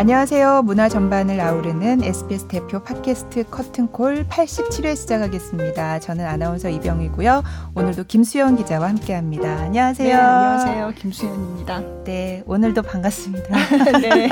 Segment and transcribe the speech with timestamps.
[0.00, 0.62] 안녕하세요.
[0.62, 5.98] 문화 전반을 아우르는 SBS 대표 팟캐스트 커튼콜 87회 시작하겠습니다.
[5.98, 7.42] 저는 아나운서 이병이고요.
[7.74, 9.46] 오늘도 김수영 기자와 함께합니다.
[9.46, 10.08] 안녕하세요.
[10.08, 10.92] 네, 안녕하세요.
[10.96, 11.80] 김수현입니다.
[12.04, 13.54] 네, 오늘도 반갑습니다.
[14.00, 14.30] 네,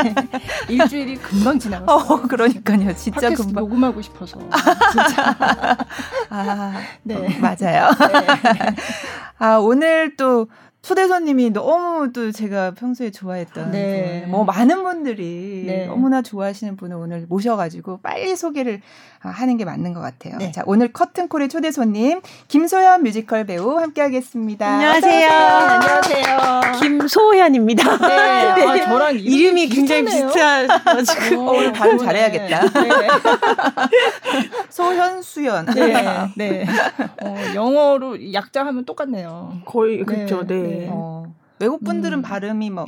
[0.70, 2.14] 일주일이 금방 지나갔어요.
[2.14, 2.96] 어, 그러니까요.
[2.96, 5.36] 진짜 금방 녹음하고 싶어서 진짜.
[6.30, 7.90] 아, 네, 어, 맞아요.
[7.90, 8.74] 네.
[9.38, 10.48] 아, 오늘 또
[10.88, 14.22] 초대 손님이 너무 또 제가 평소에 좋아했던 네.
[14.22, 15.86] 분, 뭐 많은 분들이 네.
[15.86, 18.80] 너무나 좋아하시는 분을 오늘 모셔가지고 빨리 소개를
[19.18, 20.38] 하는 게 맞는 것 같아요.
[20.38, 20.50] 네.
[20.50, 24.66] 자 오늘 커튼콜의 초대 손님 김소연 뮤지컬 배우 함께하겠습니다.
[24.66, 25.28] 안녕하세요.
[25.28, 26.80] 안녕하세요.
[26.80, 27.98] 김소현입니다.
[28.08, 28.54] 네.
[28.54, 28.64] 네.
[28.64, 32.60] 아, 저랑 이름이, 이름이 굉장히 비슷해가지고 어, 오늘 발음 잘해야겠다.
[32.80, 32.88] 네.
[34.70, 35.66] 소현 수연.
[35.66, 36.32] 네.
[36.36, 36.66] 네.
[37.22, 39.60] 어, 영어로 약자하면 똑같네요.
[39.66, 40.46] 거의 그렇죠.
[40.46, 40.77] 네.
[40.78, 40.88] 네.
[40.90, 42.22] 어, 외국 분들은 음.
[42.22, 42.84] 발음이 뭐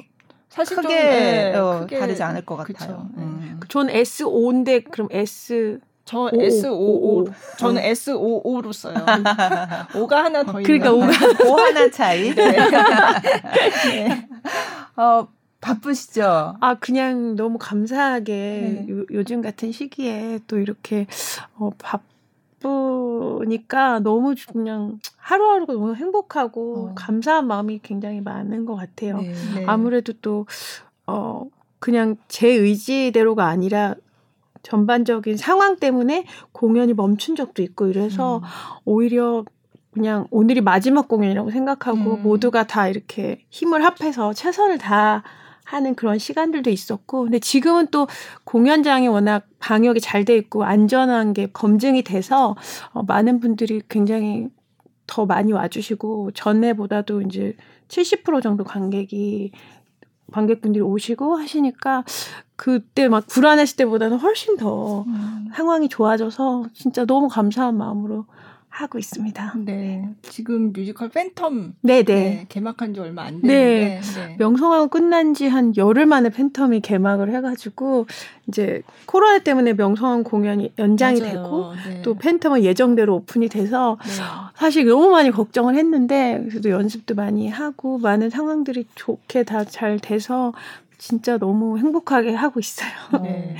[0.48, 3.08] 사실 크게, 네, 어, 크게 다르지 않을 것 같아요.
[3.16, 3.60] 음.
[3.68, 8.94] 전 S5인데 그럼 S 저 S55 저는 S55로 써요.
[8.94, 11.08] 5가 하나 더 그러니까 있는.
[11.08, 12.34] 그러니까 5가 5 하나 차이.
[12.34, 12.56] 네.
[13.84, 14.28] 네.
[14.96, 15.28] 어
[15.60, 16.56] 바쁘시죠?
[16.60, 18.86] 아 그냥 너무 감사하게 네.
[18.90, 21.06] 요, 요즘 같은 시기에 또 이렇게
[21.56, 22.02] 어, 밥
[22.60, 26.94] 바쁘니까 너무 그냥 하루하루가 너무 행복하고 어.
[26.94, 29.18] 감사한 마음이 굉장히 많은 것 같아요.
[29.18, 29.64] 네, 네.
[29.66, 30.46] 아무래도 또,
[31.06, 31.46] 어,
[31.78, 33.94] 그냥 제 의지대로가 아니라
[34.62, 38.42] 전반적인 상황 때문에 공연이 멈춘 적도 있고 이래서 음.
[38.84, 39.44] 오히려
[39.92, 42.22] 그냥 오늘이 마지막 공연이라고 생각하고 음.
[42.22, 45.22] 모두가 다 이렇게 힘을 합해서 최선을 다
[45.70, 48.08] 하는 그런 시간들도 있었고 근데 지금은 또
[48.44, 52.54] 공연장이 워낙 방역이 잘 돼 있고 안전한 게 검증이 돼서
[52.92, 54.48] 어, 많은 분들이 굉장히
[55.06, 57.56] 더 많이 와주시고 전에보다도 이제
[57.88, 59.52] 70% 정도 관객이
[60.30, 62.04] 관객분들이 오시고 하시니까
[62.56, 65.48] 그때 막 불안했을 때보다는 훨씬 더 음.
[65.54, 68.26] 상황이 좋아져서 진짜 너무 감사한 마음으로
[68.80, 69.54] 하고 있습니다.
[69.64, 70.08] 네.
[70.22, 72.02] 지금 뮤지컬 팬텀 네네.
[72.04, 74.00] 네, 개막한 지 얼마 안 됐는데 네.
[74.00, 74.36] 네.
[74.38, 78.06] 명성하고 끝난 지 한 열흘 만에 팬텀이 개막을 해가지고
[78.48, 81.32] 이제 코로나 때문에 명성황 공연이 연장이 맞아요.
[81.32, 82.02] 되고 네.
[82.02, 84.10] 또 팬텀은 예정대로 오픈이 돼서 네.
[84.56, 90.52] 사실 너무 많이 걱정을 했는데 그래도 연습도 많이 하고 많은 상황들이 좋게 다 잘 돼서
[90.98, 92.90] 진짜 너무 행복하게 하고 있어요.
[93.22, 93.56] 네.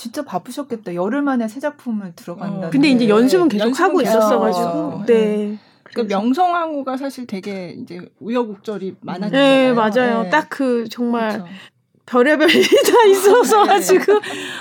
[0.00, 0.94] 진짜 바쁘셨겠다.
[0.94, 2.68] 열흘 만에 새 작품을 들어간다.
[2.68, 5.04] 어, 근데 이제 연습은 계속 연습은 하고 계속 있었어가지고.
[5.04, 5.14] 네.
[5.14, 5.58] 네.
[5.82, 9.30] 그 명성황후가 사실 되게 이제 우여곡절이 많았잖아요.
[9.32, 10.22] 네, 맞아요.
[10.22, 10.30] 네.
[10.30, 11.44] 딱그 정말 그쵸.
[12.06, 13.68] 별의별 일이 다 있어서 네.
[13.68, 14.04] 가지고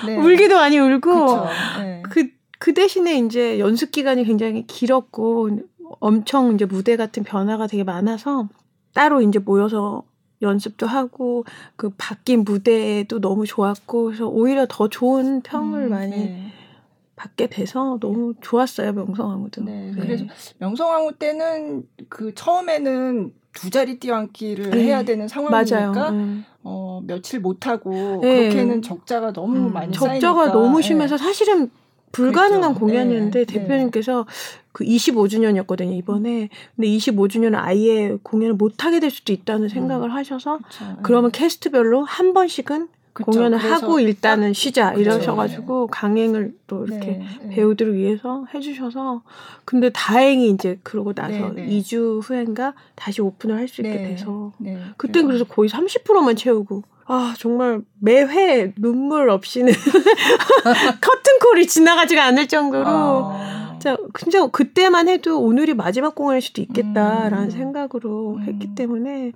[0.08, 0.18] 네.
[0.18, 1.48] 울기도 많이 울고
[1.80, 2.04] 네.
[2.10, 5.52] 그, 그 대신에 이제 연습 기간이 굉장히 길었고
[6.02, 8.50] 엄청 이제 무대 같은 변화가 되게 많아서
[8.94, 10.04] 따로 이제 모여서
[10.42, 11.46] 연습도 하고
[11.76, 16.52] 그 바뀐 무대도 너무 좋았고 그래서 오히려 더 좋은 평을 음, 많이 네.
[17.16, 19.64] 받게 돼서 너무 좋았어요 명성황후도.
[19.64, 20.02] 네, 네.
[20.02, 20.26] 그래서
[20.60, 24.84] 명성황후 때는 그 처음에는 두 자리 뛰어앉기를 네.
[24.86, 26.46] 해야 되는 상황이니까 음.
[26.64, 28.50] 어, 며칠 못 하고 네.
[28.50, 29.74] 그렇게는 적자가 너무 음.
[29.74, 30.52] 많이 적자가 쌓이니까.
[30.54, 31.24] 너무 심해서 네.
[31.24, 31.70] 사실은
[32.12, 32.80] 불가능한 그렇죠.
[32.80, 33.54] 공연이었는데 네.
[33.54, 34.26] 대표님께서
[34.72, 39.70] 그 25주년이었거든요 이번에 근데 25주년은 아예 공연을 못 하게 될 수도 있다는 음.
[39.70, 40.16] 생각을 음.
[40.16, 40.86] 하셔서 그쵸.
[41.04, 43.32] 그러면 캐스트별로 한 번씩은 그쵸.
[43.32, 45.02] 공연을 하고 일단은 쉬자 그쵸.
[45.02, 45.92] 이러셔가지고 네.
[45.92, 47.26] 강행을 또 이렇게 네.
[47.44, 47.56] 네.
[47.56, 49.24] 배우들을 위해서 해주셔서
[49.66, 51.68] 근데 다행히 이제 그러고 나서 네.
[51.68, 54.10] 2주 후엔가 다시 오픈을 할 수 있게 네.
[54.10, 54.80] 돼서 네.
[54.98, 59.74] 그땐 그래서 거의 30%만 채우고 아, 정말 매회 눈물 없이는
[61.02, 63.78] 커튼콜이 지나가지가 않을 정도로 아.
[63.80, 67.50] 자, 진짜 그때만 해도 오늘이 마지막 공연일 수도 있겠다라는 음.
[67.50, 68.44] 생각으로 음.
[68.44, 69.32] 했기 때문에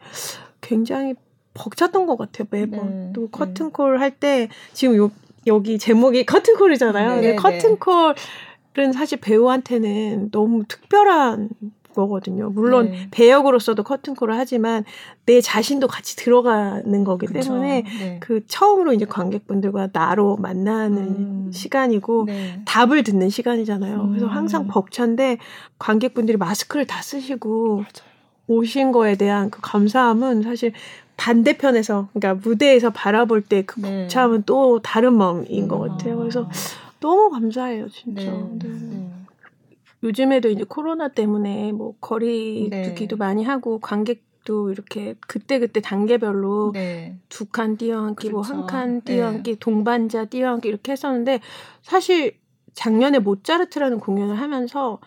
[0.62, 1.16] 굉장히
[1.56, 3.08] 벅찼던 것 같아요, 매번.
[3.08, 3.12] 네.
[3.14, 3.28] 또 네.
[3.32, 5.12] 커튼콜 할때 지금 요,
[5.48, 7.10] 여기 제목이 커튼콜이잖아요.
[7.10, 7.36] 네, 근데 네.
[7.38, 11.50] 커튼콜은 사실 배우한테는 너무 특별한
[11.94, 12.50] 거거든요.
[12.50, 13.08] 물론 네.
[13.12, 14.84] 배역으로서도 커튼콜을 하지만
[15.26, 17.40] 내 자신도 같이 들어가는 거기 그쵸.
[17.40, 18.18] 때문에 네.
[18.20, 21.52] 그 처음으로 이제 관객분들과 나로 만나는 음.
[21.54, 22.62] 시간이고 네.
[22.66, 24.02] 답을 듣는 시간이잖아요.
[24.02, 24.10] 음.
[24.10, 25.38] 그래서 항상 벅찬데
[25.80, 28.14] 관객분들이 마스크를 다 쓰시고 맞아요.
[28.48, 30.74] 오신 거에 대한 그 감사함은 사실
[31.16, 34.02] 반대편에서 그러니까 무대에서 바라볼 때그 네.
[34.02, 36.18] 벅참은 또 다른 마음인 것 같아요.
[36.18, 36.50] 그래서
[37.00, 38.32] 너무 감사해요, 진짜.
[38.60, 39.10] 네.
[40.04, 40.08] 네.
[40.08, 40.08] 네.
[40.08, 42.84] 요즘에도 이제 코로나 때문에 뭐 거리 네.
[42.84, 47.18] 두기도 많이 하고 관객도 이렇게 그때그때 단계별로 네.
[47.30, 48.56] 두칸 뛰어앉기, 뭐 그렇죠.
[48.56, 49.58] 뭐한 칸 뛰어앉기, 네.
[49.60, 51.40] 동반자 뛰어앉기 이렇게 했었는데
[51.82, 52.38] 사실
[52.74, 55.00] 작년에 모차르트라는 공연을 하면서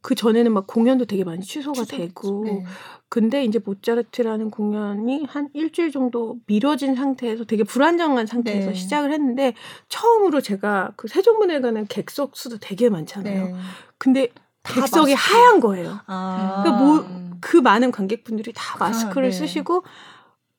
[0.00, 2.62] 그 전에는 막 공연도 되게 많이 취소가 취소, 되고 네.
[3.08, 8.74] 근데 이제 모차르트라는 공연이 한 일주일 정도 미뤄진 상태에서 되게 불안정한 상태에서 네.
[8.74, 9.54] 시작을 했는데
[9.88, 13.46] 처음으로 제가 그 세종문화관은 객석 수도 되게 많잖아요.
[13.46, 13.54] 네.
[14.04, 14.28] 근데
[14.64, 15.32] 객석이 마스크.
[15.32, 15.98] 하얀 거예요.
[16.06, 16.62] 아.
[16.62, 19.32] 그러니까 뭐, 그 많은 관객분들이 다 아, 마스크를 아, 네.
[19.32, 19.82] 쓰시고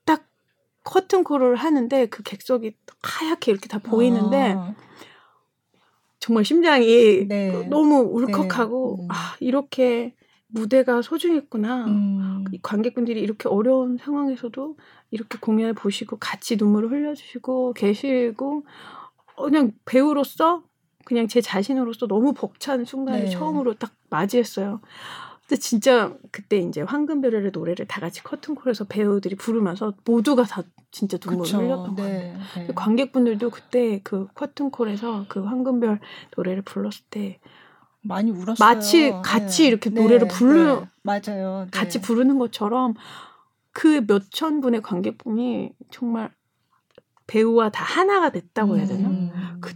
[0.04, 0.26] 딱
[0.84, 4.74] 커튼콜을 하는데 그 객석이 하얗게 이렇게 다 보이는데 아.
[6.20, 7.68] 정말 심장이 네.
[7.68, 9.04] 너무 울컥하고 네.
[9.04, 9.08] 음.
[9.12, 10.16] 아 이렇게
[10.48, 11.86] 무대가 소중했구나.
[11.86, 12.46] 음.
[12.64, 14.76] 관객분들이 이렇게 어려운 상황에서도
[15.12, 18.66] 이렇게 공연을 보시고 같이 눈물을 흘려주시고 계시고
[19.36, 20.64] 어, 그냥 배우로서
[21.06, 23.30] 그냥 제 자신으로서 너무 벅찬 순간을 네.
[23.30, 24.82] 처음으로 딱 맞이했어요.
[25.48, 31.44] 근데 진짜 그때 이제 황금별의 노래를 다 같이 커튼콜에서 배우들이 부르면서 모두가 다 진짜 눈물을
[31.44, 31.58] 그쵸.
[31.60, 32.02] 흘렸던 네.
[32.02, 32.38] 거예요.
[32.56, 32.74] 네.
[32.74, 36.00] 관객분들도 그때 그 커튼콜에서 그 황금별
[36.36, 37.40] 노래를 불렀을 때
[38.02, 38.56] 많이 울었어요.
[38.60, 39.68] 마치 같이 네.
[39.68, 40.34] 이렇게 노래를 네.
[40.34, 40.90] 부르 네.
[41.04, 41.68] 맞아요.
[41.72, 42.96] 같이 부르는 것처럼
[43.72, 46.32] 그 몇천 분의 관객분이 정말
[47.28, 49.10] 배우와 다 하나가 됐다고 해야 되나?
[49.10, 49.25] 음.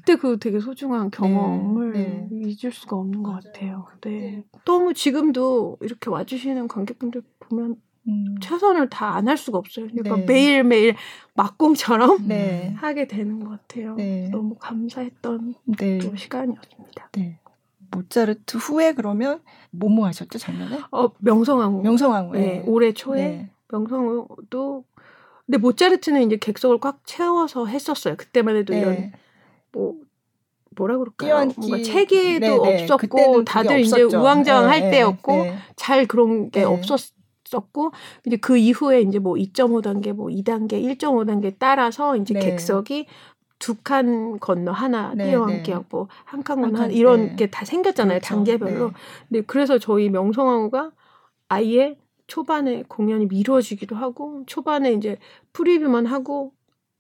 [0.10, 2.40] 그때 그 되게 소중한 경험을 네, 네.
[2.50, 3.86] 잊을 수가 없는 것 같아요.
[4.02, 4.44] 네.
[4.66, 7.76] 너무 지금도 이렇게 와주시는 관객분들 보면
[8.08, 8.36] 음.
[8.42, 9.88] 최선을 다 안 할 수가 없어요.
[9.88, 10.24] 그러니까 네.
[10.26, 10.96] 매일매일
[11.36, 12.74] 막공처럼 네.
[12.78, 13.94] 하게 되는 것 같아요.
[13.96, 14.30] 네.
[14.32, 15.54] 너무 감사했던
[16.02, 17.10] 또 시간이었습니다.
[17.14, 17.40] 네.
[17.92, 19.42] 모차르트 후에 그러면
[19.72, 20.80] 뭐뭐 하셨죠 작년에?
[20.92, 21.82] 어 명성황후.
[21.84, 22.34] 명성황후.
[22.34, 22.40] 네.
[22.40, 22.64] 네.
[22.66, 23.50] 올해 초에 네.
[23.72, 24.86] 명성황후도
[25.46, 28.16] 근데 모차르트는 이제 객석을 꽉 채워서 했었어요.
[28.18, 28.80] 그때만 해도 네.
[28.82, 29.12] 이런
[29.72, 29.96] 뭐
[30.76, 31.32] 뭐라 그럴까요?
[31.58, 32.60] 뭔가 체계도 네네.
[32.62, 32.84] 네.
[32.84, 35.58] 없었고 다들 이제 우왕좌왕할 네, 때였고 네.
[35.76, 36.66] 잘 그런 게 네.
[36.66, 37.92] 없었었고
[38.26, 42.40] 이제 그 이후에 이제 뭐 2.5 단계, 뭐 2 단계, 1.5 단계 따라서 이제 네.
[42.40, 43.08] 객석이
[43.60, 48.20] 두 칸 건너 하나 네, 뛰어앉기 하고 한 칸 건너 하나 이런 게 다 생겼잖아요
[48.20, 48.36] 그렇죠.
[48.36, 48.92] 단계별로.
[49.28, 50.92] 근데 그래서 저희 명성황후가
[51.50, 55.18] 아예 초반에 공연이 미뤄지기도 하고 초반에 이제
[55.54, 56.54] 프리뷰만 하고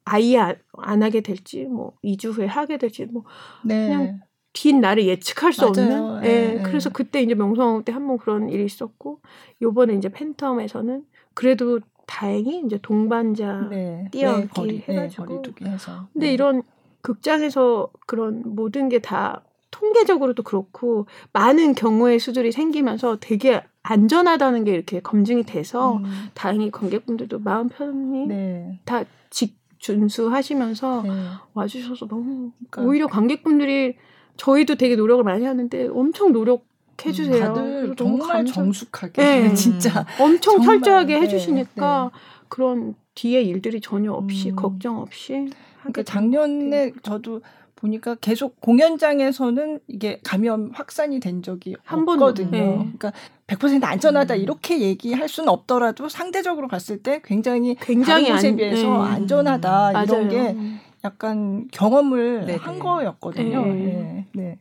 [0.10, 3.24] 아예 안, 안 하게 될지 뭐 2주 후에 하게 될지 뭐
[3.64, 3.88] 네.
[3.88, 4.20] 그냥
[4.54, 5.70] 긴 날을 예측할 수 맞아요.
[5.70, 6.54] 없는 예.
[6.56, 6.64] 네.
[6.64, 9.20] 그래서 그때 이제 명성황후 때 한 번 그런 일이 있었고
[9.62, 11.04] 요번에 이제 팬텀에서는
[11.34, 14.08] 그래도 다행히 이제 동반자 네.
[14.12, 15.78] 뛰어앉기 네, 해가지고 네,
[16.14, 16.34] 근데 네.
[16.34, 16.64] 이런
[17.02, 25.44] 극장에서 그런 모든 게다 통계적으로도 그렇고 많은 경우의 수들이 생기면서 되게 안전하다는 게 이렇게 검증이
[25.44, 26.30] 돼서 음.
[26.34, 28.80] 다행히 관객분들도 마음 편히 네.
[28.86, 31.10] 다 직, 준수하시면서 네.
[31.54, 32.81] 와주셔서 너무 그러니까.
[32.84, 33.96] 오히려 관객분들이
[34.38, 36.66] 저희도 되게 노력을 많이 하는데 엄청 노력
[37.06, 37.40] 해주세요.
[37.40, 38.54] 다들 정말 감사...
[38.54, 39.54] 정숙하게 네.
[39.56, 42.20] 진짜 엄청 정말, 철저하게 네, 해주시니까 네.
[42.50, 44.56] 그런 뒤에 일들이 전혀 없이 음.
[44.56, 45.50] 걱정 없이.
[45.80, 47.42] 그러니까 작년에 저도
[47.76, 52.50] 보니까 계속 공연장에서는 이게 감염 확산이 된 적이 한 없거든요.
[52.52, 52.60] 네.
[52.60, 53.14] 그러니까
[53.50, 54.40] 100% 안전하다 음.
[54.40, 59.10] 이렇게 얘기할 수는 없더라도 상대적으로 봤을 때 굉장히 굉장히 다른 곳에 안, 비해서 네.
[59.16, 60.04] 안전하다 음.
[60.04, 60.56] 이런 게
[61.04, 62.56] 약간 경험을 네네.
[62.57, 63.66] 한 거였거든요.
[63.66, 63.74] 네.
[63.74, 64.25] 네.
[64.34, 64.60] 네.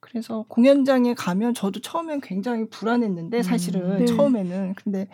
[0.00, 3.98] 그래서 공연장에 가면 저도 처음엔 굉장히 불안했는데 사실은 음.
[3.98, 4.04] 네.
[4.06, 5.08] 처음에는 근데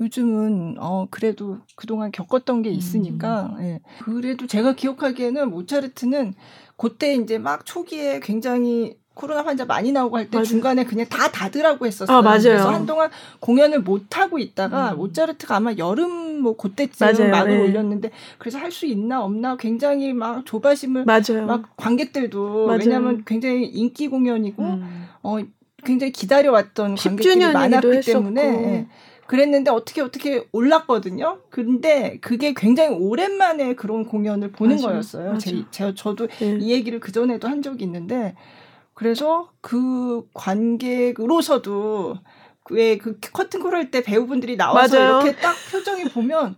[0.00, 3.64] 요즘은 어 그래도 그동안 겪었던 게 있으니까 음.
[3.64, 3.80] 예.
[4.04, 6.34] 그래도 제가 기억하기에는 모차르트는
[6.76, 11.86] 그때 이제 막 초기에 굉장히 코로나 환자 많이 나오고 할 때 중간에 그냥 다 닫으라고
[11.86, 12.18] 했었어요.
[12.18, 12.40] 아, 맞아요.
[12.42, 13.08] 그래서 한동안
[13.40, 14.98] 공연을 못 하고 있다가 음.
[14.98, 17.30] 모차르트가 아마 여름 뭐 그때쯤 맞아요.
[17.30, 17.62] 막을 네.
[17.64, 21.46] 올렸는데 그래서 할 수 있나 없나 굉장히 막 조바심을 맞아요.
[21.46, 22.78] 막 관객들도 맞아요.
[22.78, 25.06] 왜냐하면 굉장히 인기 공연이고 음.
[25.22, 25.38] 어
[25.82, 28.86] 굉장히 기다려왔던 관객들이 많았기 때문에 예.
[29.26, 31.38] 그랬는데 어떻게 어떻게 올랐거든요.
[31.48, 35.32] 근데 그게 굉장히 오랜만에 그런 공연을 보는 맞아, 거였어요.
[35.32, 35.38] 맞아.
[35.50, 36.58] 제, 제 저도 네.
[36.60, 38.34] 이 얘기를 그 전에도 한 적이 있는데
[38.96, 42.16] 그래서 그 관객으로서도
[42.70, 45.20] 왜그 커튼콜 할 때 배우분들이 나와서 맞아요.
[45.20, 46.56] 이렇게 딱 표정이 보면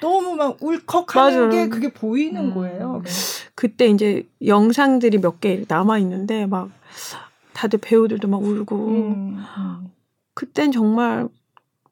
[0.00, 2.54] 너무 막 울컥하는 게 그게 보이는 음.
[2.54, 3.02] 거예요.
[3.56, 6.70] 그때 이제 영상들이 몇 개 남아 있는데 막
[7.54, 9.44] 다들 배우들도 막 울고 음.
[9.56, 9.88] 음.
[10.34, 11.28] 그땐 정말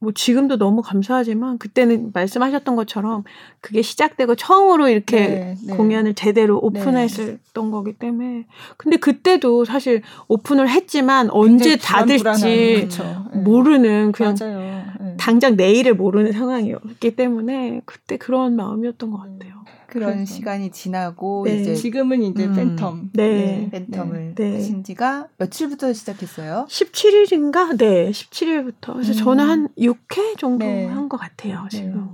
[0.02, 3.22] 뭐 지금도 너무 감사하지만 그때는 말씀하셨던 것처럼
[3.60, 5.76] 그게 시작되고 처음으로 이렇게 네, 네.
[5.76, 7.70] 공연을 제대로 오픈했었던 네.
[7.70, 12.88] 거기 때문에 근데 그때도 사실 오픈을 했지만 언제 닫을지 네.
[13.32, 15.16] 모르는 그냥 네.
[15.18, 19.62] 당장 내일을 모르는 상황이었기 때문에 그때 그런 마음이었던 것 같아요.
[19.92, 20.34] 그런 그래서.
[20.34, 21.56] 시간이 지나고 네.
[21.56, 22.76] 이제 지금은 이제 음.
[22.76, 23.68] 팬텀 네.
[23.70, 23.86] 네.
[23.86, 24.54] 팬텀을 네.
[24.54, 26.66] 하신 지가 며칠부터 시작했어요?
[26.70, 27.76] 17일인가?
[27.76, 28.94] 네, 17일부터.
[28.94, 29.16] 그래서 음.
[29.18, 30.86] 저는 한 6회 정도 네.
[30.86, 31.76] 한것 같아요, 네.
[31.76, 32.08] 지금.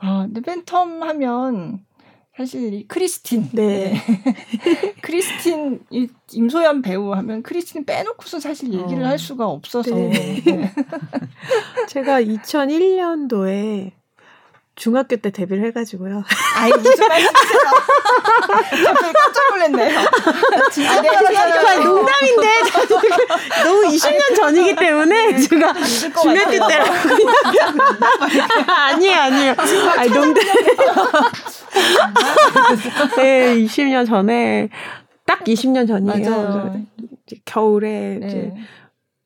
[0.00, 1.84] 아, 근데 팬텀 하면
[2.36, 3.50] 사실 이 크리스틴.
[3.52, 3.92] 네.
[3.92, 4.94] 네.
[5.00, 9.06] 크리스틴 이 임소연 배우 하면 크리스틴 빼놓고서 사실 얘기를 어.
[9.06, 9.94] 할 수가 없어서.
[9.94, 10.42] 네.
[10.44, 10.72] 네.
[11.90, 13.97] 제가 2001년도에
[14.78, 16.22] 중학교 때 데뷔를 해가지고요.
[16.56, 17.60] 아이 무슨 말씀이세요?
[18.84, 20.00] 갑자기 깜짝 놀랐네요.
[20.70, 22.46] 진짜 네, 아, 농담인데
[23.64, 25.74] 너무 20년 전이기 때문에 네, 제가
[26.22, 26.92] 중학교 때라고
[28.68, 29.54] 아니에요 아니에요.
[29.96, 30.44] 아니 농담.
[33.16, 34.68] 네 20년 전에
[35.26, 36.86] 딱 20년 전이에요.
[37.44, 38.26] 겨울에 네.
[38.26, 38.52] 이제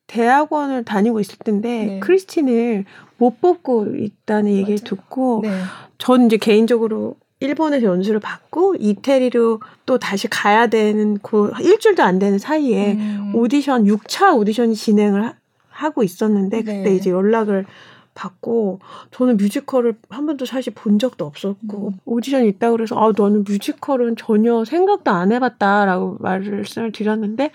[0.07, 1.99] 대학원을 다니고 있을 텐데 네.
[1.99, 2.85] 크리스틴을
[3.23, 4.83] 못 뽑고 있다는 얘기를 맞아요.
[4.83, 5.61] 듣고 네.
[5.97, 12.37] 전 이제 개인적으로 일본에서 연수를 받고 이태리로 또 다시 가야 되는 그 일주일도 안 되는
[12.37, 13.31] 사이에 음.
[13.33, 15.33] 오디션 6차 오디션이 진행을 하,
[15.69, 16.77] 하고 있었는데 네.
[16.77, 17.65] 그때 이제 연락을
[18.13, 18.79] 받고
[19.11, 21.99] 저는 뮤지컬을 한 번도 사실 본 적도 없었고 음.
[22.05, 27.51] 오디션이 있다 그래서 아 너는 뮤지컬은 전혀 생각도 안 해봤다라고 말씀을 드렸는데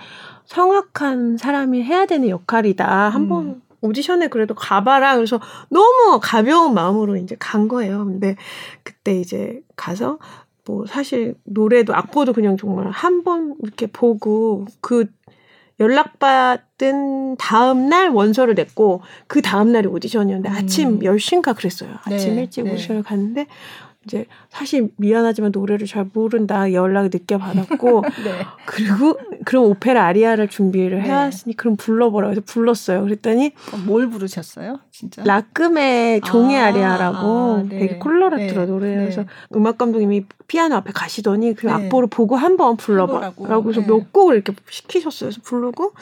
[0.47, 3.63] 성악한 사람이 해야 되는 역할이다 한번 음.
[3.81, 5.17] 오디션에 그래도 가봐라.
[5.17, 8.05] 그래서 너무 가벼운 마음으로 이제 간 거예요.
[8.05, 8.37] 근데
[8.83, 10.19] 그때 이제 가서
[10.67, 15.07] 뭐 사실 노래도 악보도 그냥 정말 한 번 이렇게 보고 그
[15.81, 20.55] 연락받은 다음 날 원서를 냈고 그 다음 날이 오디션이었는데 음.
[20.55, 21.91] 아침 10시인가 그랬어요.
[22.05, 22.73] 아침 네, 일찍 네.
[22.73, 23.47] 오디션을 갔는데
[24.05, 28.47] 이제 사실 미안하지만 노래를 잘 모른다 연락을 늦게 받았고 네.
[28.65, 31.05] 그리고 그럼 오페라 아리아를 준비를 네.
[31.05, 33.03] 해왔으니 그럼 불러보라 그래서 불렀어요.
[33.03, 34.79] 그랬더니 어, 뭘 부르셨어요?
[34.93, 37.79] 진짜 라크메의 종의 아리아라고 아, 네.
[37.81, 38.73] 되게 콜로라투라 네.
[38.79, 39.29] 그래서 네.
[39.57, 41.73] 음악 감독님이 피아노 앞에 가시더니 그 네.
[41.73, 45.31] 악보를 보고 한번 불러봐라고 해서 몇 곡을 이렇게 시키셨어요.
[45.31, 45.93] 그래서 부르고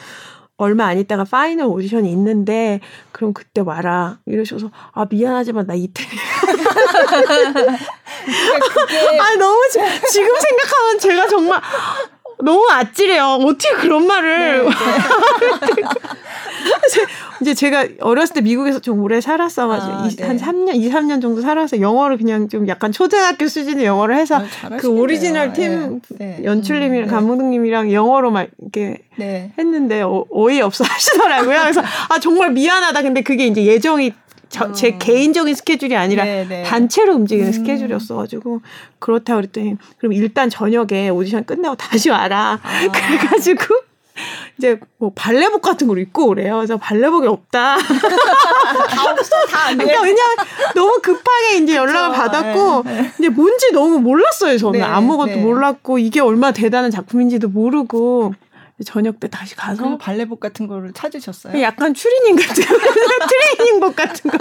[0.57, 2.79] 얼마 안 있다가 final 오디션이 있는데
[3.11, 4.17] 그럼 그때 와라.
[4.25, 6.09] 이러셔서 아 미안하지만 나 이태리.
[9.19, 9.79] 아 너무 지,
[10.11, 11.61] 지금 생각하면 제가 정말
[12.43, 13.39] 너무 아찔해요.
[13.41, 14.63] 어떻게 그런 말을.
[14.63, 14.69] 네, 네.
[17.41, 20.25] 이제 제가 어렸을 때 미국에서 좀 오래 살았어가지고 아, 네.
[20.25, 24.69] 한 3년, 2, 3년 정도 살아서 영어를 그냥 좀 약간 초등학교 수준의 영어를 해서 아,
[24.77, 26.37] 그 오리지널 팀 네.
[26.37, 26.43] 네.
[26.43, 27.13] 연출님이랑 음, 네.
[27.13, 29.51] 감독님이랑 영어로 막 이렇게 네.
[29.57, 31.61] 했는데 어, 어이없어 하시더라고요.
[31.61, 33.01] 그래서 아 정말 미안하다.
[33.01, 34.13] 근데 그게 이제 예정이
[34.49, 34.97] 저, 제 어.
[34.97, 36.47] 개인적인 스케줄이 아니라 네네.
[36.47, 36.63] 네.
[36.63, 37.53] 단체로 움직이는 음.
[37.53, 38.61] 스케줄이었어가지고
[38.99, 42.59] 그렇다고 그랬더니 그럼 일단 저녁에 오디션 끝내고 다시 와라.
[42.63, 42.87] 아.
[42.91, 43.65] 그래가지고
[44.57, 46.55] 이제 뭐 발레복 같은 걸 입고 오래요.
[46.55, 47.77] 그래서 발레복이 없다.
[47.77, 50.23] 다 없어 다 안 그러니까 왜냐면
[50.75, 53.11] 너무 급하게 이제 연락을 그쵸, 받았고 네, 네.
[53.19, 54.57] 이제 뭔지 너무 몰랐어요.
[54.57, 55.35] 저는 네, 아무것도 네.
[55.37, 58.33] 몰랐고 이게 얼마나 대단한 작품인지도 모르고
[58.85, 61.59] 저녁 때 다시 가서 발레복 같은 거를 찾으셨어요?
[61.61, 62.63] 약간 추리닝 같은
[63.57, 64.37] 트레이닝복 같은 거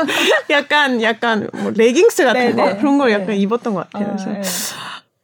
[0.51, 2.75] 약간 약간 뭐 레깅스 같은 네네.
[2.75, 3.37] 거 그런 걸 약간 네.
[3.37, 4.09] 입었던 것 같아요.
[4.09, 4.43] 아, 그래서 네.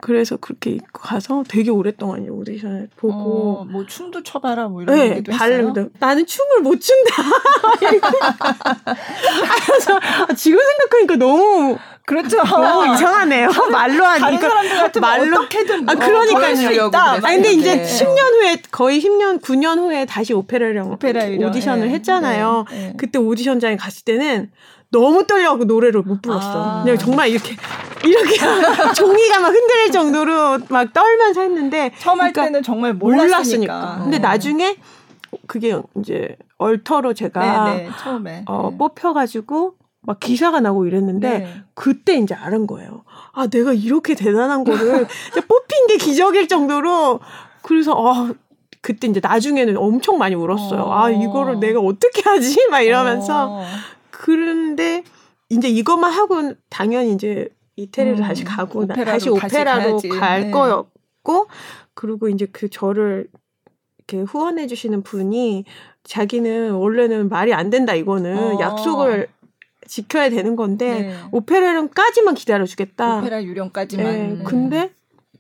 [0.03, 5.11] 그래서 그렇게 입고 가서 되게 오랫동안 오디션을 보고 어, 뭐 춤도 춰봐라 뭐 이런 네,
[5.11, 5.73] 얘기도 했어요.
[6.01, 7.23] 나는 춤을 못 춘다.
[9.67, 10.01] 그래서
[10.37, 12.43] 지금 생각하니까 너무 그렇죠.
[12.43, 13.49] 너무 이상하네요.
[13.71, 16.91] 말로 하니까 사람들 말로 어떻게든 아 그러니까요.
[16.95, 21.95] 아 근데 이제 10년 후에 거의 10년 9년 후에 다시 오페라령 오페라 오디션을 네.
[21.95, 22.65] 했잖아요.
[22.71, 22.77] 네.
[22.77, 22.95] 네.
[22.97, 24.51] 그때 오디션장에 갔을 때는
[24.91, 26.81] 너무 떨려고 노래를 못 불렀어.
[26.81, 26.83] 아.
[26.83, 27.57] 그냥 정말 이렇게
[28.05, 28.37] 이렇게
[28.95, 33.33] 종이가 막 흔들릴 정도로 막 떨면서 했는데 처음 할 그러니까 때는 정말 몰랐으니까.
[33.37, 33.99] 몰랐으니까.
[34.03, 34.21] 근데 어.
[34.21, 34.77] 나중에
[35.47, 38.79] 그게 이제 얼터로 제가 네네, 네, 처음에 어, 네.
[38.79, 41.55] 뽑혀가지고 막 기사가 나고 이랬는데 네.
[41.75, 43.05] 그때 이제 알은 거예요.
[43.33, 45.07] 아 내가 이렇게 대단한 거를
[45.49, 47.21] 뽑힌 게 기적일 정도로
[47.63, 48.33] 그래서 아
[48.81, 50.83] 그때 이제 나중에는 엄청 많이 울었어요.
[50.83, 50.93] 어.
[50.93, 52.67] 아 이거를 내가 어떻게 하지?
[52.69, 53.65] 막 이러면서 어.
[54.11, 55.05] 그런데
[55.49, 60.51] 이제 이것만 하고 당연히 이제 이태리로 음, 다시 가고 오페라로 다시 오페라로 다시 갈 네.
[60.51, 61.47] 거였고
[61.95, 63.29] 그리고 이제 그 저를
[63.99, 65.65] 이렇게 후원해 주시는 분이
[66.03, 68.61] 자기는 원래는 말이 안 된다 이거는 어.
[68.61, 69.29] 약속을
[69.93, 71.15] 지켜야 되는 건데 네.
[71.33, 73.19] 오페라령까지만 기다려 주겠다.
[73.19, 74.07] 오페라 유령까지만.
[74.07, 74.21] 네.
[74.23, 74.45] 음.
[74.45, 74.91] 근데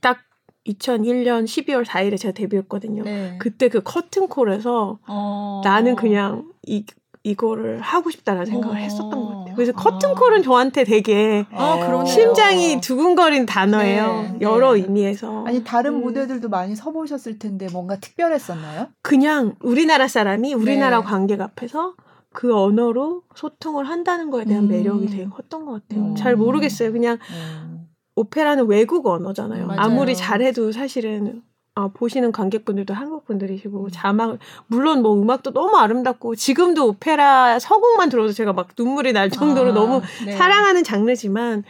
[0.02, 0.18] 딱
[0.66, 3.02] 2001년 12월 4일에 제가 데뷔했거든요.
[3.02, 3.36] 네.
[3.38, 5.62] 그때 그 커튼콜에서 어.
[5.64, 6.84] 나는 그냥 이
[7.24, 8.78] 이거를 하고 싶다라는 생각을 어.
[8.78, 9.54] 했었던 것 같아요.
[9.54, 9.80] 그래서 아.
[9.80, 14.06] 커튼콜은 저한테 되게 아, 심장이 두근거린 단어예요.
[14.32, 14.80] 네, 여러 네.
[14.80, 15.46] 의미에서.
[15.46, 16.02] 아니 다른 음.
[16.02, 18.88] 무대들도 많이 서보셨을 텐데 뭔가 특별했었나요?
[19.00, 21.04] 그냥 우리나라 사람이 우리나라 네.
[21.04, 21.94] 관객 앞에서
[22.32, 24.68] 그 언어로 소통을 한다는 거에 대한 음.
[24.68, 26.08] 매력이 되게 컸던 것 같아요.
[26.08, 26.14] 음.
[26.14, 26.92] 잘 모르겠어요.
[26.92, 27.88] 그냥 음.
[28.16, 29.66] 오페라는 외국 언어잖아요.
[29.66, 29.80] 맞아요.
[29.80, 31.42] 아무리 잘해도 사실은
[31.74, 33.88] 아, 보시는 관객분들도 한국 분들이시고 음.
[33.90, 39.70] 자막 물론 뭐 음악도 너무 아름답고 지금도 오페라 서곡만 들어도 제가 막 눈물이 날 정도로
[39.70, 40.32] 아, 너무 네.
[40.32, 41.64] 사랑하는 장르지만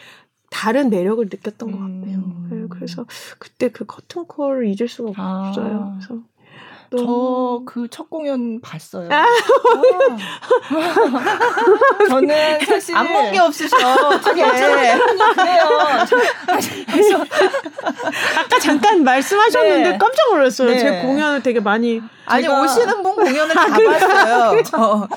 [0.51, 1.73] 다른 매력을 느꼈던 음.
[1.73, 2.23] 것 같아요.
[2.51, 3.07] 네, 그래서
[3.39, 5.49] 그때 그 커튼콜을 잊을 수가 아.
[5.49, 5.97] 없어요.
[5.97, 6.23] 그래서
[6.99, 9.09] 저 그 첫 공연 봤어요.
[9.11, 9.25] 아,
[12.09, 14.21] 저는 사실 안 본 게 없으셔.
[14.21, 14.99] 저게 그래요.
[16.91, 19.99] 그래서 아까 잠깐 말씀하셨는데 네.
[19.99, 20.71] 깜짝 놀랐어요.
[20.71, 20.79] 네.
[20.79, 24.63] 제 공연을 되게 많이 아니 오시는 분 공연을 다 아, 봤어요.
[24.65, 25.09] 저,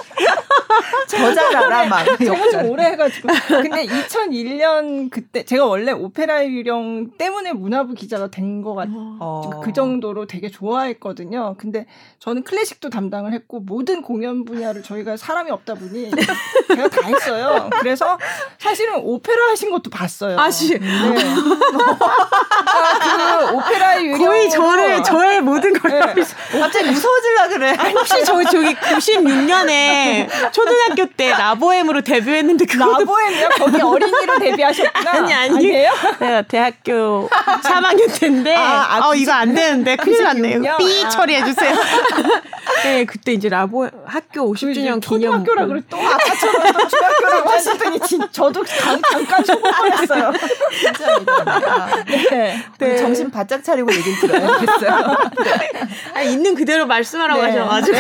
[1.08, 2.04] 저 알아 막.
[2.18, 3.28] 제가 좀 오래 해가지고.
[3.48, 8.88] 근데 2001년 그때 제가 원래 오페라 유령 때문에 문화부 기자가 된 것 같.
[9.20, 9.62] 어.
[9.64, 11.56] 그 정도로 되게 좋아했거든요.
[11.66, 11.88] 근데
[12.20, 16.12] 저는 클래식도 담당을 했고 모든 공연 분야를 저희가 사람이 없다 보니
[16.70, 17.70] 제가 다 했어요.
[17.80, 18.20] 그래서
[18.60, 20.40] 사실은 오페라 하신 것도 봤어요.
[20.40, 20.78] 아시.
[20.78, 20.88] 네.
[22.68, 23.00] 아,
[23.50, 26.24] 그 오페라 유령 거의 저를 저의 모든 걸 네.
[26.60, 27.76] 갑자기 무서워질라 그래.
[27.78, 33.50] 아니, 혹시 저 저기 96년에 초등학교 때 라보엠으로 데뷔했는데 그 라보엠이요?
[33.58, 35.12] 거기 어린이로 데뷔하셨구나.
[35.12, 35.56] 아니 아니.
[35.56, 35.92] 아니에요?
[36.20, 37.28] 내가 대학교
[37.64, 40.78] 3학년 때인데 아, 아, 어 이거 안 되는데 큰일 났네요.
[40.78, 41.55] 삐 처리해 주세요.
[42.84, 48.00] 네, 그때 이제 라보 학교 50주년 기념 초등학교라 그래 또 아까처럼 또 중학교라고 하시더니
[48.32, 50.32] 저도 잠, 깐 속아버렸어요.
[50.80, 52.64] 진짜 이다 네.
[52.78, 52.98] 네.
[52.98, 55.18] 정신 바짝 차리고 얘기를 들어야겠어요.
[55.44, 55.90] 네.
[56.14, 57.48] 아, 있는 그대로 말씀하라고 네.
[57.50, 57.98] 하셔가지고.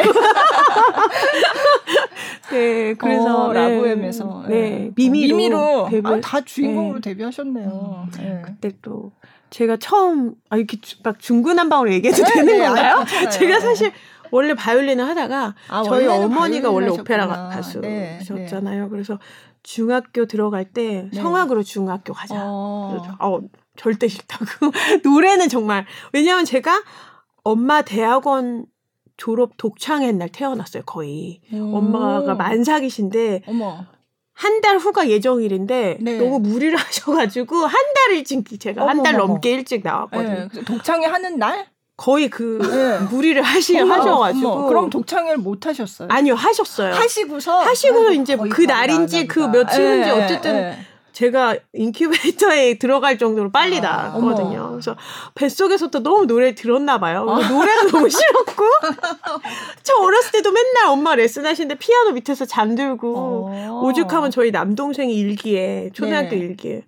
[2.51, 4.91] 네, 네 그래서 어, 라보엠에서 네, 네.
[4.95, 6.07] 미미로, 미미로 데뷔.
[6.07, 8.07] 아, 다 주인공으로 데뷔하셨네요.
[8.19, 9.11] 음, 그때 또
[9.55, 12.95] 제가 처음 아 이렇게 막 중구난방으로 얘기해도 네, 되는 네, 건가요?
[12.95, 13.93] 아, 제가 사실
[14.29, 18.83] 원래 바이올린을 하다가 아, 저희 어머니가 원래 오페라 가수셨잖아요.
[18.83, 19.17] 네, 그래서
[19.63, 21.21] 중학교 들어갈 때 네.
[21.21, 22.35] 성악으로 중학교 가자.
[22.37, 23.01] 어.
[23.19, 23.39] 어
[23.77, 24.45] 절대 싫다고.
[25.09, 26.83] 노래는 정말 왜냐하면 제가
[27.45, 28.65] 엄마 대학원
[29.15, 31.39] 졸업 독창의 날 태어났어요 거의.
[31.53, 31.77] 오.
[31.77, 33.85] 엄마가 만삭이신데 어머.
[34.35, 36.17] 한 달 후가 예정일인데 네.
[36.17, 40.49] 너무 무리를 하셔가지고 한 달 일찍 제가 한 달 넘게 일찍 나왔거든요.
[40.53, 40.61] 네.
[40.65, 41.67] 독창회 하는 날?
[41.97, 42.99] 거의 그 네.
[43.09, 46.09] 무리를 하시 어머, 하셔가지고 어머, 그럼 독창회를 못 하셨어요?
[46.11, 46.93] 아니요 하셨어요.
[46.93, 50.77] 하시고서 하시고서 이제 그 날인지 그 며칠인지 네, 어쨌든 네.
[51.15, 54.59] 제가 인큐베이터에 들어갈 정도로 빨리 아, 나왔거든요.
[54.59, 54.69] 어머.
[54.71, 54.95] 그래서
[55.33, 57.25] 뱃속에서도 너무 노래 들었나 봐요.
[57.29, 57.47] 아.
[57.47, 58.63] 노래가 너무 싫었고
[59.81, 63.81] 저 어렸을 때도 맨날 엄마 레슨 하시는데 피아노 밑에서 잠들고 어.
[63.85, 66.35] 오죽하면 저희 남동생이 일기에 초등학교 네.
[66.37, 66.83] 일기에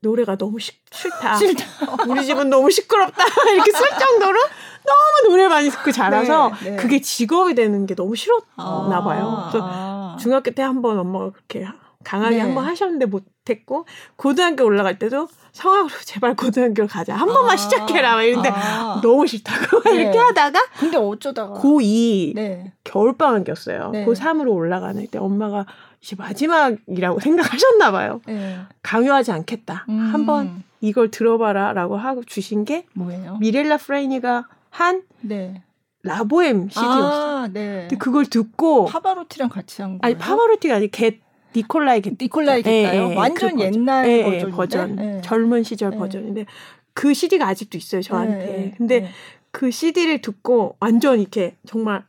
[0.00, 1.36] 노래가 너무 시, 싫다.
[1.38, 1.64] 싫다.
[2.08, 3.24] 우리 집은 너무 시끄럽다.
[3.52, 4.36] 이렇게 쓸 정도로
[4.84, 6.76] 너무 노래 많이 듣고 자라서 네, 네.
[6.76, 9.46] 그게 직업이 되는 게 너무 싫었나 아, 봐요.
[9.52, 10.16] 그래서 아.
[10.20, 11.64] 중학교 때 한 번 엄마가 그렇게
[12.02, 12.40] 강하게 네.
[12.42, 13.86] 한번 하셨는데 못했고
[14.16, 19.00] 고등학교 올라갈 때도 성악으로 제발 고등학교 가자 한 번만 아, 시작해라 막 이런데 아.
[19.02, 20.02] 너무 싫다고 네.
[20.02, 22.72] 이렇게 하다가 근데 어쩌다가 고2 네.
[22.84, 24.06] 겨울방학이었어요 네.
[24.06, 25.66] 고3으로 올라가는 때 엄마가
[26.00, 28.58] 이제 마지막이라고 생각하셨나 봐요 네.
[28.82, 30.10] 강요하지 않겠다 음.
[30.12, 33.38] 한번 이걸 들어봐라라고 하고 주신 게 뭐예요?
[33.38, 35.62] 미렐라 프레니가 한 네.
[36.02, 37.04] 라보엠 CD였어요.
[37.04, 37.82] 아, 네.
[37.82, 40.00] 근데 그걸 듣고 파바로티랑 같이 한 거예요?
[40.02, 41.20] 아니 파바로티가 아니 겟
[41.54, 43.08] 니콜라이 겟 니콜라이 겟다요?
[43.08, 45.20] 네, 완전 그 옛날 네, 버전 버전 네.
[45.22, 46.46] 젊은 시절 버전인데
[46.94, 48.74] 그 CD가 아직도 있어요 저한테.
[48.76, 49.10] 근데
[49.50, 52.04] 그 CD를 듣고 완전 이렇게 정말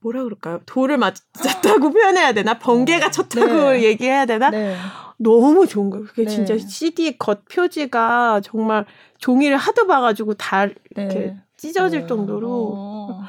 [0.00, 0.60] 뭐라 그럴까요?
[0.66, 2.58] 돌을 맞았다고 표현해야 되나?
[2.58, 3.10] 번개가 어.
[3.10, 3.82] 쳤다고 네.
[3.84, 4.50] 얘기해야 되나?
[4.50, 4.76] 네.
[5.18, 6.06] 너무 좋은 거예요.
[6.06, 6.30] 그게 네.
[6.30, 8.86] 진짜 CD 겉 표지가 정말
[9.18, 13.20] 종이를 하도 봐가지고 다 이렇게 찢어질 정도로 어.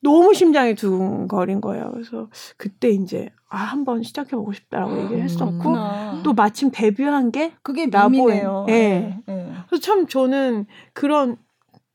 [0.00, 1.90] 너무 심장이 두근거린 거예요.
[1.92, 7.86] 그래서 그때 이제 아 한번 시작해보고 싶다라고 얘기를 했었고 음, 또 마침 데뷔한 게 그게
[7.86, 8.66] 라보예요.
[8.68, 8.72] 예.
[8.72, 9.22] 네.
[9.26, 9.52] 네.
[9.68, 11.36] 그래서 참 저는 그런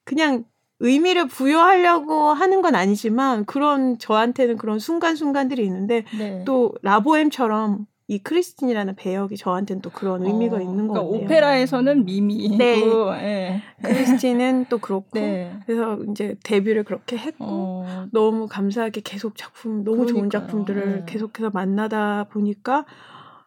[0.06, 0.46] 그냥
[0.80, 6.44] 의미를 부여하려고 하는 건 아니지만 그런 저한테는 그런 순간순간들이 있는데 네.
[6.46, 11.08] 또 라보엠처럼 이 크리스틴이라는 배역이 저한테는 또 그런 의미가 어, 있는 거예요.
[11.08, 12.58] 그러니까 오페라에서는 미미.
[12.58, 12.84] 네.
[13.22, 13.64] 네.
[13.82, 15.08] 크리스틴은 또 그렇고.
[15.14, 15.58] 네.
[15.66, 18.08] 그래서 이제 데뷔를 그렇게 했고 어.
[18.12, 20.14] 너무 감사하게 계속 작품 너무 그러니까요.
[20.14, 21.06] 좋은 작품들을 네.
[21.08, 22.84] 계속해서 만나다 보니까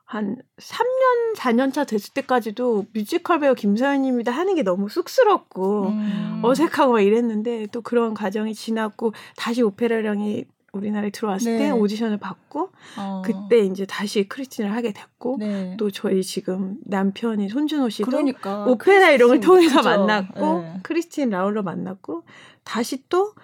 [0.07, 6.41] 한 3년, 4년 차 됐을 때까지도 뮤지컬 배우 김소현님이다 하는 게 너무 쑥스럽고 음.
[6.43, 10.47] 어색하고 막 이랬는데 또 그런 과정이 지났고 다시 오페라 유령이
[10.79, 11.59] 우리나라에 들어왔을 네.
[11.59, 13.23] 때 오디션을 받고 어.
[13.25, 15.77] 그때 이제 다시 크리스틴을 하게 됐고 네.
[15.79, 18.65] 또 저희 지금 남편이 손준호 씨도 그러니까.
[18.67, 19.89] 오페라 이런 걸 통해서 그죠.
[19.89, 20.81] 만났고 네.
[20.83, 22.25] 크리스틴 라울로 만났고
[22.65, 23.35] 다시 또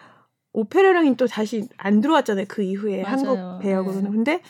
[0.53, 3.17] 오페라 유령이 또 다시 안 들어왔잖아요 그 이후에 맞아요.
[3.17, 4.11] 한국 배역으로는 네.
[4.11, 4.43] 근데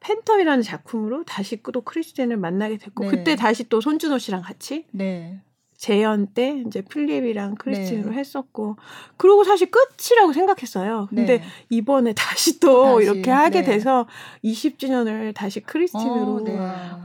[0.00, 3.10] 팬텀이라는 작품으로 다시 또 크리스틴을 만나게 됐고 네.
[3.10, 5.42] 그때 다시 또 손준호 씨랑 같이 네.
[5.80, 8.18] 재연 때 이제 필립이랑 크리스틴으로 네.
[8.18, 8.76] 했었고
[9.16, 11.06] 그리고 사실 끝이라고 생각했어요.
[11.08, 11.44] 근데 네.
[11.70, 13.72] 이번에 다시 또 다시, 이렇게 하게 네.
[13.72, 14.06] 돼서
[14.44, 16.58] 20주년을 다시 크리스틴으로 어, 네.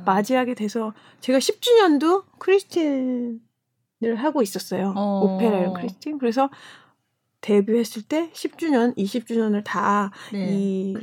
[0.05, 3.39] 맞이하게 돼서 제가 10주년도 크리스틴을
[4.17, 4.93] 하고 있었어요.
[4.97, 5.21] 어.
[5.23, 6.17] 오페라용 크리스틴.
[6.17, 6.49] 그래서
[7.45, 10.93] 데뷔했을 때 10주년, 20주년을 다이 네,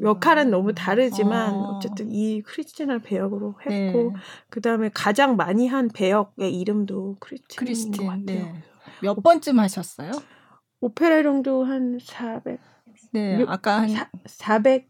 [0.00, 1.78] 역할은 너무 다르지만 어.
[1.80, 4.20] 쨌든 이 크리스틴을 배역으로 했고 네.
[4.48, 8.44] 그다음에 가장 많이 한 배역의 이름도 크리스틴인 크리스틴, 것 같아요.
[8.44, 8.54] 네.
[9.02, 10.12] 몇 번쯤 하셨어요?
[10.80, 12.60] 오페라령도 한 400.
[13.10, 14.86] 네, 아까 한400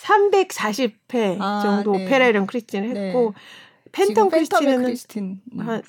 [0.00, 2.04] 340회 아, 정도 네.
[2.04, 3.34] 오페라령 크리스틴을 했고
[3.92, 5.42] 팬텀 크리스틴은 크리스틴.
[5.58, 5.82] 한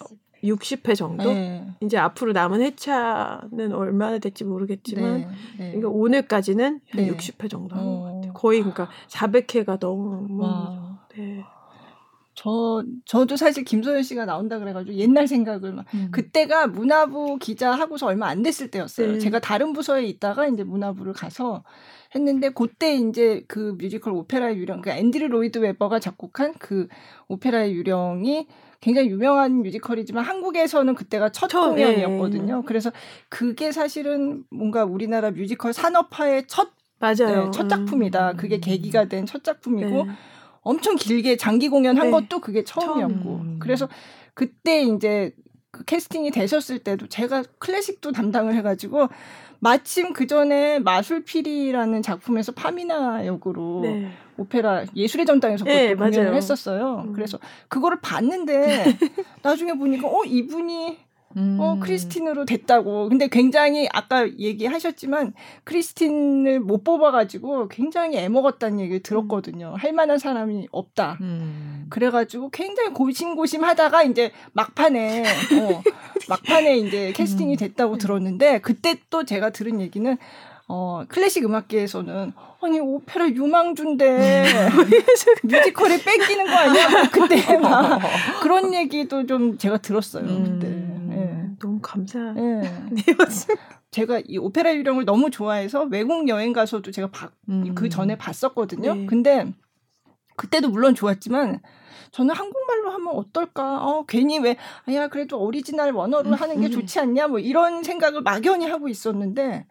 [0.43, 1.34] 60회 정도?
[1.34, 1.67] 네.
[1.82, 5.27] 이제 앞으로 남은 회차는 얼마나 될지 모르겠지만, 네.
[5.58, 5.65] 네.
[5.71, 8.15] 그러니까 오늘까지는 한 60회 정도 한것 어.
[8.15, 8.34] 같아요.
[8.34, 10.97] 거의 그러니까 400회가 너무.
[11.15, 11.43] 네.
[12.34, 16.10] 저 저도 사실 김소현 씨가 나온다 그래가지고 옛날 생각을 막 음.
[16.12, 19.13] 그때가 문화부 기자 하고서 얼마 안 됐을 때였어요.
[19.13, 19.19] 네.
[19.19, 21.63] 제가 다른 부서에 있다가 이제 문화부를 가서
[22.15, 26.88] 했는데 그때 이제 그 뮤지컬 오페라의 유령, 그 앤드류 로이드 웨버가 작곡한 그
[27.27, 28.47] 오페라의 유령이
[28.82, 32.62] 굉장히 유명한 뮤지컬이지만 한국에서는 그때가 첫 저, 공연이었거든요.
[32.63, 32.67] 예.
[32.67, 32.91] 그래서
[33.30, 37.46] 그게 사실은 뭔가 우리나라 뮤지컬 산업화의 첫 맞아요.
[37.46, 38.32] 네, 첫 작품이다.
[38.32, 38.38] 음.
[38.38, 40.12] 그게 계기가 된 첫 작품이고 네.
[40.62, 42.12] 엄청 길게 장기 공연 한 네.
[42.12, 43.24] 것도 그게 처음이었고.
[43.24, 43.60] 처음.
[43.60, 43.88] 그래서
[44.34, 45.34] 그때 이제
[45.72, 49.08] 그 캐스팅이 되셨을 때도 제가 클래식도 담당을 해가지고
[49.60, 54.12] 마침 그 전에 마술피리라는 작품에서 파미나 역으로 네.
[54.41, 56.36] 오페라 예술의 전당에서 네, 공연을 맞아요.
[56.36, 57.04] 했었어요.
[57.08, 57.13] 음.
[57.13, 58.86] 그래서 그거를 봤는데
[59.43, 60.97] 나중에 보니까 어 이분이
[61.36, 61.58] 어, 음.
[61.60, 63.10] 어, 크리스틴으로 됐다고.
[63.10, 69.69] 근데 굉장히 아까 얘기하셨지만 크리스틴을 못 뽑아가지고 굉장히 애먹었다는 얘기를 들었거든요.
[69.69, 69.75] 음.
[69.75, 71.17] 할 만한 사람이 없다.
[71.21, 71.86] 음.
[71.89, 75.82] 그래가지고 굉장히 고심고심 하다가 이제 막판에, 어,
[76.30, 77.58] 막판에 이제 캐스팅이 음.
[77.58, 80.17] 됐다고 들었는데 그때 또 제가 들은 얘기는
[80.73, 82.31] 어, 클래식 음악계에서는
[82.62, 84.45] 아니 오페라 유망주인데
[85.43, 87.10] 뮤지컬에 뺏기는 거 아니야?
[87.12, 87.99] 그때 막
[88.41, 90.25] 그런 얘기도 좀 제가 들었어요.
[90.25, 90.69] 그때.
[90.69, 91.49] 네.
[91.60, 92.36] 너무 감사해요.
[92.36, 93.03] 네.
[93.91, 97.75] 제가 이 오페라 유령을 너무 좋아해서 외국 여행 가서도 제가 바, 음.
[97.75, 98.95] 그 전에 봤었거든요.
[98.95, 99.05] 네.
[99.07, 99.51] 근데
[100.38, 101.60] 그때도 물론 좋았지만
[102.12, 103.86] 저는 한국말로 하면 어떨까?
[103.86, 104.55] 어, 괜히 왜,
[104.93, 106.71] 야, 그래도 오리지널 원어로 하는 게 음.
[106.71, 107.27] 좋지 않냐?
[107.27, 109.65] 뭐 이런 생각을 막연히 하고 있었는데,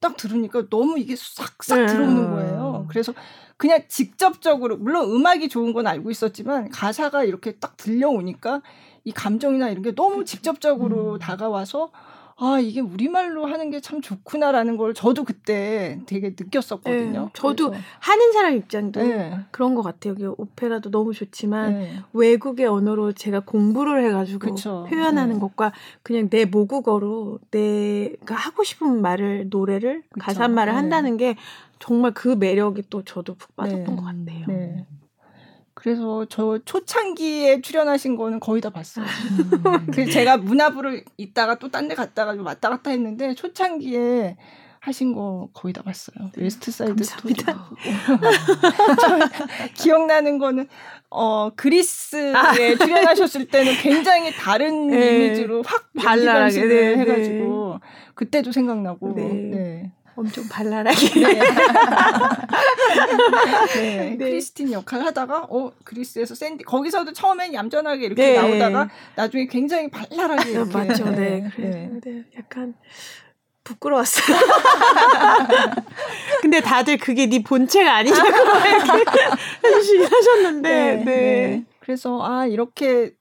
[0.00, 1.86] 딱 들으니까 너무 이게 싹싹 네.
[1.86, 2.86] 들어오는 거예요.
[2.88, 3.12] 그래서
[3.58, 8.62] 그냥 직접적으로 물론 음악이 좋은 건 알고 있었지만 가사가 이렇게 딱 들려오니까
[9.04, 11.18] 이 감정이나 이런 게 너무 직접적으로 음.
[11.18, 11.90] 다가와서
[12.42, 17.24] 아, 이게 우리말로 하는 게 참 좋구나라는 걸 저도 그때 되게 느꼈었거든요.
[17.24, 17.84] 네, 저도 그래서.
[17.98, 19.38] 하는 사람 입장도 네.
[19.50, 20.34] 그런 것 같아요.
[20.36, 21.92] 오페라도 너무 좋지만 네.
[22.12, 24.86] 외국의 언어로 제가 공부를 해가지고 그쵸.
[24.88, 25.40] 표현하는 네.
[25.40, 25.72] 것과
[26.02, 30.76] 그냥 내 모국어로 내가 하고 싶은 말을 노래를 가사말을 네.
[30.76, 31.36] 한다는 게
[31.78, 33.96] 정말 그 매력이 또 저도 푹 빠졌던 네.
[33.96, 34.86] 것 같아요.
[35.80, 39.06] 그래서 저 초창기에 출연하신 거는 거의 다 봤어요.
[39.06, 39.86] 음.
[39.90, 44.36] 그래서 제가 문화부를 있다가 또 딴 데 갔다가 왔다 갔다 했는데 초창기에
[44.80, 46.30] 하신 거 거의 다 봤어요.
[46.34, 46.42] 네.
[46.42, 47.34] 웨스트 사이드 스토리.
[49.74, 50.68] 기억나는 거는
[51.10, 52.52] 어 그리스에 아.
[52.52, 55.16] 출연하셨을 때는 굉장히 다른 네.
[55.26, 57.86] 이미지로 확 발랄하게 네, 해가지고 네.
[58.14, 59.14] 그때도 생각나고.
[59.14, 59.92] 네.
[60.20, 60.20] 네.
[60.20, 61.20] 엄청 발랄하게.
[61.20, 61.40] 네.
[63.74, 64.10] 네.
[64.10, 64.16] 네.
[64.18, 68.36] 크리스틴 역할 하다가 어 그리스에서 샌디 거기서도 처음엔 얌전하게 이렇게 네.
[68.36, 70.76] 나오다가 나중에 굉장히 발랄하게 이렇게.
[70.76, 71.04] 맞죠.
[71.10, 71.16] 네.
[71.16, 71.50] 네.
[71.54, 71.90] 그래.
[72.04, 72.24] 네.
[72.38, 72.74] 약간
[73.64, 74.36] 부끄러웠어요.
[76.42, 79.22] 근데 다들 그게 네 본체가 아니냐고 이렇게
[80.04, 80.68] 하셨는데.
[80.68, 81.04] 네.
[81.04, 81.64] 네.
[81.80, 83.12] 그래서 아 이렇게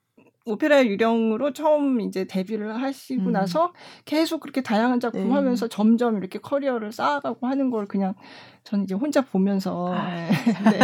[0.50, 3.32] 오페라 유령으로 처음 이제 데뷔를 하시고 음.
[3.32, 3.74] 나서
[4.06, 5.34] 계속 그렇게 다양한 작품 네.
[5.34, 8.14] 하면서 점점 이렇게 커리어를 쌓아가고 하는 걸 그냥
[8.64, 10.28] 저는 이제 혼자 보면서 아.
[10.72, 10.80] 네.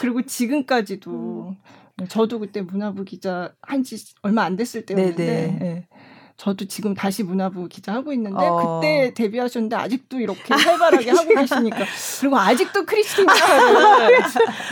[0.00, 1.54] 그리고 지금까지도
[2.00, 2.06] 음.
[2.08, 5.88] 저도 그때 문화부 기자 한 지 얼마 안 됐을 때였는데 네, 네.
[6.36, 8.80] 저도 지금 다시 문화부 기자 하고 있는데 어.
[8.80, 11.84] 그때 데뷔하셨는데 아직도 이렇게 활발하게 하고 계시니까
[12.20, 14.18] 그리고 아직도 크리스틴 역할을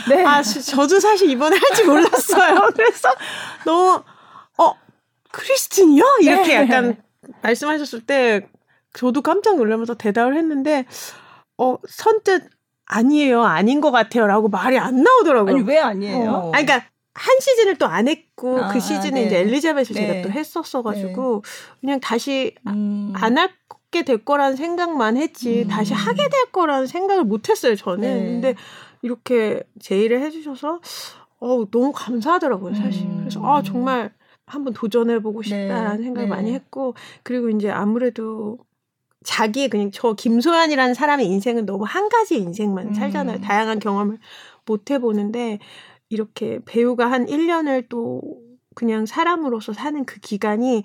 [0.09, 0.25] 네.
[0.25, 2.69] 아 저도 사실 이번에 할지 몰랐어요.
[2.75, 3.09] 그래서
[3.65, 4.03] 너무
[4.57, 4.73] 어
[5.31, 6.03] 크리스틴이요?
[6.21, 6.55] 이렇게 네.
[6.55, 7.01] 약간
[7.41, 8.47] 말씀하셨을 때
[8.93, 10.85] 저도 깜짝 놀라면서 대답을 했는데
[11.57, 12.49] 어 선뜻
[12.91, 15.55] 아니에요, 아닌 것 같아요라고 말이 안 나오더라고요.
[15.55, 16.29] 아니 왜 아니에요?
[16.29, 16.51] 어.
[16.53, 19.25] 아니, 그러니까 한 시즌을 또 안 했고 그 아, 그 시즌에 네.
[19.25, 19.93] 이제 엘리자벳을 네.
[19.93, 21.77] 제가 또 했었어가지고 네.
[21.81, 23.11] 그냥 다시 음.
[23.15, 25.67] 안 하게 될 거라는 생각만 했지 음.
[25.67, 28.01] 다시 하게 될 거라는 생각을 못했어요 저는.
[28.01, 28.25] 네.
[28.25, 28.55] 근데
[29.01, 30.79] 이렇게 제의를 해주셔서
[31.39, 33.05] 어 너무 감사하더라고요 사실.
[33.05, 33.17] 음.
[33.21, 34.11] 그래서 아 정말
[34.45, 35.49] 한번 도전해보고 네.
[35.49, 36.35] 싶다라는 네, 생각을 네.
[36.35, 36.93] 많이 했고
[37.23, 38.57] 그리고 이제 아무래도
[39.23, 42.93] 자기의 그냥 저 김소연이라는 사람의 인생은 너무 한 가지 인생만 음.
[42.93, 43.41] 살잖아요.
[43.41, 44.17] 다양한 경험을
[44.65, 45.59] 못 해보는데
[46.11, 48.21] 이렇게 배우가 한 1년을 또
[48.75, 50.83] 그냥 사람으로서 사는 그 기간이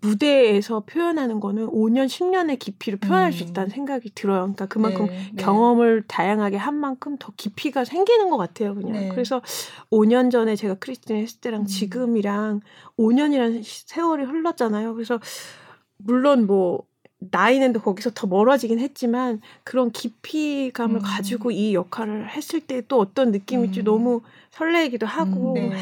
[0.00, 3.32] 무대에서 표현하는 거는 5년, 10년의 깊이를 표현할 음.
[3.32, 4.42] 수 있다는 생각이 들어요.
[4.42, 5.42] 그러니까 그만큼 네, 네.
[5.42, 8.92] 경험을 다양하게 한 만큼 더 깊이가 생기는 것 같아요, 그냥.
[8.92, 9.08] 네.
[9.08, 9.42] 그래서
[9.90, 11.66] 5년 전에 제가 크리스틴 했을 때랑 음.
[11.66, 12.60] 지금이랑
[12.96, 14.94] 5년이라는 세월이 흘렀잖아요.
[14.94, 15.18] 그래서
[15.96, 16.87] 물론 뭐
[17.20, 21.02] 나이는 거기서 더 멀어지긴 했지만 그런 깊이감을 음.
[21.02, 23.84] 가지고 이 역할을 했을 때 또 어떤 느낌일지 음.
[23.84, 24.20] 너무
[24.52, 25.78] 설레기도 하고 음, 네.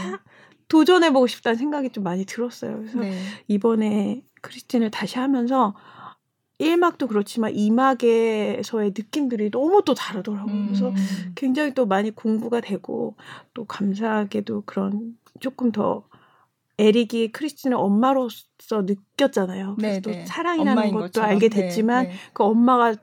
[0.68, 2.79] 도전해 보고 싶다는 생각이 좀 많이 들었어요.
[2.79, 3.18] 그래서 네.
[3.49, 5.75] 이번에 크리스틴을 다시 하면서
[6.59, 10.55] 1막도 그렇지만 2막에서의 느낌들이 너무 또 다르더라고요.
[10.55, 10.66] 음.
[10.68, 10.92] 그래서
[11.35, 13.14] 굉장히 또 많이 공부가 되고
[13.53, 16.05] 또 감사하게도 그런 조금 더
[16.79, 19.77] 에릭이 크리스틴을 엄마로서 느꼈잖아요.
[19.77, 20.27] 그래서 네, 또 네.
[20.27, 21.31] 사랑이라는 것도 것처럼.
[21.31, 22.17] 알게 네, 됐지만 네, 네.
[22.33, 22.97] 그 엄마가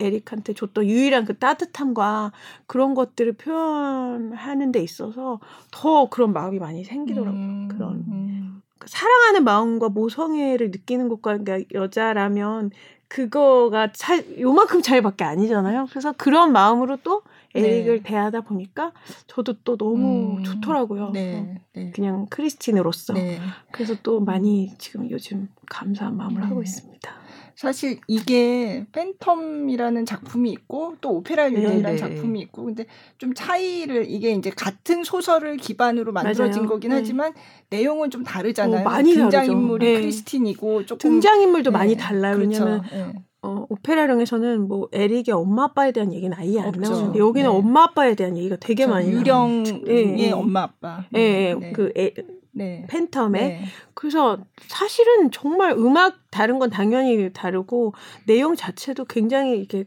[0.00, 2.32] 에릭한테 줬던 유일한 그 따뜻함과
[2.66, 5.38] 그런 것들을 표현하는 데 있어서
[5.70, 7.40] 더 그런 마음이 많이 생기더라고요.
[7.40, 8.62] 음, 그런 음.
[8.78, 12.70] 그 사랑하는 마음과 모성애를 느끼는 것과 그러니까 여자라면
[13.08, 15.86] 그거가 차, 요만큼 차이밖에 아니잖아요.
[15.90, 17.22] 그래서 그런 마음으로 또
[17.54, 18.10] 에릭을 네.
[18.10, 18.92] 대하다 보니까
[19.26, 21.10] 저도 또 너무 음, 좋더라고요.
[21.12, 21.90] 네, 네.
[21.94, 23.14] 그냥 크리스틴으로서.
[23.14, 23.38] 네.
[23.70, 26.62] 그래서 또 많이 지금 요즘 감사한 마음을 하고 네.
[26.64, 27.14] 있습니다.
[27.56, 32.86] 사실 이게 팬텀이라는 작품이 있고 또 오페라 유령이라는 작품이 있고 근데
[33.18, 36.68] 좀 차이를 이게 이제 같은 소설을 기반으로 만들어진 맞아요.
[36.68, 36.96] 거긴 네.
[36.96, 37.32] 하지만
[37.70, 38.80] 내용은 좀 다르잖아요.
[38.80, 40.00] 어, 많이 등장인물이 네.
[40.00, 41.78] 크리스틴이고 조금 등장인물도 네.
[41.78, 42.36] 많이 달라요.
[42.36, 42.64] 그렇죠.
[42.64, 43.12] 왜냐면 네.
[43.44, 47.54] 어, 오페라령에서는 뭐 에릭의 엄마 아빠에 대한 얘기는 아예 안 나오는데 여기는 네.
[47.54, 50.32] 엄마 아빠에 대한 얘기가 되게 많이 유령의 네.
[50.32, 51.04] 엄마 아빠.
[51.14, 51.72] 예, 네.
[51.72, 52.14] 그 애,
[52.52, 52.86] 네.
[52.88, 53.64] 팬텀에 네.
[53.92, 57.92] 그래서 사실은 정말 음악 다른 건 당연히 다르고
[58.26, 59.84] 내용 자체도 굉장히 이렇게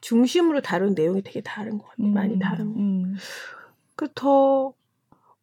[0.00, 2.08] 중심으로 다룬 내용이 되게 다른 것 같아요.
[2.08, 2.66] 음, 많이 다른.
[2.76, 3.16] 음.
[3.94, 4.74] 그더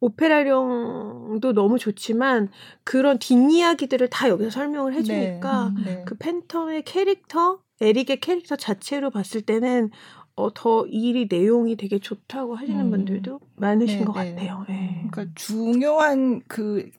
[0.02, 2.48] 오페라령도 너무 좋지만
[2.82, 6.04] 그런 뒷이야기들을 다 여기서 설명을 해주니까 네, 네.
[6.04, 9.90] 그 팬텀의 캐릭터, 에릭의 캐릭터 자체로 봤을 때는
[10.34, 12.90] 어, 더 일이 내용이 되게 좋다고 하시는 음.
[12.90, 14.34] 분들도 많으신 네, 것 네.
[14.34, 14.64] 같아요.
[14.68, 15.06] 네.
[15.08, 16.90] 그러니까 중요한 그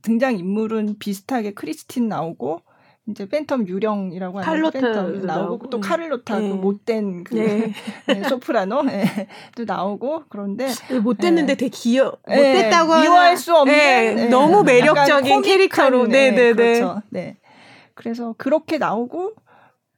[0.00, 2.62] 등장 인물은 비슷하게 크리스틴 나오고
[3.08, 6.48] 이제 팬텀 유령이라고 하는 팬텀 나오고 또 카를로타 네.
[6.48, 7.72] 그 못된 그 네.
[8.06, 9.04] 네, 소프라노 네.
[9.56, 10.68] 또 나오고 그런데
[11.02, 17.02] 못 됐는데 되게 귀여 못 됐다고 미워할 수 없는 너무 매력적인 캐릭터로 네네네 그렇죠.
[17.08, 17.38] 네
[17.94, 19.34] 그래서 그렇게 나오고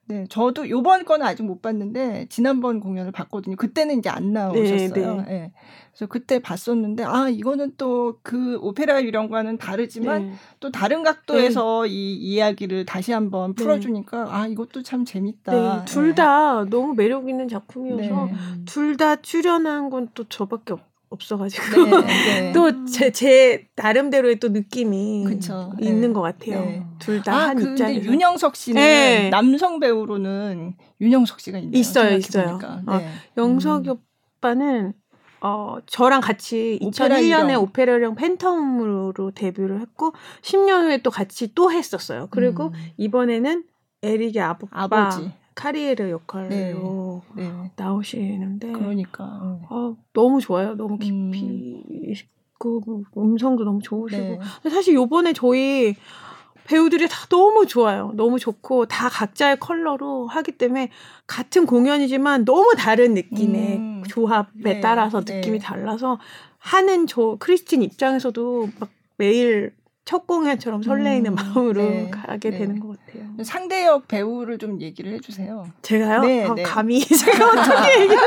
[0.07, 3.57] 네, 저도 요번 거는 아직 못 봤는데 지난번 공연을 봤거든요.
[3.57, 5.17] 그때는 이제 안 나오셨어요.
[5.17, 5.25] 네, 네.
[5.29, 5.53] 네.
[5.93, 10.35] 그래서 그때 봤었는데 아 이거는 또 그 오페라 유령과는 다르지만 네.
[10.61, 11.89] 또 다른 각도에서 네.
[11.91, 13.63] 이 이야기를 다시 한번 네.
[13.63, 15.85] 풀어주니까 아 이것도 참 재밌다.
[15.87, 18.29] 둘 다 너무 매력 있는 작품이어서
[18.67, 20.94] 둘 다 출연한 건 또 저밖에 없.
[21.15, 22.03] 없어가지고 네,
[22.41, 22.53] 네.
[22.55, 26.13] 또제 제 나름대로의 또 느낌이 그쵸, 있는 네.
[26.13, 26.61] 것 같아요.
[26.61, 26.83] 네.
[26.99, 28.07] 둘다 아, 한 입장에서.
[28.07, 29.29] 윤영석 씨는 네.
[29.31, 31.79] 남성 배우로는 윤영석 씨가 있네요.
[31.79, 32.59] 있어요, 있어요.
[32.87, 33.09] 어, 네.
[33.37, 33.97] 영석이 음.
[34.39, 34.93] 오빠는
[35.41, 42.29] 어, 저랑 같이 오페라 2001년에 오페라령 팬텀으로 데뷔를 했고 10년 후에 또 같이 또 했었어요.
[42.31, 42.73] 그리고 음.
[42.97, 43.65] 이번에는
[44.03, 45.31] 에릭의 아버, 아버지.
[45.55, 47.71] 카리에르 역할로 네, 네.
[47.77, 49.25] 나오시는데 그러니까
[49.71, 50.75] 어, 너무 좋아요.
[50.75, 52.15] 너무 깊이 음.
[52.55, 54.71] 있고 음성도 너무 좋으시고 네.
[54.71, 55.95] 사실 요번에 저희
[56.65, 58.13] 배우들이 다 너무 좋아요.
[58.15, 60.91] 너무 좋고 다 각자의 컬러로 하기 때문에
[61.27, 64.03] 같은 공연이지만 너무 다른 느낌의 음.
[64.09, 65.65] 조합에 네, 따라서 느낌이 네.
[65.65, 66.19] 달라서
[66.59, 72.59] 하는 저 크리스틴 입장에서도 막 매일 첫 공연처럼 설레이는 음, 마음으로 네, 가게 네.
[72.59, 73.25] 되는 것 같아요.
[73.43, 75.67] 상대역 배우를 좀 얘기를 해주세요.
[75.83, 76.21] 제가요?
[76.23, 76.63] 네, 아, 네.
[76.63, 78.19] 감히 제가 어떻게 얘기를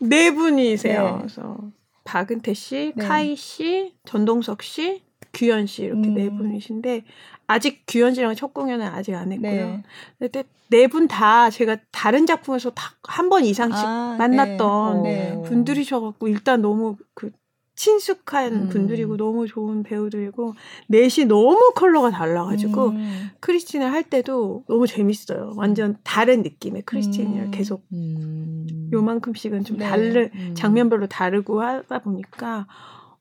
[0.00, 1.04] 네 분이세요.
[1.04, 1.14] 네.
[1.18, 1.56] 그래서
[2.04, 3.04] 박은태 씨, 네.
[3.06, 5.02] 카이 씨, 전동석 씨,
[5.32, 6.14] 규현 씨 이렇게 네 음.
[6.14, 7.02] 네 분이신데
[7.46, 9.82] 아직 규현 씨랑 첫 공연은 아직 안 했고요.
[10.18, 16.60] 근데 네 분 다 제가 다른 작품에서 다 한 번 이상씩 아, 만났던 분들이셔갖고 일단
[16.60, 17.30] 너무 그
[17.78, 18.68] 친숙한 음.
[18.70, 20.54] 분들이고 너무 좋은 배우들이고
[20.88, 23.30] 넷이 너무 컬러가 달라가지고 음.
[23.38, 25.52] 크리스틴을 할 때도 너무 재밌어요.
[25.56, 27.50] 완전 다른 느낌의 크리스틴을 음.
[27.52, 28.90] 계속 음.
[28.92, 29.84] 요만큼씩은 좀 네.
[29.88, 30.54] 다른 음.
[30.56, 32.66] 장면별로 다르고 하다 보니까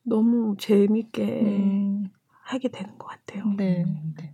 [0.01, 2.09] 너무 재밌게 음.
[2.41, 3.45] 하게 되는 것 같아요.
[3.57, 3.85] 네.
[4.17, 4.33] 네.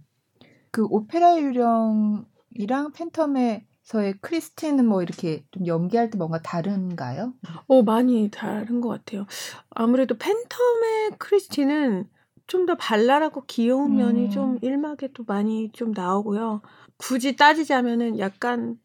[0.71, 7.33] 그 오페라 유령이랑 팬텀의 서의 크리스틴은 뭐 이렇게 좀 연기할 때 뭔가 다른가요?
[7.67, 9.25] 어 많이 다른 것 같아요.
[9.69, 12.09] 아무래도 팬텀의 크리스틴은
[12.47, 14.29] 좀 더 발랄하고 귀여운 면이 음.
[14.29, 16.61] 좀 일막에 또 많이 좀 나오고요.
[16.97, 18.77] 굳이 따지자면은 약간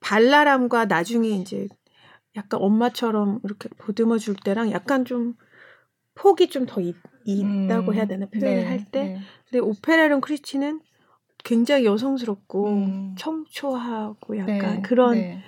[0.00, 1.68] 발랄함과 나중에 이제
[2.36, 5.34] 약간 엄마처럼 이렇게 보듬어 줄 때랑 약간 좀
[6.14, 7.94] 폭이 좀 더 있다고 음.
[7.94, 9.04] 해야 되나 표현을 네, 할 때.
[9.04, 9.20] 네.
[9.48, 10.80] 근데 오페라론 크리스티는
[11.44, 13.14] 굉장히 여성스럽고 음.
[13.18, 15.42] 청초하고 약간 네, 그런 네.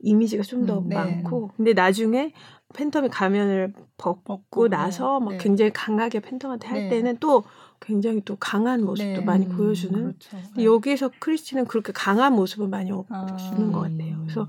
[0.00, 0.94] 이미지가 좀더 음, 네.
[0.94, 2.32] 많고 근데 나중에
[2.74, 5.38] 팬텀이 가면을 벗고, 벗고 나서 막 네.
[5.38, 6.88] 굉장히 강하게 팬텀한테 할 네.
[6.88, 7.44] 때는 또
[7.80, 10.62] 굉장히 또 강한 모습도 많이 보여주는 그렇죠.
[10.62, 13.36] 여기에서 크리스티는 그렇게 강한 모습을 많이 아.
[13.36, 14.18] 주는 것 같아요.
[14.22, 14.46] 그래서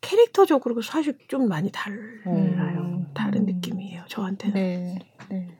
[0.00, 2.20] 캐릭터적으로 사실 좀 많이 달라요.
[2.26, 3.06] 음.
[3.14, 4.04] 다른 느낌이에요.
[4.08, 4.54] 저한테는.
[4.54, 4.98] 네.
[5.28, 5.58] 네.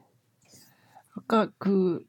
[1.15, 2.03] 아까 그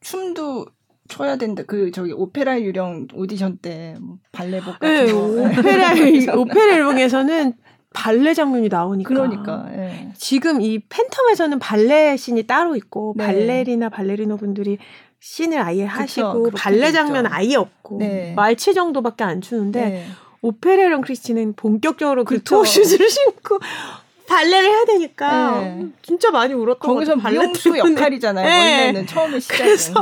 [0.00, 0.66] 춤도
[1.08, 1.62] 춰야 된다.
[1.66, 5.18] 그 저기 오페라 유령 오디션 때뭐 발레복 같은 네, 거.
[5.58, 5.92] 오페라
[6.36, 7.54] 오페라 유령에서는
[7.92, 9.08] 발레 장면이 나오니까.
[9.08, 9.66] 그러니까.
[9.70, 10.12] 네.
[10.16, 13.26] 지금 이 팬텀에서는 발레 씬이 따로 있고 네.
[13.26, 14.78] 발레리나 발레리노 분들이
[15.20, 18.34] 씬을 아예 하시고 그쵸, 발레 장면 아예 없고 네.
[18.36, 20.06] 말치 정도밖에 안 추는데 네.
[20.42, 23.58] 오페레랑 크리스티는 본격적으로 그 토슈즈를 신고
[24.28, 25.86] 발레를 해야 되니까 네.
[26.02, 28.46] 진짜 많이 울었던 거기서 미용수 역할이잖아요.
[28.46, 28.86] 네.
[28.86, 29.64] 원래는 처음에 시작은.
[29.64, 29.94] 그래서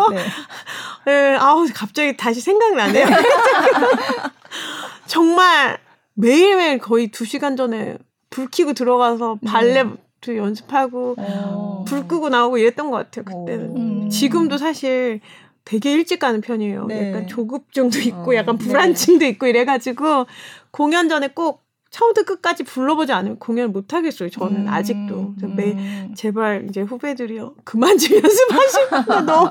[1.07, 1.33] 네.
[1.33, 1.37] 네.
[1.37, 3.07] 아우 갑자기 다시 생각나네요.
[5.07, 5.79] 정말
[6.15, 7.97] 매일매일 거의 두 시간 전에
[8.29, 9.97] 불 켜고 들어가서 발레 음.
[10.29, 11.85] 연습하고 어.
[11.87, 13.77] 불 끄고 나오고 이랬던 것 같아요 그때는.
[13.77, 14.11] 음.
[14.11, 15.21] 지금도 사실
[15.65, 16.87] 되게 일찍 가는 편이에요.
[16.87, 17.11] 네.
[17.11, 18.65] 약간 조급증도 있고 어, 약간 네.
[18.65, 19.29] 불안증도 네.
[19.31, 20.27] 있고 이래가지고
[20.73, 21.66] 공연 전에 꼭
[21.97, 24.29] 처음부터 끝까지 불러보지 않으면 공연 못 하겠어요.
[24.29, 26.13] 저는 음, 아직도 매 음.
[26.15, 29.51] 제발 이제 후배들이요 그만 좀 연습하시고 너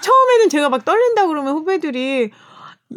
[0.00, 2.30] 처음에는 제가 막 떨린다 그러면 후배들이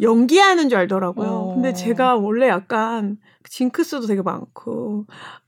[0.00, 1.28] 연기하는 줄 알더라고요.
[1.28, 1.54] 어.
[1.54, 3.18] 근데 제가 원래 약간
[3.48, 5.06] 징크스도 되게 많고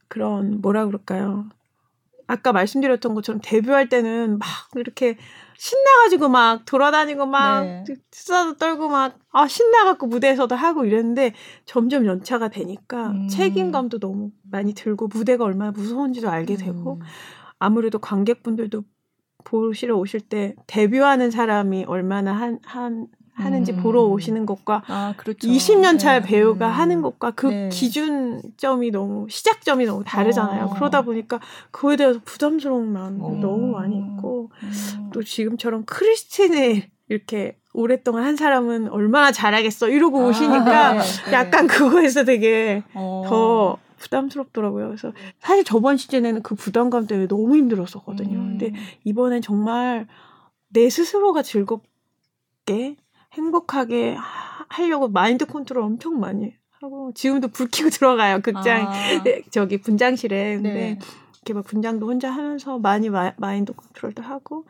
[0.09, 1.47] 그런 뭐라 그럴까요?
[2.27, 5.17] 아까 말씀드렸던 것처럼 데뷔할 때는 막 이렇게
[5.59, 7.85] 신나가지고 막 돌아다니고 막 네.
[8.11, 11.33] 수다도 떨고 막 아 신나갖고 무대에서도 하고 이랬는데
[11.65, 13.29] 점점 연차가 되니까 음.
[13.29, 17.01] 책임감도 너무 많이 들고 무대가 얼마나 무서운지도 알게 되고 음.
[17.61, 18.83] 아무래도 관객분들도
[19.45, 23.07] 보시러 오실 때 데뷔하는 사람이 얼마나 한, 한
[23.39, 23.83] 하는지 음.
[23.83, 25.49] 보러 오시는 것과 아, 그렇죠.
[25.49, 26.27] 20년 차의 네.
[26.29, 26.73] 배우가 음.
[26.73, 27.69] 하는 것과 그 네.
[27.71, 30.67] 기준점이 너무 시작점이 너무 다르잖아요.
[30.67, 30.75] 어.
[30.75, 33.39] 그러다 보니까 그거에 대해서 부담스러운 마음이 어.
[33.41, 35.11] 너무 많이 있고 음.
[35.13, 40.99] 또 지금처럼 크리스틴을 이렇게 오랫동안 한 사람은 얼마나 잘하겠어 이러고 아, 오시니까 아,
[41.31, 41.33] 네.
[41.33, 43.25] 약간 그거에서 되게 어.
[43.27, 44.87] 더 부담스럽더라고요.
[44.87, 48.39] 그래서 사실 저번 시즌에는 그 부담감 때문에 너무 힘들었었거든요.
[48.39, 48.59] 음.
[48.59, 48.73] 근데
[49.05, 50.07] 이번엔 정말
[50.69, 52.97] 내 스스로가 즐겁게
[53.33, 54.17] 행복하게
[54.69, 59.23] 하려고 mind control 엄청 많이 하고 지금도 불 켜고 들어가요 극장 아.
[59.23, 60.99] 네, 저기 분장실에 근데 네.
[61.35, 64.65] 이렇게 막 분장도 혼자 하면서 많이 마, mind control도 하고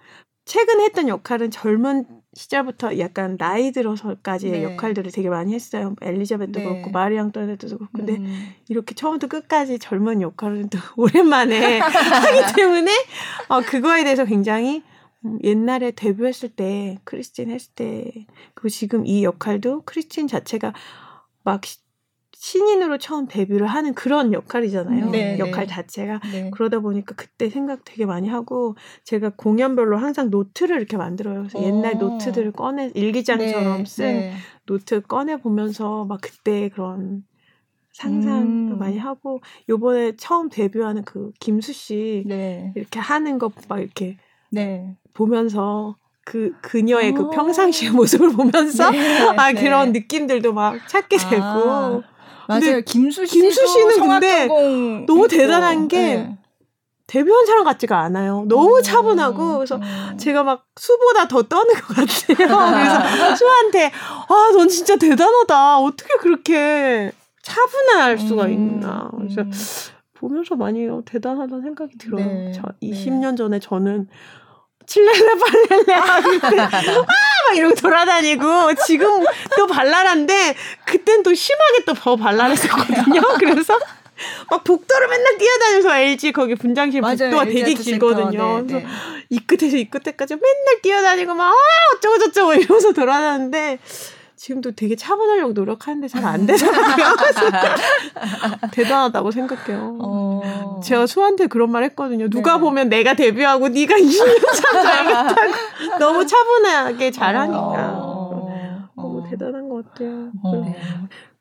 [0.44, 4.62] 최근 했던 역할은 젊은 시절부터 약간 나이 들어서까지의 네.
[4.62, 5.94] 역할들을 되게 많이 했어요.
[6.00, 6.64] 엘리자베트도 네.
[6.64, 8.54] 그렇고 마리 앙투아네트도 그렇고 근데 음.
[8.68, 12.90] 이렇게 처음부터 끝까지 젊은 역할을 또 오랜만에 하기 때문에
[13.48, 14.97] 어, 그거에 대해서 굉장히 음,
[15.42, 20.72] 옛날에 데뷔했을 때 크리스틴 했을 때 그리고 지금 이 역할도 크리스틴 자체가
[21.42, 21.62] 막
[22.40, 25.10] 신인으로 처음 데뷔를 하는 그런 역할이잖아요.
[25.10, 25.38] 네, 네.
[25.40, 25.74] 역할 네.
[25.74, 26.50] 자체가 네.
[26.52, 31.40] 그러다 보니까 그때 생각 되게 많이 하고 제가 공연별로 항상 노트를 이렇게 만들어요.
[31.40, 31.64] 그래서 오.
[31.64, 34.32] 옛날 노트들을 꺼내 일기장처럼 네, 쓴 네.
[34.66, 37.24] 노트 꺼내 보면서 막 그때 그런
[37.92, 38.78] 상상도 음.
[38.78, 42.24] 많이 하고 요번에 처음 데뷔하는 그 김수 씨
[42.76, 44.16] 이렇게 하는 거막 이렇게
[44.50, 44.96] 네.
[45.22, 49.60] 보면서 그 그녀의 그 평상시의 모습을 보면서 네, 아 네.
[49.60, 52.02] 그런 느낌들도 막 찾게 아, 되고
[52.46, 52.80] 맞아요.
[52.86, 55.28] 김수 씨 김수 씨는 근데 너무 있고.
[55.28, 56.38] 대단한 게 네.
[57.08, 58.44] 데뷔한 사람 같지가 않아요.
[58.48, 60.16] 너무 음, 차분하고 그래서 음.
[60.18, 62.36] 제가 막 수보다 더 떠는 것 같아요.
[62.36, 65.78] 그래서 수한테 아 넌 진짜 대단하다.
[65.80, 67.10] 어떻게 그렇게
[67.42, 69.10] 차분할 수가 음, 있나.
[69.16, 69.50] 그래서 음.
[70.14, 72.24] 보면서 많이 대단하다는 생각이 들어요.
[72.26, 74.08] 네, 저 20년 전에 저는
[74.88, 77.06] 칠렐레 발렐레 하고 아!
[77.48, 79.24] 막 이러고 돌아다니고 지금
[79.56, 80.54] 또 발랄한데
[80.86, 83.20] 그땐 또 심하게 또 더 발랄했었거든요.
[83.38, 83.78] 그래서
[84.50, 88.62] 막 복도를 맨날 뛰어다니면서 LG 거기 분장실 맞아요, 복도가 되게 길거든요.
[88.62, 88.86] 네, 그래서 네.
[89.30, 91.54] 이 끝에서 이 끝에까지 맨날 뛰어다니고 막 아,
[91.96, 93.78] 어쩌고 저쩌고 이러면서 돌아다니는데
[94.38, 97.16] 지금도 되게 차분하려고 노력하는데 잘 안 되더라고요.
[98.72, 99.98] 대단하다고 생각해요.
[100.00, 100.80] 어...
[100.84, 102.28] 제가 수한테 그런 말 했거든요.
[102.28, 102.60] 누가 네.
[102.60, 108.88] 보면 내가 데뷔하고 네가 20년 차잘못하고 너무 차분하게 잘하니까 어...
[108.94, 109.28] 너무 어...
[109.28, 110.30] 대단한 것 같아요.
[110.44, 110.74] 어...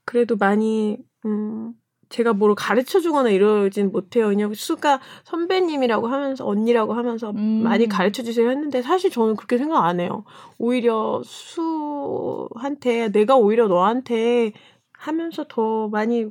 [0.06, 1.74] 그래도 많이 음,
[2.10, 4.28] 제가 뭘 가르쳐 주거나 이러진 못해요.
[4.28, 7.64] 그냥 수가 선배님이라고 하면서 언니라고 하면서 음.
[7.64, 10.24] 많이 가르쳐 주세요 했는데 사실 저는 그렇게 생각 안 해요.
[10.58, 14.53] 오히려 수한테 내가 오히려 너한테
[14.93, 16.28] 하면서 더 많이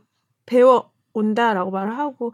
[0.47, 2.33] 배워 온다라고 말을 하고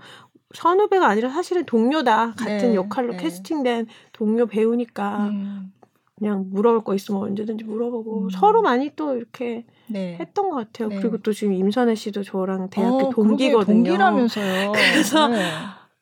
[0.55, 2.33] 선후배가 아니라 사실은 동료다.
[2.33, 3.19] 같은 네, 역할로 네.
[3.19, 5.73] 캐스팅된 동료 배우니까 음.
[6.19, 8.31] 그냥 물어볼 거 있으면 언제든지 물어보고 음.
[8.31, 10.17] 서로 많이 또 이렇게 네.
[10.19, 10.89] 했던 것 같아요.
[10.89, 10.97] 네.
[10.97, 13.75] 그리고 또 지금 임선혜 씨도 저랑 대학교 어, 동기거든요.
[13.75, 14.73] 동기라면서요.
[14.73, 15.43] 그래서 네.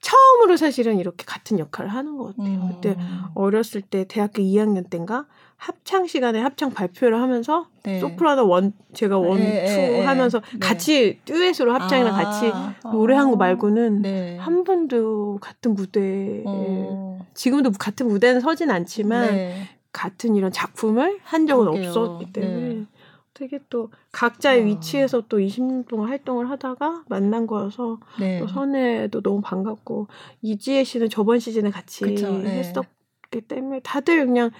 [0.00, 2.54] 처음으로 사실은 이렇게 같은 역할을 하는 것 같아요.
[2.54, 2.68] 음.
[2.72, 2.96] 그때
[3.34, 5.26] 어렸을 때 대학교 2학년 때인가
[5.56, 8.00] 합창 시간에 합창 발표를 하면서 네.
[8.00, 10.58] 소프라노 one 제가 one, 네, two 네, 하면서 네.
[10.58, 12.50] 같이 듀엣으로 합창이랑 아, 같이
[12.90, 14.38] 노래한 거 말고는 네.
[14.38, 17.26] 한 번도 같은 무대에 어.
[17.34, 19.68] 지금도 같은 무대는 서진 않지만 네.
[19.92, 21.90] 같은 이런 작품을 한 적은 그러게요.
[21.90, 22.86] 없었기 때문에 네.
[23.40, 24.64] 되게 또 각자의 어.
[24.66, 28.38] 위치에서 또 20년 동안 활동을 하다가 만난 거여서 네.
[28.38, 30.08] 또 선혜도 너무 반갑고
[30.42, 32.58] 이지혜 씨는 저번 시즌에 같이 그쵸, 네.
[32.58, 34.50] 했었기 때문에 다들 그냥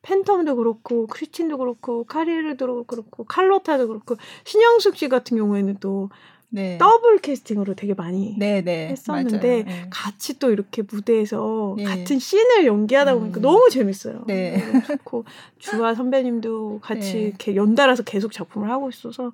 [0.00, 6.08] 팬텀도 그렇고 크리스틴도 그렇고 카리에르도 그렇고 칼로타도 그렇고 신영숙 씨 같은 경우에는 또
[6.50, 6.78] 네.
[6.78, 8.88] 더블 캐스팅으로 되게 많이 네, 네.
[8.88, 9.86] 했었는데 네.
[9.90, 11.84] 같이 또 이렇게 무대에서 네.
[11.84, 13.42] 같은 씬을 연기하다 보니까 음.
[13.42, 14.24] 너무 재밌어요.
[14.26, 14.56] 네.
[14.56, 15.24] 너무 좋고
[15.58, 17.20] 주아 선배님도 같이 네.
[17.20, 19.32] 이렇게 연달아서 계속 작품을 하고 있어서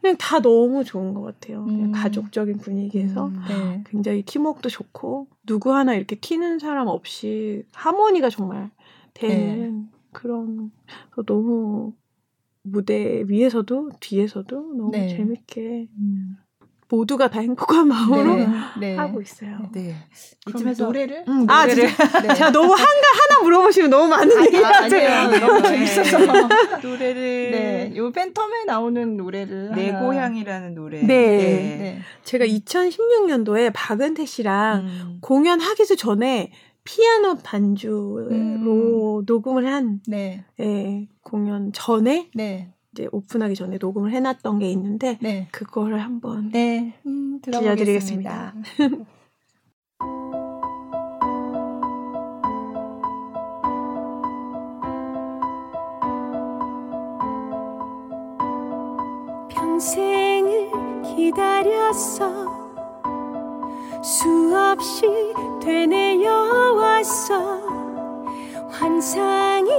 [0.00, 1.64] 그냥 다 너무 좋은 것 같아요.
[1.64, 1.92] 그냥 음.
[1.92, 3.84] 가족적인 분위기에서 음.
[3.86, 8.70] 굉장히 팀워크도 좋고 누구 하나 이렇게 튀는 사람 없이 하모니가 정말
[9.12, 10.70] 되는 그런
[11.26, 11.92] 너무
[12.62, 15.08] 무대 위에서도 뒤에서도 너무 네.
[15.08, 16.36] 재밌게 음.
[16.94, 18.48] 모두가 다 행복한 마음으로 네,
[18.80, 18.96] 네.
[18.96, 19.58] 하고 있어요.
[19.72, 19.94] 네.
[20.48, 21.24] 이쯤에서 노래를?
[21.28, 21.84] 응, 아, 노래를.
[22.22, 22.34] 네.
[22.34, 25.30] 제가 너무 한가 하나 물어보시면 너무 많은 얘기 하세요.
[25.40, 26.18] 너무 재밌어서
[26.82, 27.50] 노래를.
[27.50, 30.00] 네, 요 팬텀에 나오는 노래를 내 하나.
[30.00, 31.00] 고향이라는 노래.
[31.00, 31.06] 네.
[31.06, 31.76] 네.
[31.78, 31.98] 네.
[32.24, 35.18] 제가 2016년도에 박은태 씨랑 음.
[35.20, 36.52] 공연 하기 전에
[36.84, 39.22] 피아노 반주로 음.
[39.26, 40.44] 녹음을 한 네.
[40.58, 42.73] 네, 공연 전에 네.
[42.94, 45.48] 이제 오픈하기 전에 녹음을 해놨던 게 있는데 네.
[45.50, 46.94] 그거를 한번 네.
[47.06, 48.54] 음, 들려드리겠습니다.
[59.50, 60.70] 평생을
[61.02, 62.54] 기다렸어
[64.02, 65.02] 수없이
[65.60, 67.63] 되뇌어 왔어
[68.78, 69.70] 환상이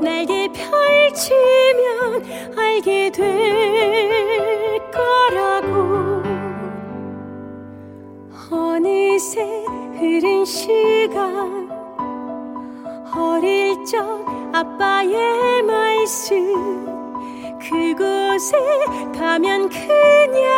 [0.00, 2.24] 날개 펼치면
[2.56, 6.22] 알게 될 거라고.
[8.50, 9.42] 어느새
[9.98, 11.68] 흐른 시간
[13.14, 16.88] 어릴 적 아빠의 말씀
[17.58, 18.56] 그곳에
[19.14, 20.48] 가면 그냥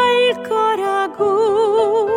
[0.00, 2.07] 알 거라고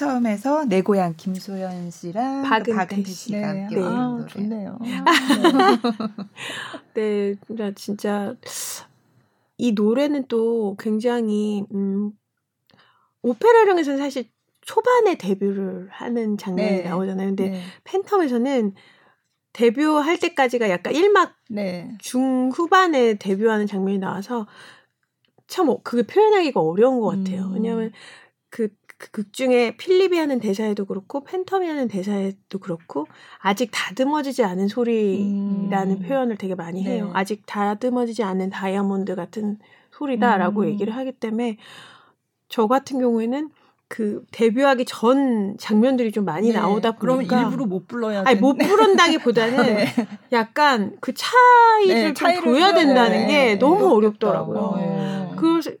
[0.00, 3.44] 팬텀에서 내 고향 김소연 씨랑 박은태 씨가 네.
[3.44, 3.82] 함께 네.
[3.82, 4.26] 아, 노래.
[4.26, 4.78] 좋네요.
[6.94, 8.34] 네, 네, 진짜
[9.58, 12.12] 이 노래는 또 굉장히 음
[13.22, 14.24] 오페라령에서는 사실
[14.62, 16.82] 초반에 데뷔를 하는 장면이 네.
[16.82, 17.28] 나오잖아요.
[17.28, 17.60] 근데 네.
[17.84, 18.72] 팬텀에서는
[19.52, 21.90] 데뷔할 때까지가 약간 1막 네.
[21.98, 24.46] 중후반에 데뷔하는 장면이 나와서
[25.48, 27.46] 참 어, 그게 표현하기가 어려운 것 같아요.
[27.46, 27.54] 음.
[27.54, 27.92] 왜냐하면
[28.48, 28.68] 그,
[29.00, 33.06] 그, 극 중에 필립이 하는 대사에도 그렇고 팬텀이 하는 대사에도 그렇고
[33.38, 36.06] 아직 다듬어지지 않은 소리라는 음.
[36.06, 37.06] 표현을 되게 많이 해요.
[37.06, 37.10] 네.
[37.14, 39.58] 아직 다듬어지지 않은 다이아몬드 같은
[39.90, 40.66] 소리다라고 음.
[40.68, 41.56] 얘기를 하기 때문에
[42.50, 43.48] 저 같은 경우에는
[43.88, 48.56] 그 데뷔하기 전 장면들이 좀 많이 네, 나오다 보니까 그럼 일부러 못 불러야 아니 못
[48.56, 49.86] 부른다기보다는 네.
[50.30, 54.74] 약간 그 차이를 네, 좀 보여야 된다는 게 네, 너무 어렵더라고요.
[54.76, 55.30] 네.
[55.36, 55.72] 그래서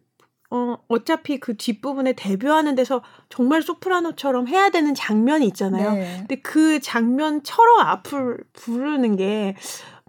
[0.50, 5.92] 어, 어차피 그 뒷부분에 데뷔하는 데서 정말 소프라노처럼 해야 되는 장면이 있잖아요.
[5.94, 6.16] 네.
[6.18, 9.54] 근데 그 장면처럼 앞을 부르는 게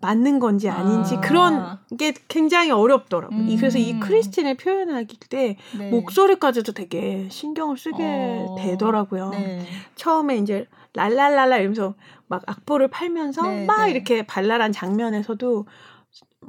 [0.01, 1.21] 맞는 건지 아닌지 아.
[1.21, 3.39] 그런 게 굉장히 어렵더라고요.
[3.39, 3.55] 음.
[3.55, 5.89] 그래서 이 크리스틴을 표현하기 때 네.
[5.91, 8.55] 목소리까지도 되게 신경을 쓰게 어.
[8.57, 9.29] 되더라고요.
[9.29, 9.63] 네.
[9.95, 10.65] 처음에 이제
[10.95, 11.93] 랄랄랄라 이러면서
[12.27, 13.91] 막 악보를 팔면서 네, 막 네.
[13.91, 15.67] 이렇게 발랄한 장면에서도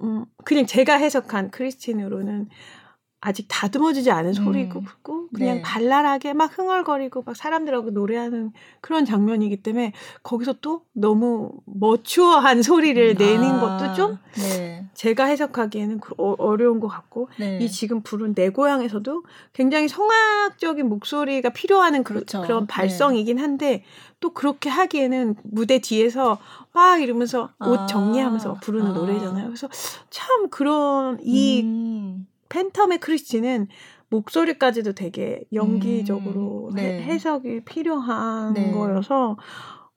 [0.03, 2.49] 음, 그냥 제가 해석한 크리스틴으로는
[3.25, 5.29] 아직 다듬어지지 않은 소리고 음.
[5.33, 5.63] 그냥 네.
[5.63, 9.93] 발랄하게 막 흥얼거리고 막 사람들하고 노래하는 그런 장면이기 때문에
[10.25, 13.61] 거기서 또 너무 머추어한 소리를 내는 아.
[13.79, 14.85] 것도 좀 네.
[14.95, 17.59] 제가 해석하기에는 그 어, 어려운 것 같고 네.
[17.59, 22.43] 이 지금 부른 내 고향에서도 굉장히 성악적인 목소리가 필요하는 그, 그렇죠.
[22.43, 22.67] 그런 네.
[22.67, 23.85] 발성이긴 한데
[24.19, 26.39] 또 그렇게 하기에는 무대 뒤에서
[26.73, 27.87] 와 이러면서 옷 아.
[27.87, 28.93] 정리하면서 부르는 아.
[28.95, 29.47] 노래잖아요.
[29.47, 29.69] 그래서
[30.11, 32.27] 참 그런 이 음.
[32.53, 33.69] 팬텀의 크리스티는
[34.11, 37.03] 목소리까지도 되게 연기적으로 음, 네.
[37.03, 38.71] 해 석이 필요한 네.
[38.71, 39.39] 거여서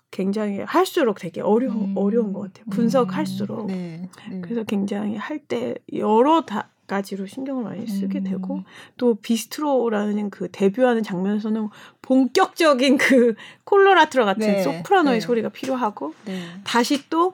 [0.09, 2.65] 굉장히 할수록 되게 어려운 음, 어려운 것 같아요.
[2.69, 3.63] 분석할수록.
[3.63, 4.41] 음, 네, 네.
[4.41, 8.23] 그래서 굉장히 할 때 여러 다, 가지로 신경을 많이 쓰게 음.
[8.23, 8.63] 되고
[8.95, 11.69] 또 비스트로라는 그 데뷔하는 장면에서는
[12.01, 13.33] 본격적인 그
[13.65, 15.19] 콜로라트라 같은 네, 소프라노의 네.
[15.19, 16.39] 소리가 필요하고 네.
[16.63, 17.33] 다시 또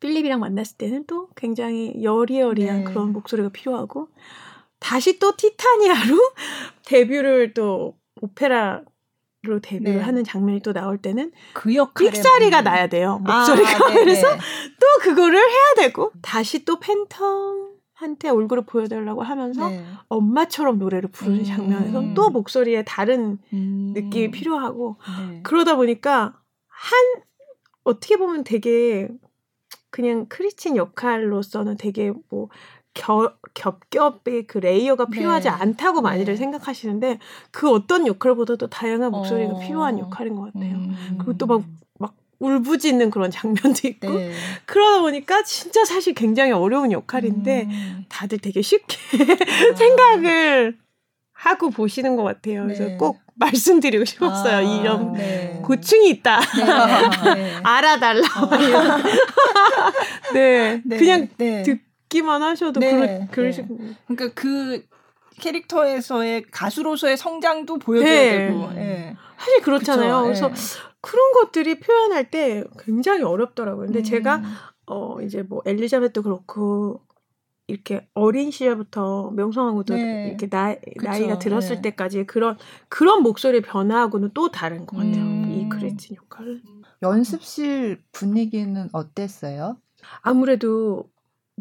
[0.00, 2.84] 필립이랑 만났을 때는 또 굉장히 여리여리한 네.
[2.84, 4.08] 그런 목소리가 필요하고
[4.80, 6.16] 다시 또 티타니아로
[6.86, 10.02] 데뷔를 또 오페라로 데뷔를 네.
[10.02, 15.38] 하는 장면이 또 나올 때는 그 역할에 삑사리가 나야 돼요 목소리가 아, 그래서 또 그거를
[15.38, 17.68] 해야 되고 다시 또 팬텀
[17.98, 19.84] 한테 얼굴을 보여달라고 하면서 네.
[20.08, 21.44] 엄마처럼 노래를 부르는 음.
[21.44, 23.92] 장면에서 또 목소리에 다른 음.
[23.94, 24.96] 느낌이 필요하고
[25.30, 25.40] 네.
[25.42, 26.98] 그러다 보니까 한
[27.82, 29.08] 어떻게 보면 되게
[29.90, 32.48] 그냥 크리스틴 역할로서는 되게 뭐
[32.98, 35.54] 겹, 겹겹의 그 레이어가 필요하지 네.
[35.54, 36.38] 않다고 많이들 네.
[36.38, 37.18] 생각하시는데
[37.52, 39.58] 그 어떤 역할보다도 다양한 목소리가 어.
[39.60, 40.74] 필요한 역할인 것 같아요.
[40.74, 41.18] 음.
[41.18, 41.62] 그리고 또 막
[41.98, 44.32] 막 울부짖는 그런 장면도 있고 네.
[44.64, 48.04] 그러다 보니까 진짜 사실 굉장히 어려운 역할인데 음.
[48.08, 48.96] 다들 되게 쉽게
[49.72, 49.74] 아.
[49.76, 50.76] 생각을
[51.32, 52.64] 하고 보시는 것 같아요.
[52.64, 52.96] 그래서 네.
[52.96, 54.56] 꼭 말씀드리고 싶었어요.
[54.56, 55.60] 아, 이런 네.
[55.64, 56.40] 고충이 있다.
[56.40, 57.34] 네.
[57.34, 57.56] 네.
[57.62, 58.26] 알아달라.
[58.26, 58.50] 어.
[60.34, 60.80] 네.
[60.84, 60.96] 네.
[60.96, 63.96] 그냥 듣 듣기만 하셔도 네, 그러, 그러시 네.
[64.06, 64.84] 그러니까 그
[65.40, 68.48] 캐릭터에서의 가수로서의 성장도 보여줘야 네.
[68.48, 69.16] 되고 네.
[69.38, 70.22] 사실 그렇잖아요.
[70.22, 70.54] 그쵸, 그래서 네.
[71.00, 73.86] 그런 것들이 표현할 때 굉장히 어렵더라고요.
[73.86, 74.04] 근데 음.
[74.04, 74.42] 제가
[74.86, 77.02] 어 이제 뭐 엘리자벳도 그렇고
[77.68, 80.28] 이렇게 어린 시절부터 명성황후도 네.
[80.28, 81.82] 이렇게 나, 나이가 들었을 네.
[81.82, 82.56] 때까지 그런
[82.88, 85.22] 그런 목소리 변화하고는 또 다른 것 같아요.
[85.22, 85.50] 음.
[85.52, 86.62] 이 그레진 역할은.
[87.02, 89.76] 연습실 분위기는 어땠어요?
[90.22, 91.04] 아무래도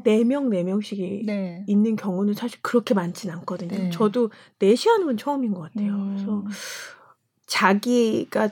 [0.03, 1.63] 네명네명씩이 네.
[1.67, 3.77] 있는 경우는 사실 그렇게 많진 않거든요.
[3.77, 3.89] 네.
[3.89, 4.29] 저도
[4.59, 5.93] 넷이 하는 건 처음인 것 같아요.
[5.93, 6.15] 음.
[6.15, 6.43] 그래서
[7.45, 8.49] 자기가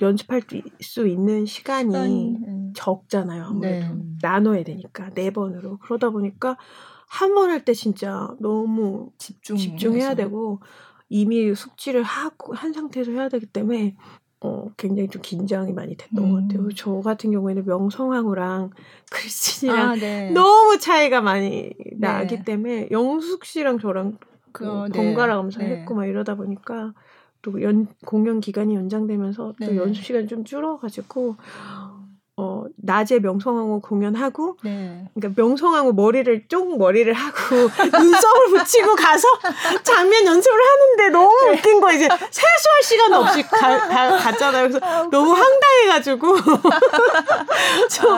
[0.00, 0.42] 연습할
[0.80, 2.08] 수 있는 시간이 시간,
[2.46, 2.72] 음.
[2.74, 3.44] 적잖아요.
[3.44, 4.04] 아무래도 네.
[4.22, 6.56] 나눠야 되니까 네 번으로 그러다 보니까
[7.08, 10.60] 한 번 할 때 진짜 너무 집중 집중해야 되고
[11.08, 13.96] 이미 숙지를 하고 한 상태에서 해야 되기 때문에
[14.40, 16.32] 어, 굉장히 좀 긴장이 많이 됐던 음.
[16.32, 16.60] 것 같아요.
[16.60, 16.70] 음.
[16.76, 18.70] 저 같은 경우에는 명성황후랑
[19.10, 20.30] 크리스틴이랑 아, 네.
[20.30, 22.44] 너무 차이가 많이 나기 네.
[22.44, 24.18] 때문에 영숙 씨랑 저랑
[24.52, 25.70] 그 어, 번갈아 가면서 네.
[25.70, 26.94] 했고 막 이러다 보니까
[27.42, 29.76] 또 연, 공연 기간이 연장되면서 또 네.
[29.76, 31.36] 연습 시간이 좀 줄어가지고
[32.40, 35.04] 어, 낮에 명성황후 공연하고, 네.
[35.12, 37.36] 그러니까 명성황후 머리를 쫑 머리를 하고
[37.98, 39.26] 눈썹을 붙이고 가서
[39.82, 41.56] 장면 연습을 하는데 너무 네.
[41.56, 44.68] 웃긴 거 이제 세수할 시간 없이 가, 가, 갔잖아요.
[44.68, 46.36] 그래서 아, 너무 황당해가지고
[47.90, 48.08] 저,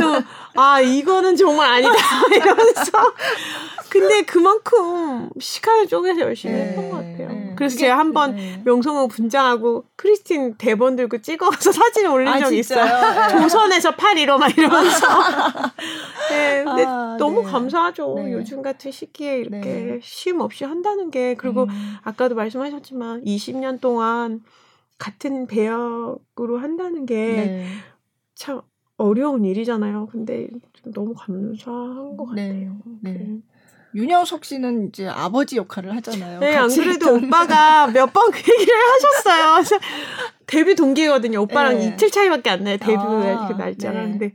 [0.00, 0.22] 또,
[0.56, 1.94] 아 이거는 정말 아니다
[2.34, 2.90] 이러면서
[3.88, 6.60] 근데 그만큼 시간을 쪼개서 열심히 네.
[6.62, 7.15] 했던 것 같아요.
[7.56, 8.60] 그래서 제가 한번 네.
[8.64, 12.84] 명성호 분장하고 크리스틴 대본 들고 찍어서 사진 올린 아, 적 있어요.
[12.84, 13.38] 네.
[13.38, 15.06] 조선에서 8.15 막 이러면서.
[16.30, 17.50] 네, 근데 아, 너무 네.
[17.50, 18.14] 감사하죠.
[18.16, 18.32] 네.
[18.32, 20.00] 요즘 같은 시기에 이렇게 네.
[20.02, 21.96] 쉼 없이 한다는 게 그리고 음.
[22.02, 24.42] 아까도 말씀하셨지만 20년 동안
[24.98, 28.62] 같은 배역으로 한다는 게참
[28.96, 30.08] 어려운 일이잖아요.
[30.10, 30.48] 근데
[30.84, 32.76] 너무 감사한 것 같아요.
[33.02, 33.40] 네.
[33.94, 36.40] 윤영석 씨는 이제 아버지 역할을 하잖아요.
[36.40, 39.80] 네, 안 그래도 오빠가 몇 번 그 얘기를 하셨어요.
[40.46, 41.40] 데뷔 동기거든요.
[41.42, 41.86] 오빠랑 네.
[41.86, 42.76] 이틀 차이밖에 안 나요.
[42.78, 43.98] 데뷔 아, 그 날짜가.
[44.00, 44.10] 네.
[44.10, 44.34] 근데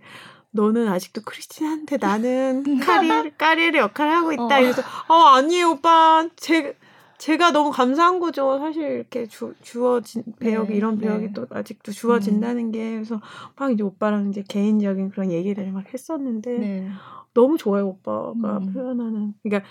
[0.52, 4.56] 너는 아직도 크리스틴한테 나는 카리엘, 까리엘의 역할을 하고 있다.
[4.56, 4.60] 어.
[4.60, 6.28] 이래서, 어, 아니에요, 오빠.
[6.36, 6.76] 제,
[7.20, 8.58] 제가 너무 감사한 거죠.
[8.60, 11.34] 사실 이렇게 주, 주어진 배역이 네, 이런 배역이 네.
[11.34, 12.72] 또 아직도 주어진다는 음.
[12.72, 13.22] 게 그래서
[13.56, 16.89] 막 이제 오빠랑 이제 개인적인 그런 얘기를 막 했었는데 네.
[17.34, 18.73] 너무 좋아요 오빠가 음.
[18.73, 19.67] 표현하는 그러니까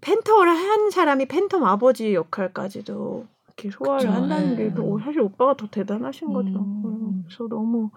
[0.00, 5.04] 팬텀을 한 사람이 팬텀 아버지 역할까지도 이렇게 소화를 그쵸, 한다는 게 네.
[5.04, 6.58] 사실 오빠가 더 대단하신 거죠.
[6.58, 7.24] 음.
[7.26, 7.90] 그래서 너무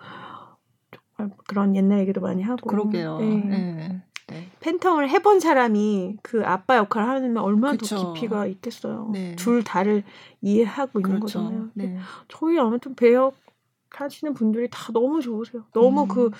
[1.47, 3.17] 그런 옛날 얘기도 많이 하고 그러게요.
[3.19, 3.35] 네.
[3.35, 4.01] 네.
[4.27, 4.49] 네.
[4.59, 7.95] 팬텀을 해본 사람이 그 아빠 역할을 하면 얼마나 그쵸.
[7.95, 9.09] 더 깊이가 있겠어요.
[9.13, 9.35] 네.
[9.35, 10.03] 둘 다를
[10.41, 11.39] 이해하고 있는 그렇죠.
[11.39, 11.69] 거잖아요.
[11.73, 11.97] 네.
[12.27, 13.35] 저희 아무튼 배역
[13.91, 15.63] 하시는 분들이 다 너무 좋으세요.
[15.73, 16.07] 너무 음.
[16.07, 16.31] 그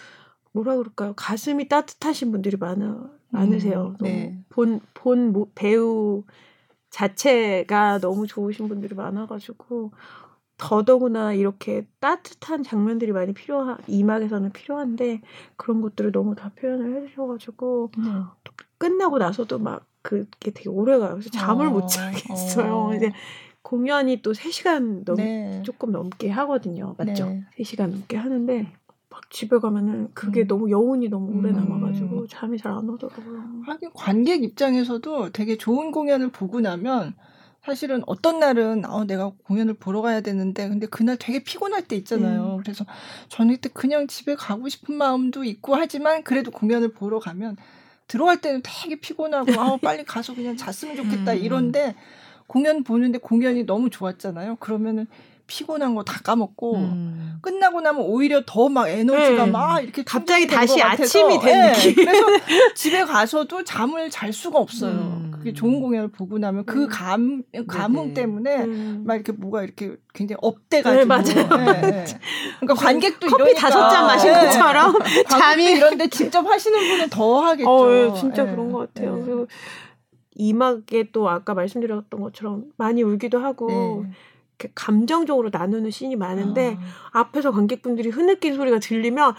[0.56, 1.14] 뭐라 그럴까요?
[1.18, 3.96] 가슴이 따뜻하신 분들이 많아 많으세요.
[4.00, 4.40] 음, 네.
[4.48, 6.24] 본, 본 배우
[6.90, 9.92] 자체가 너무 좋으신 분들이 많아가지고
[10.56, 15.20] 더더구나 이렇게 따뜻한 장면들이 많이 필요한 이막에서는 필요한데
[15.58, 18.04] 그런 것들을 너무 다 표현을 해주셔가지고 네.
[18.78, 21.12] 끝나고 나서도 막 그게 되게 오래 가요.
[21.12, 22.74] 그래서 잠을 어, 못 자겠어요.
[22.74, 22.96] 어.
[22.96, 23.12] 이제
[23.62, 25.62] 공연이 또 3시간 넘, 네.
[25.66, 26.96] 조금 넘게 하거든요.
[26.98, 27.26] 맞죠?
[27.26, 27.44] 네.
[27.60, 28.72] 3시간 넘게 하는데
[29.16, 30.48] 막 집에 가면은 그게 음.
[30.48, 31.56] 너무 여운이 너무 오래 음.
[31.56, 32.28] 남아가지고 음.
[32.30, 33.62] 잠이 잘 안 오더라고요.
[33.66, 37.14] 하긴 관객 입장에서도 되게 좋은 공연을 보고 나면
[37.64, 42.58] 사실은 어떤 날은 어, 내가 공연을 보러 가야 되는데 근데 그날 되게 피곤할 때 있잖아요.
[42.58, 42.62] 음.
[42.62, 42.86] 그래서
[43.30, 47.56] 저는 그때 그냥 집에 가고 싶은 마음도 있고 하지만 그래도 공연을 보러 가면
[48.08, 51.38] 들어갈 때는 되게 피곤하고 아 빨리 가서 그냥 잤으면 좋겠다 음.
[51.38, 51.96] 이런데
[52.48, 54.58] 공연 보는데 공연이 너무 좋았잖아요.
[54.58, 55.08] 그러면은
[55.48, 57.38] 피곤한 거 다 까먹고 음.
[57.42, 59.52] 끝나고 나면 오히려 더 막 에너지가 네.
[59.52, 61.74] 막 이렇게 갑자기 다시 아침이 된 네.
[61.74, 61.96] 느낌.
[62.06, 62.26] 그래서
[62.76, 64.92] 집에 가서도 잠을 잘 수가 없어요.
[64.92, 65.32] 음.
[65.32, 66.88] 그게 좋은 공연을 보고 나면 그 음.
[66.90, 68.14] 감, 감흥 네네.
[68.16, 69.04] 때문에 음.
[69.06, 71.00] 막 이렇게 뭐가 이렇게 굉장히 up돼가지고.
[71.00, 71.72] 네, 맞아요.
[71.72, 72.06] 네, 네.
[72.60, 73.60] 그러니까 관객도 커피 이러니까.
[73.62, 74.40] 다섯 잔 마신 네.
[74.46, 74.94] 것처럼
[75.30, 77.70] 잠이 이런데 직접 하시는 분은 더 하겠죠.
[77.70, 79.22] 어, 예, 진짜 그런 것 같아요.
[79.24, 79.48] 그리고
[80.36, 84.06] 이막에 또 아까 말씀드렸던 것처럼 많이 울기도 하고
[84.74, 86.78] 감정적으로 나누는 씬이 많은데
[87.12, 87.20] 아.
[87.20, 89.34] 앞에서 관객분들이 흐느낀 소리가 들리면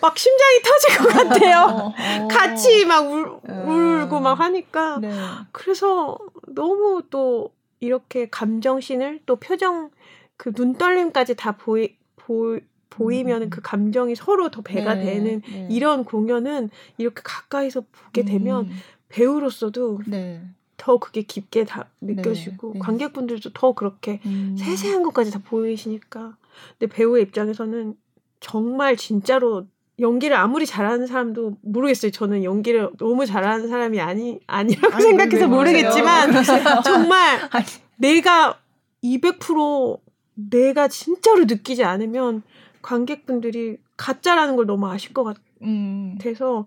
[0.00, 1.58] 막 심장이 터질 것 같아요.
[1.76, 2.28] 어, 어.
[2.28, 4.98] 같이 막 울, 울고 막 하니까.
[4.98, 5.12] 네.
[5.52, 9.90] 그래서 너무 또 이렇게 감정씬을 또 표정
[10.36, 12.58] 그 눈떨림까지 다 보이, 보,
[12.88, 13.50] 보이면 음.
[13.50, 15.68] 그 감정이 서로 더 배가 네, 되는 네.
[15.70, 18.78] 이런 공연은 이렇게 가까이서 보게 되면 음.
[19.08, 20.42] 배우로서도 네.
[20.80, 22.78] 더 그게 깊게 다 느껴지고 네, 네.
[22.78, 24.56] 관객분들도 더 그렇게 음.
[24.58, 26.36] 세세한 것까지 다 보이시니까
[26.78, 27.94] 근데 배우의 입장에서는
[28.40, 29.66] 정말 진짜로
[29.98, 32.10] 연기를 아무리 잘하는 사람도 모르겠어요.
[32.10, 36.30] 저는 연기를 너무 잘하는 사람이 아니 아니라고 아니, 생각해서 모르겠지만
[36.82, 37.66] 정말 아니.
[37.96, 38.58] 내가
[39.04, 40.00] 200%
[40.34, 42.42] 내가 진짜로 느끼지 않으면
[42.80, 46.16] 관객분들이 가짜라는 걸 너무 아실 것 음.
[46.16, 46.64] 같아서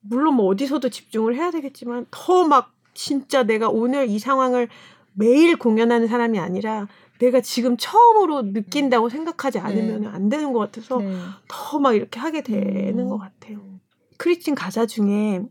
[0.00, 4.68] 물론 뭐 어디서도 집중을 해야 되겠지만 더 막 진짜 내가 오늘 이 상황을
[5.14, 6.88] 매일 공연하는 사람이 아니라
[7.18, 9.64] 내가 지금 처음으로 느낀다고 생각하지 네.
[9.64, 10.08] 않으면 네.
[10.08, 11.16] 안 되는 것 같아서 네.
[11.48, 13.08] 더막 이렇게 하게 되는 음.
[13.08, 13.60] 것 같아요.
[14.18, 15.42] 크리스틴 가사 중에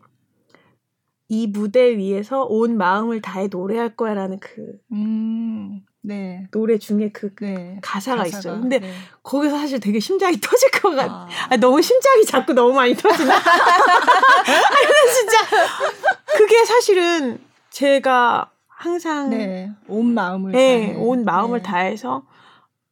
[1.29, 5.81] 이 무대 위에서 온 마음을 다해 노래할 거야라는 그 음.
[6.03, 6.47] 네.
[6.51, 7.77] 노래 중에 그 네.
[7.81, 8.61] 가사가, 가사가, 있어요.
[8.61, 8.91] 근데 네.
[9.23, 11.13] 거기서 사실 되게 심장이 터질 것 같아.
[11.13, 11.27] 아.
[11.49, 13.33] 아, 너무 심장이 자꾸 너무 많이 터지나?
[13.37, 15.37] 아니, 진짜
[16.37, 19.71] 그게 사실은 제가 항상 네.
[19.87, 20.99] 온 마음을 네, 다해.
[20.99, 21.63] 온 마음을 네.
[21.63, 22.25] 다해서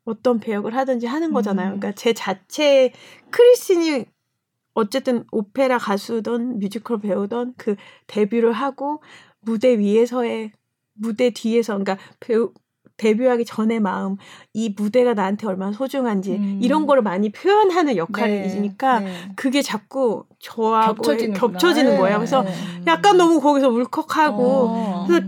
[0.06, 1.74] 어떤 배역을 하든지 하는 거잖아요.
[1.74, 1.80] 음.
[1.80, 2.92] 그러니까 제 자체
[3.30, 4.06] 크리스틴이
[4.74, 7.76] 어쨌든 오페라 가수든 뮤지컬 배우든 그
[8.08, 9.02] 데뷔를 하고
[9.42, 10.52] 무대 위에서의
[10.94, 12.52] 무대 뒤에서 그러니까 배우
[13.00, 14.18] 데뷔하기 전의 마음,
[14.54, 16.60] 이 무대가 나한테 얼마나 소중한지 음.
[16.62, 19.14] 이런 거를 많이 표현하는 역할이니까 네, 네.
[19.36, 22.18] 그게 자꾸 저하고 겹쳐지는, 겹쳐지는 거예요.
[22.18, 22.54] 그래서 네.
[22.88, 25.06] 약간 너무 거기서 울컥하고 어.
[25.08, 25.26] 그래서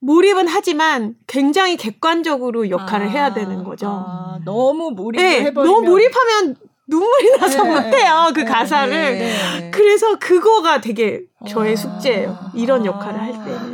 [0.00, 3.86] 몰입은 하지만 굉장히 객관적으로 역할을 아, 해야 되는 거죠.
[3.88, 9.18] 아, 너무 몰입해버리면 네, 너무 몰입하면 눈물이 나서 네, 못해요 그 네, 가사를.
[9.18, 12.38] 네, 그래서 그거가 되게 저의 아, 숙제예요.
[12.54, 13.73] 이런 역할을 할 때는.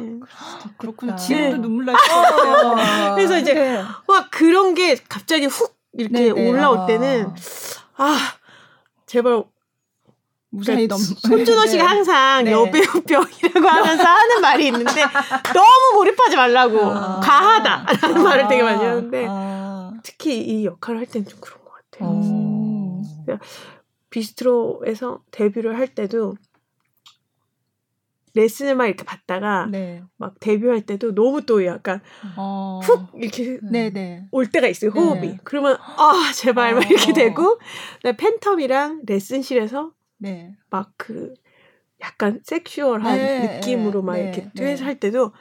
[0.78, 1.16] 그렇군.
[1.16, 1.62] 지금도 네.
[1.62, 3.14] 눈물 날 것 같아요.
[3.14, 3.82] 그래서 이제 네.
[4.06, 6.48] 와 그런 게 갑자기 훅 이렇게 네네.
[6.50, 7.28] 올라올 때는
[7.96, 8.16] 아, 아
[9.06, 9.42] 제발
[10.52, 11.00] 무사히 그러니까 넘.
[11.02, 11.88] 손준호 씨가 네.
[11.88, 12.52] 항상 네.
[12.52, 15.02] 여배우병이라고 하면서 하는 말이 있는데
[15.54, 17.20] 너무 몰입하지 말라고 아.
[17.20, 18.22] 과하다라는 아.
[18.22, 19.92] 말을 되게 많이 하는데 아.
[20.02, 22.10] 특히 이 역할을 할 때는 좀 그런 것 같아요.
[22.10, 23.02] 음.
[24.10, 26.34] 비스트로에서 데뷔를 할 때도
[28.34, 30.02] 레슨을 막 이렇게 받다가 네.
[30.16, 32.00] 막 데뷔할 때도 너무 또 약간
[32.36, 32.80] 어...
[32.82, 33.90] 훅 이렇게 네네.
[33.90, 34.28] 네.
[34.30, 35.38] 올 때가 있어요 호흡이 네.
[35.44, 37.14] 그러면 아 제발 막 이렇게 어...
[37.14, 37.58] 되고
[38.04, 40.54] 팬텀이랑 레슨실에서 네.
[40.70, 41.34] 막그
[42.02, 45.32] 약간 섹슈얼한 네, 느낌으로 막 네, 이렇게 듀엣을 할 때도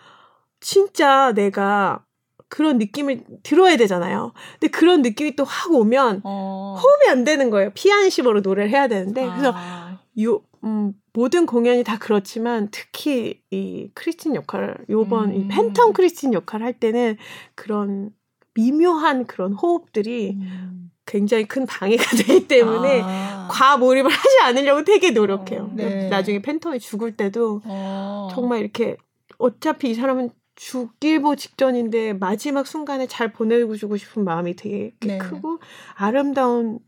[0.60, 2.04] 진짜 내가
[2.50, 4.34] 그런 느낌을 들어야 되잖아요.
[4.60, 6.76] 근데 그런 느낌이 또 확 오면 어...
[6.82, 7.70] 호흡이 안 되는 거예요.
[7.74, 9.79] 피아니시모로 노래를 해야 되는데 그래서 아...
[10.22, 15.36] 요 음, 모든 공연이 다 그렇지만 특히 이 크리스틴 역할 요번 음.
[15.36, 17.18] 이 팬텀 크리스틴 역할 할 때는
[17.56, 18.12] 그런
[18.54, 20.92] 미묘한 그런 호흡들이 음.
[21.06, 23.48] 굉장히 큰 방해가 되기 때문에 아.
[23.50, 25.64] 과몰입을 하지 않으려고 되게 노력해요.
[25.64, 26.10] 어, 네.
[26.10, 28.28] 나중에 팬텀이 죽을 때도 어.
[28.32, 28.98] 정말 이렇게
[29.38, 35.18] 어차피 이 사람은 죽일보 직전인데 마지막 순간에 잘 보내고 주고 싶은 마음이 되게 네.
[35.18, 35.60] 크고
[35.96, 36.80] 아름다운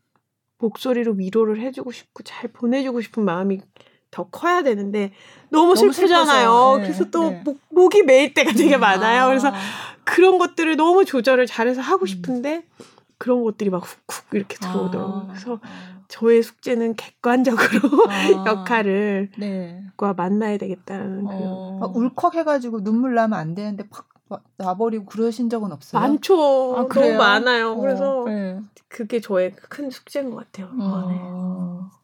[0.62, 3.62] 목소리로 위로를 해주고 싶고 잘 보내주고 싶은 마음이
[4.12, 5.12] 더 커야 되는데
[5.50, 6.78] 너무, 너무 슬프잖아요.
[6.78, 7.42] 네, 그래서 또 네.
[7.46, 9.24] 목, 목이 메일 때가 되게 음, 많아요.
[9.24, 9.28] 아.
[9.28, 9.52] 그래서
[10.04, 12.08] 그런 것들을 너무 조절을 잘해서 하고 음.
[12.08, 12.86] 싶은데 음.
[13.18, 15.16] 그런 것들이 막 훅훅 이렇게 들어오더라고요.
[15.16, 15.28] 아.
[15.28, 15.60] 그래서
[16.08, 18.32] 저의 숙제는 객관적으로 아.
[18.48, 19.84] 역할을 네.
[19.96, 21.80] 과 만나야 되겠다는 어.
[21.94, 24.11] 그 울컥해가지고 눈물 나면 안 되는데 팍
[24.58, 26.02] 놔버리고 그러신 적은 없어요?
[26.02, 26.78] 많죠.
[26.78, 27.72] 아, 너무 많아요.
[27.72, 28.60] 어, 그래서 네.
[28.88, 30.70] 그게 저의 큰 숙제인 것 같아요.
[30.80, 31.08] 어.
[31.10, 32.02] 네.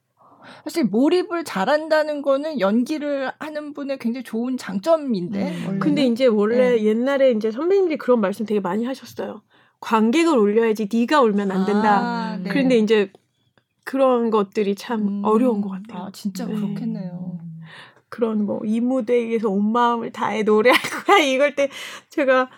[0.63, 5.49] 사실 몰입을 잘한다는 거는 연기를 하는 분의 굉장히 좋은 장점인데.
[5.67, 5.79] 음.
[5.79, 6.83] 근데 이제 원래 네.
[6.83, 9.41] 옛날에 이제 선배님들이 그런 말씀 되게 많이 하셨어요.
[9.79, 11.99] 관객을 올려야지 네가 울면 안 된다.
[11.99, 12.49] 아, 네.
[12.49, 13.11] 그런데 이제
[13.83, 15.21] 그런 것들이 참 음.
[15.23, 16.05] 어려운 것 같아요.
[16.05, 16.53] 아, 진짜 네.
[16.55, 17.39] 그렇겠네요.
[18.09, 21.69] 그런 뭐 이 무대에서 온 마음을 다해 노래할 거야 이걸 때
[22.09, 22.49] 제가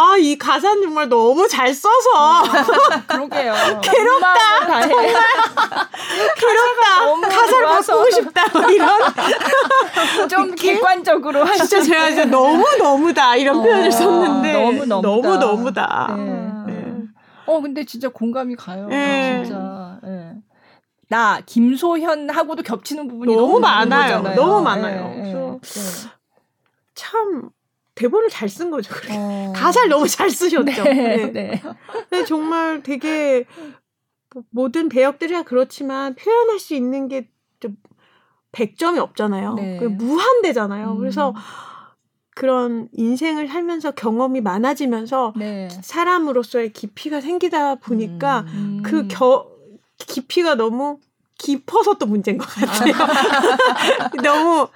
[0.00, 2.44] 아, 이 가사는 정말 너무 잘 써서.
[3.08, 3.52] 그러게요.
[3.82, 4.86] 괴롭다.
[4.86, 5.08] 정말.
[6.38, 7.28] 괴롭다.
[7.28, 8.44] 가사를 바꾸고 싶다.
[8.52, 8.88] 뭐 이런.
[10.28, 11.66] 좀 객관적으로 하시죠.
[11.66, 13.34] 진짜 제가 이제 너무너무다.
[13.36, 14.52] 이런 어, 표현을 썼는데.
[14.52, 15.08] 너무너무다.
[15.08, 16.14] 너무너무다.
[16.16, 16.22] 네.
[16.68, 16.94] 네.
[17.46, 18.86] 어, 근데 진짜 공감이 가요.
[18.86, 19.42] 네.
[19.44, 19.87] 진짜.
[21.08, 21.16] 네.
[21.16, 24.22] 나 김소현하고도 겹치는 부분이 너무, 너무 많아요.
[24.34, 25.08] 너무 많아요.
[25.08, 26.10] 네, 그래서 네.
[26.94, 27.50] 참
[27.94, 28.94] 대본을 잘 쓴 거죠.
[29.10, 29.52] 어.
[29.56, 30.84] 가사를 너무 잘 쓰셨죠.
[30.84, 31.62] 네, 네.
[32.10, 32.24] 네.
[32.24, 33.44] 정말 되게
[34.50, 37.28] 모든 배역들이야 그렇지만 표현할 수 있는 게
[37.60, 37.76] 좀
[38.52, 39.54] 100점이 없잖아요.
[39.54, 39.80] 네.
[39.80, 40.92] 무한대잖아요.
[40.92, 40.98] 음.
[40.98, 41.34] 그래서
[42.34, 45.68] 그런 인생을 살면서 경험이 많아지면서 네.
[45.82, 48.80] 사람으로서의 깊이가 생기다 보니까 음.
[48.84, 49.48] 그 겨,
[49.98, 51.00] 깊이가 너무
[51.38, 52.92] 깊어서 또 문제인 것 같아요.
[54.22, 54.68] 너무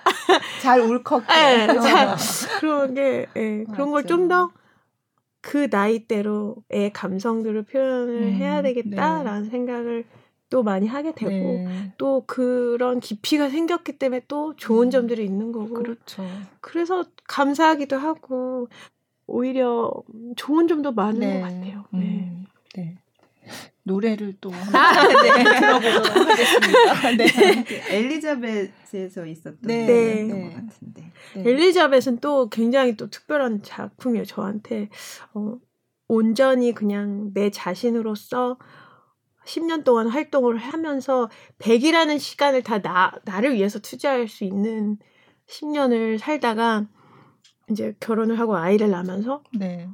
[0.60, 1.66] 잘 울컥해.
[1.66, 2.16] 네, 잘
[2.60, 4.50] 그런 게 네, 그런 걸 좀 더
[5.44, 9.50] 그 나이대로의 감성들을 표현을 음, 해야 되겠다라는 네.
[9.50, 10.04] 생각을
[10.50, 11.30] 또 많이 하게 되고
[11.66, 11.92] 네.
[11.98, 14.90] 또 그런 깊이가 생겼기 때문에 또 좋은 음.
[14.92, 16.24] 점들이 있는 거고 그렇죠.
[16.60, 18.68] 그래서 감사하기도 하고
[19.26, 19.90] 오히려
[20.36, 21.40] 좋은 점도 많은 네.
[21.40, 21.84] 것 같아요.
[21.90, 21.98] 네.
[21.98, 22.46] 음, 네.
[23.84, 27.10] 노래를 또 아, 네, 들어보도록 하겠습니다.
[27.16, 27.96] 네.
[27.96, 29.86] 엘리자벳에서 있었던 네.
[29.86, 30.28] 네.
[30.28, 31.12] 것 같은데.
[31.34, 31.50] 네.
[31.50, 34.24] 엘리자벳은 또 굉장히 또 특별한 작품이에요.
[34.24, 34.88] 저한테
[35.34, 35.56] 어,
[36.08, 38.58] 온전히 그냥 내 자신으로서
[39.46, 41.28] 10년 동안 활동을 하면서
[41.58, 44.98] 100이라는 시간을 다 나, 나를 위해서 투자할 수 있는
[45.48, 46.86] 10년을 살다가
[47.70, 49.88] 이제 결혼을 하고 아이를 낳으면서 네.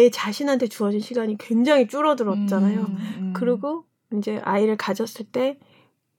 [0.00, 2.80] 내 자신한테 주어진 시간이 굉장히 줄어들었잖아요.
[2.80, 3.32] 음, 음.
[3.34, 3.84] 그리고
[4.16, 5.58] 이제 아이를 가졌을 때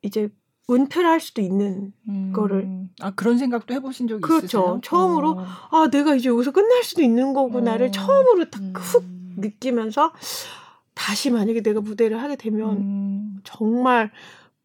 [0.03, 0.29] 이제
[0.69, 2.32] 은퇴를 할 수도 있는 음.
[2.32, 2.69] 거를
[3.01, 4.45] 아 그런 생각도 해보신 적이 그렇죠.
[4.45, 4.82] 있으세요?
[4.84, 5.45] 처음으로 어.
[5.71, 7.91] 아 내가 이제 여기서 끝날 수도 있는 거구나를 어.
[7.91, 9.36] 처음으로 딱훅 음.
[9.38, 10.13] 느끼면서
[10.93, 13.41] 다시 만약에 내가 무대를 하게 되면 음.
[13.43, 14.11] 정말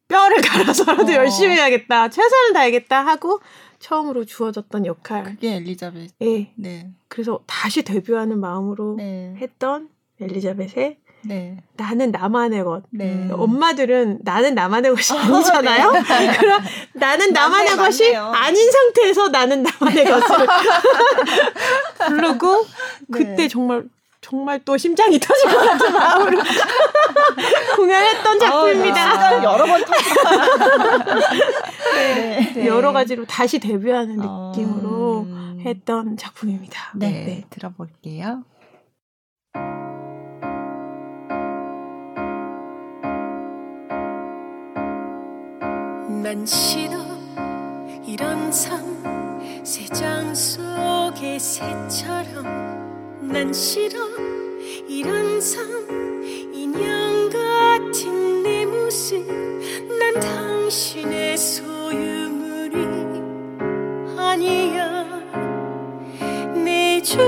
[0.09, 1.15] 뼈를 갈아서라도 어.
[1.15, 3.41] 열심히 해야겠다 최선을 다하겠다 하고
[3.87, 5.23] 처음으로 주어졌던 역할.
[5.23, 6.11] 그게 엘리자벳.
[6.19, 6.53] 네.
[6.57, 6.91] 네.
[7.07, 9.37] 그래서 다시 데뷔하는 마음으로 네.
[9.39, 9.89] 했던
[10.21, 11.57] 엘리자벳의 네.
[11.77, 12.83] 나는 나만의 것.
[12.91, 13.29] 네.
[13.31, 15.93] 엄마들은 나는 나만의 것이 어, 아니잖아요.
[16.03, 16.37] 네.
[16.37, 16.63] 그럼
[16.95, 18.33] 나는 나만의 것이 맞네요.
[18.33, 20.47] 아닌 상태에서 나는 나만의 것을
[22.09, 22.67] 부르고
[23.07, 23.19] 네.
[23.19, 23.85] 그때 정말
[24.21, 26.43] 정말 또 심장이 터질 것 같은 마음으로
[27.77, 29.39] 공연했던 작품입니다.
[29.39, 29.85] 어, 여러 번
[31.97, 32.53] 네.
[32.55, 32.67] 네.
[32.67, 35.63] 여러 가지로 다시 데뷔하는 어, 느낌으로 음.
[35.65, 36.93] 했던 작품입니다.
[36.95, 37.45] 네, 네.
[37.51, 38.45] 들어볼게요.
[46.23, 46.99] 난 싫어
[48.05, 53.99] 이런 삶새 장 속의 새처럼 난 싫어
[54.89, 58.26] 이런 삶 인형 같은
[58.97, 59.29] 내 모습
[59.99, 62.77] 난 당신의 소유물이
[64.17, 65.05] 아니야.
[66.65, 67.19] 내주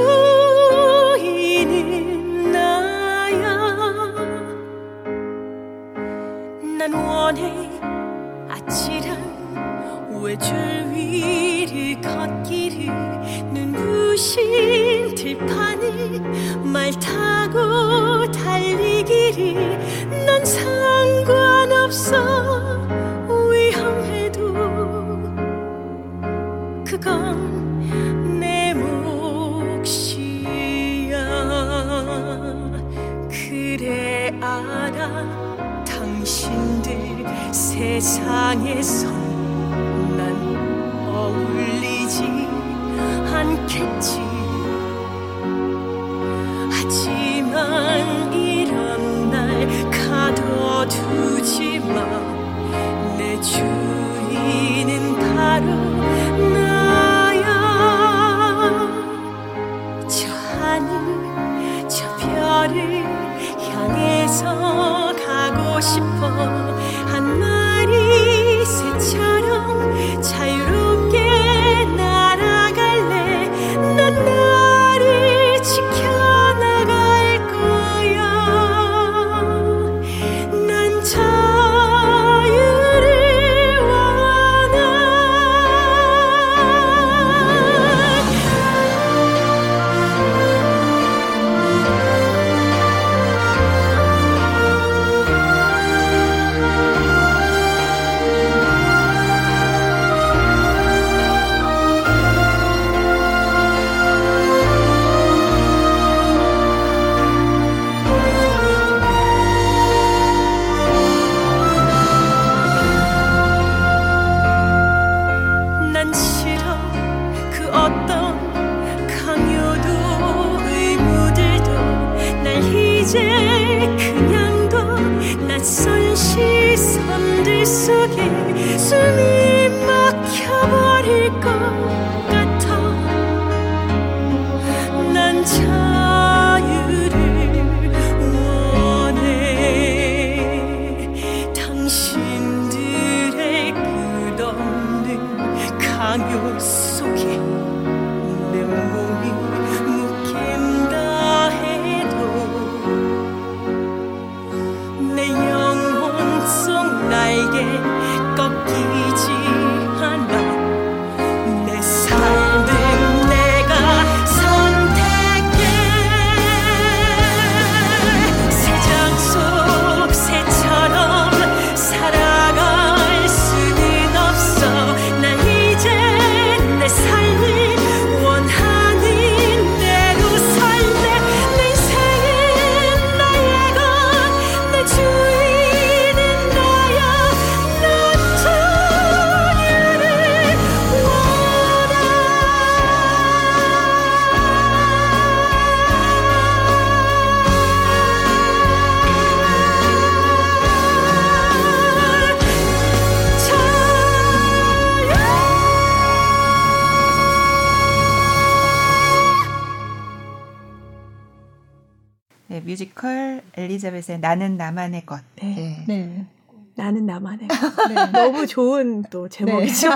[213.78, 215.20] 엘리자벳의 나는 나만의 것.
[215.36, 215.54] 네.
[215.54, 215.84] 네.
[215.86, 216.26] 네.
[216.74, 217.56] 나는 나만의 것.
[218.12, 219.88] 너무 좋은 또 제목이죠.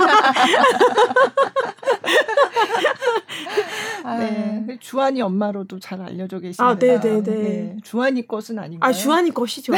[4.18, 4.78] 네.
[4.80, 6.66] 주한이 엄마로도 잘 알려져 계십니다.
[6.66, 7.22] 아, 네네네.
[7.22, 7.76] 네.
[7.82, 8.88] 주한이 것은 아닌가요?
[8.88, 9.72] 아, 주한이 것이죠.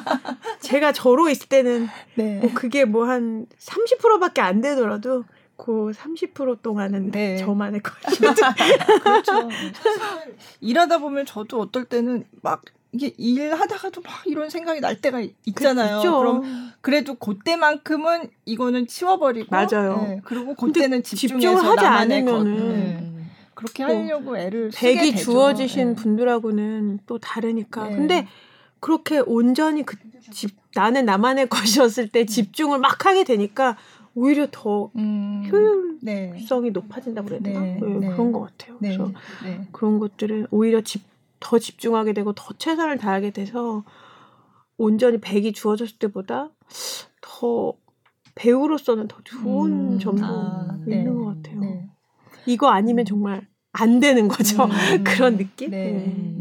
[0.60, 2.38] 제가 저로 있을 때는 네.
[2.40, 5.24] 뭐 그게 뭐 한 30%밖에 안 되더라도
[5.56, 7.36] 그 30% 동안은 네.
[7.38, 8.32] 저만의 것이죠.
[9.02, 9.48] 그렇죠.
[10.60, 12.62] 일하다 보면 저도 어떨 때는 막
[12.92, 15.98] 이게 일하다가도 막 이런 생각이 날 때가 있잖아요.
[15.98, 16.18] 있죠.
[16.18, 20.06] 그럼 그래도 그때만큼은 이거는 치워버리고 맞아요.
[20.08, 23.12] 네, 그리고 그때는 집중해서 하지 않으면은 것, 네.
[23.54, 25.16] 그렇게 뭐 하려고 애를 백이.
[25.16, 25.94] 주어지신 네.
[25.96, 27.88] 분들하고는 또 다르니까.
[27.88, 27.96] 네.
[27.96, 28.28] 근데
[28.80, 29.96] 그렇게 온전히 그
[30.30, 33.76] 집, 나는 나만의 것이었을 때 집중을 막 하게 되니까
[34.14, 36.70] 오히려 더 음, 효율성이 네.
[36.70, 37.60] 높아진다고 그래야 되나?
[37.60, 38.76] 네, 네, 그런 것 같아요.
[38.80, 39.12] 네, 그래서
[39.44, 39.60] 네.
[39.72, 41.02] 그런 것들은 오히려 집,
[41.40, 43.84] 더 집중하게 되고 더 최선을 다하게 돼서
[44.76, 46.50] 온전히 백이 주어졌을 때보다
[47.20, 47.74] 더
[48.34, 51.88] 배우로서는 더 좋은 음, 점도 아, 있는 것 같아요.
[52.46, 54.64] 이거 아니면 정말 안 되는 거죠.
[54.64, 54.70] 음,
[55.04, 55.70] 그런 느낌?
[55.70, 56.38] 네.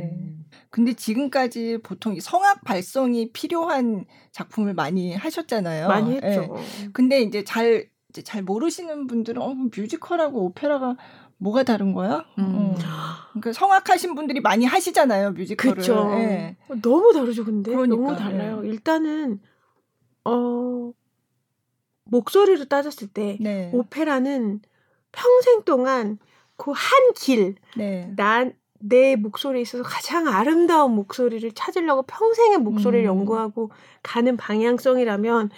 [0.70, 5.88] 근데 지금까지 보통 성악 발성이 필요한 작품을 많이 하셨잖아요.
[5.88, 6.54] 많이 했죠.
[6.54, 6.90] 네.
[6.94, 10.96] 근데 이제 잘 이제 잘 모르시는 분들은 어, 뮤지컬하고 오페라가
[11.38, 12.26] 뭐가 다른 거야?
[12.40, 12.44] 음.
[12.44, 12.76] 음.
[13.32, 15.74] 그러니까 성악하신 분들이 많이 하시잖아요, 뮤지컬을.
[15.76, 16.10] 그렇죠.
[16.16, 16.58] 네.
[16.82, 18.62] 너무 다르죠, 근데 그러니까, 너무 달라요.
[18.62, 18.70] 네.
[18.70, 19.40] 일단은
[20.26, 20.92] 어
[22.06, 23.70] 목소리로 따졌을 때 네.
[23.74, 24.62] 오페라는
[25.12, 26.18] 평생 동안
[26.56, 28.12] 그 한 길, 네.
[28.16, 33.20] 난내 목소리에 있어서 가장 아름다운 목소리를 찾으려고 평생의 목소리를 음.
[33.20, 33.70] 연구하고
[34.02, 35.52] 가는 방향성이라면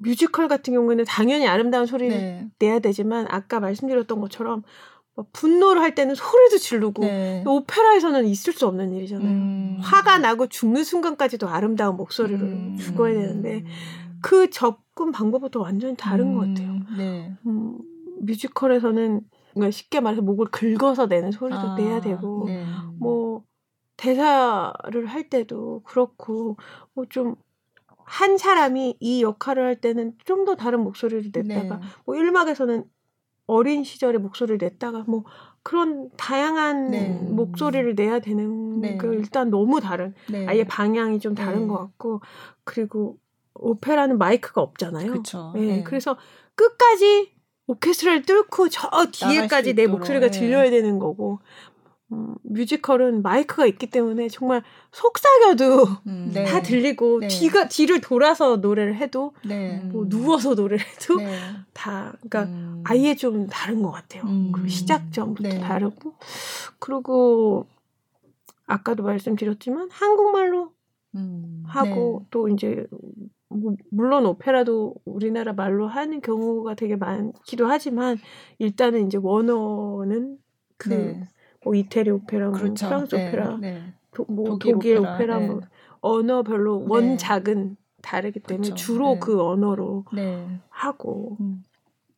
[0.00, 2.48] 뮤지컬 같은 경우에는 당연히 아름다운 소리를 네.
[2.58, 4.62] 내야 되지만 아까 말씀드렸던 것처럼
[5.14, 7.42] 뭐 분노를 할 때는 소리도 지르고 네.
[7.46, 9.28] 오페라에서는 있을 수 없는 일이잖아요.
[9.28, 9.78] 음.
[9.80, 12.76] 화가 나고 죽는 순간까지도 아름다운 목소리를 음.
[12.78, 13.64] 죽어야 되는데
[14.22, 16.70] 그 접근 방법부터 완전히 다른 것 같아요.
[16.70, 16.86] 음.
[16.96, 17.32] 네.
[17.46, 17.78] 음,
[18.20, 19.20] 뮤지컬에서는
[19.72, 22.64] 쉽게 말해서 목을 긁어서 내는 소리도 아, 내야 되고 네.
[22.98, 23.42] 뭐
[23.96, 26.56] 대사를 할 때도 그렇고
[26.94, 27.34] 뭐 좀
[28.08, 31.86] 한 사람이 이 역할을 할 때는 좀 더 다른 목소리를 냈다가 네.
[32.06, 32.84] 뭐 1막에서는
[33.46, 35.24] 어린 시절에 목소리를 냈다가 뭐
[35.62, 37.08] 그런 다양한 네.
[37.08, 38.96] 목소리를 내야 되는 네.
[38.96, 40.46] 그 일단 너무 다른 네.
[40.46, 41.66] 아예 방향이 좀 다른 네.
[41.66, 42.20] 것 같고
[42.64, 43.18] 그리고
[43.54, 45.12] 오페라는 마이크가 없잖아요.
[45.12, 45.52] 그쵸.
[45.54, 45.82] 네.
[45.82, 46.16] 그래서
[46.54, 47.32] 끝까지
[47.66, 50.38] 오케스트라를 뚫고 저 뒤에까지 내 목소리가 네.
[50.38, 51.40] 들려야 되는 거고
[52.12, 56.44] 음, 뮤지컬은 마이크가 있기 때문에 정말 속삭여도 음, 네.
[56.44, 57.28] 다 들리고 네.
[57.28, 59.80] 뒤가 뒤를 돌아서 노래를 해도 네.
[59.92, 61.38] 뭐 누워서 노래를 해도 네.
[61.74, 62.82] 다 그러니까 음.
[62.84, 64.22] 아예 좀 다른 것 같아요.
[64.24, 64.52] 음.
[64.52, 65.58] 그 시작점부터 네.
[65.60, 66.14] 다르고
[66.78, 67.66] 그리고
[68.66, 70.72] 아까도 말씀드렸지만 한국말로
[71.14, 71.62] 음.
[71.66, 72.86] 하고 또 이제
[73.48, 78.18] 뭐 물론 오페라도 우리나라 말로 하는 경우가 되게 많기도 하지만
[78.58, 80.38] 일단은 이제 원어는
[80.76, 81.28] 그 네.
[81.64, 82.86] 뭐 이태리 오페라, 뭐 그렇죠.
[82.86, 83.28] 프랑스 네.
[83.28, 83.92] 오페라, 네.
[84.12, 85.66] 도, 뭐 독일, 오페라, 오페라 뭐 네.
[86.00, 86.84] 언어별로 네.
[86.88, 88.74] 원작은 다르기 때문에 그렇죠.
[88.74, 89.18] 주로 네.
[89.20, 90.04] 그 언어로
[90.68, 91.62] 하고 음.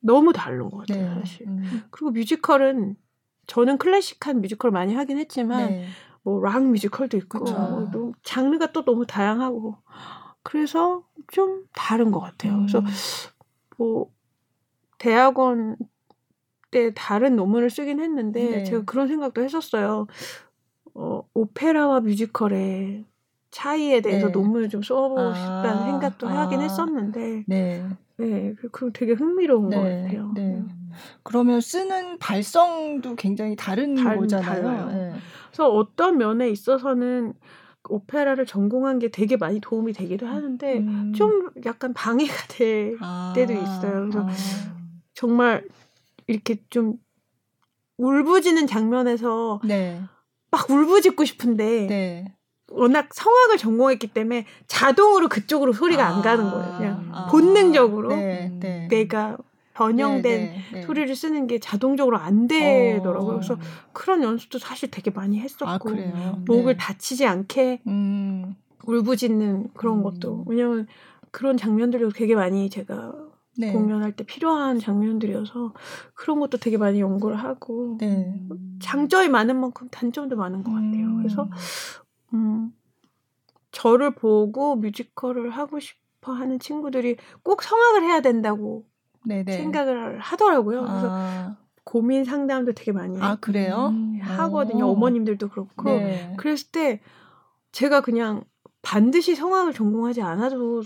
[0.01, 1.47] 너무 다른 것 같아요 사실.
[1.47, 1.82] 음.
[1.91, 2.97] 그리고 뮤지컬은
[3.47, 5.82] 저는 클래식한 뮤지컬 많이 하긴 했지만
[6.23, 7.88] 뭐 락 뮤지컬도 있고 그렇죠.
[7.93, 9.76] 뭐 장르가 또 너무 다양하고
[10.43, 12.53] 그래서 좀 다른 것 같아요.
[12.53, 12.66] 음.
[12.66, 12.82] 그래서
[13.76, 14.11] 뭐
[14.99, 15.76] 대학원
[16.71, 18.64] 때 다른 논문을 쓰긴 했는데 네.
[18.64, 20.07] 제가 그런 생각도 했었어요.
[20.95, 23.05] 어, 오페라와 뮤지컬의
[23.51, 24.33] 차이에 대해서 네.
[24.33, 27.85] 논문을 좀 써보고 아, 싶다는 생각도 아, 하긴 했었는데, 네,
[28.16, 30.33] 네, 그 되게 흥미로운 네, 것 같아요.
[30.35, 30.43] 네.
[30.43, 30.91] 음.
[31.23, 34.87] 그러면 쓰는 발성도 굉장히 다른 달, 거잖아요.
[34.89, 35.12] 네.
[35.49, 37.35] 그래서 어떤 면에 있어서는
[37.89, 41.12] 오페라를 전공한 게 되게 많이 도움이 되기도 하는데 음.
[41.14, 43.33] 좀 약간 방해가 될 아.
[43.35, 44.01] 때도 있어요.
[44.01, 44.29] 그래서 아.
[45.14, 45.64] 정말
[46.31, 46.95] 이렇게 좀
[47.99, 50.01] 울부짖는 장면에서 네.
[50.51, 52.35] 막 울부짖고 싶은데 네.
[52.70, 56.16] 워낙 성악을 전공했기 때문에 자동으로 그쪽으로 소리가 아.
[56.16, 56.76] 안 가는 거예요.
[56.76, 57.26] 그냥 아.
[57.26, 58.53] 본능적으로 네.
[58.61, 58.89] 네.
[58.89, 59.37] 내가
[59.74, 60.83] 변형된 네, 네, 네.
[60.83, 63.31] 소리를 쓰는 게 자동적으로 안 되더라고요.
[63.31, 63.35] 어.
[63.37, 63.57] 그래서
[63.93, 65.78] 그런 연습도 사실 되게 많이 했었고 아,
[66.47, 66.76] 목을 네.
[66.76, 68.55] 다치지 않게 음.
[68.87, 70.03] 울부짖는 그런 음.
[70.03, 70.87] 것도 왜냐면
[71.31, 73.12] 그런 장면들이 되게 많이 제가
[73.59, 73.73] 네.
[73.73, 75.75] 공연할 때 필요한 장면들이어서
[76.15, 78.41] 그런 것도 되게 많이 연구를 하고 네.
[78.81, 81.07] 장점이 많은 만큼 단점도 많은 것 같아요.
[81.07, 81.17] 음.
[81.19, 81.49] 그래서
[82.33, 82.73] 음,
[83.73, 88.87] 저를 보고 뮤지컬을 하고 싶어 하는 친구들이 꼭 성악을 해야 된다고
[89.27, 89.53] 네네.
[89.53, 90.83] 생각을 하더라고요.
[90.83, 91.57] 그래서 아.
[91.85, 94.87] 고민 상담도 되게 많이 아 그래요 음, 하거든요.
[94.87, 94.93] 오.
[94.93, 96.35] 어머님들도 그렇고 네.
[96.37, 97.01] 그랬을 때
[97.73, 98.45] 제가 그냥
[98.83, 100.83] 반드시 성악을 전공하지 않아도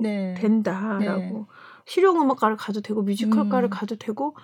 [0.00, 0.34] 네.
[0.38, 1.44] 된다라고 네.
[1.88, 3.70] 실용음악과를 가도 되고 뮤지컬과를 음.
[3.70, 4.36] 가도 되고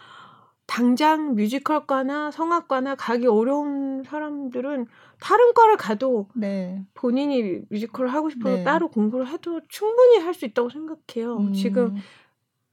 [0.67, 4.87] 당장 뮤지컬과나 성악과나 가기 어려운 사람들은
[5.21, 6.83] 다른 과를 가도 네.
[6.95, 8.65] 본인이 뮤지컬을 하고 싶어서 네.
[8.65, 11.37] 따로 공부를 해도 충분히 할 수 있다고 생각해요.
[11.37, 11.53] 음.
[11.53, 11.95] 지금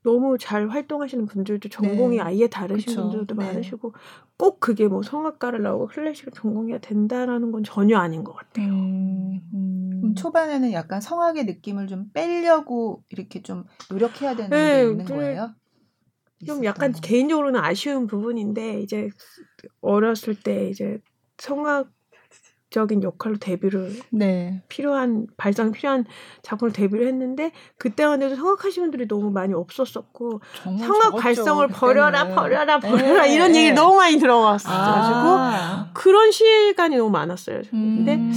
[0.04, 2.24] 너무 잘 활동하시는 분들도 전공이 네.
[2.24, 3.02] 아예 다르신 그쵸.
[3.04, 3.46] 분들도 네.
[3.46, 3.94] 많으시고
[4.38, 8.68] 꼭 그게 뭐 성악과를 나오고 클래식을 전공해야 된다라는 건 전혀 아닌 것 같아요.
[8.68, 10.16] 음, 음.
[10.16, 15.54] 초반에는 약간 성악의 느낌을 좀 빼려고 이렇게 좀 노력해야 되는 네, 게 있는 거예요?
[16.46, 17.00] 좀 약간 거.
[17.02, 19.10] 개인적으로는 아쉬운 부분인데 이제
[19.82, 21.00] 어렸을 때 이제
[21.38, 21.92] 성악
[22.72, 24.64] 적인 역할로 데뷔를 네.
[24.70, 26.06] 필요한 발상 필요한
[26.42, 30.40] 작품을 데뷔를 했는데 그때만 해도 성악하시는 분들이 너무 많이 없었었고
[30.80, 33.36] 성악 발성을 버려라 버려라 버려라 네.
[33.36, 35.90] 이런 얘기 너무 많이 들어왔어 가지고 아.
[35.94, 37.62] 그런 시간이 너무 많았어요.
[37.70, 38.32] 근데 음.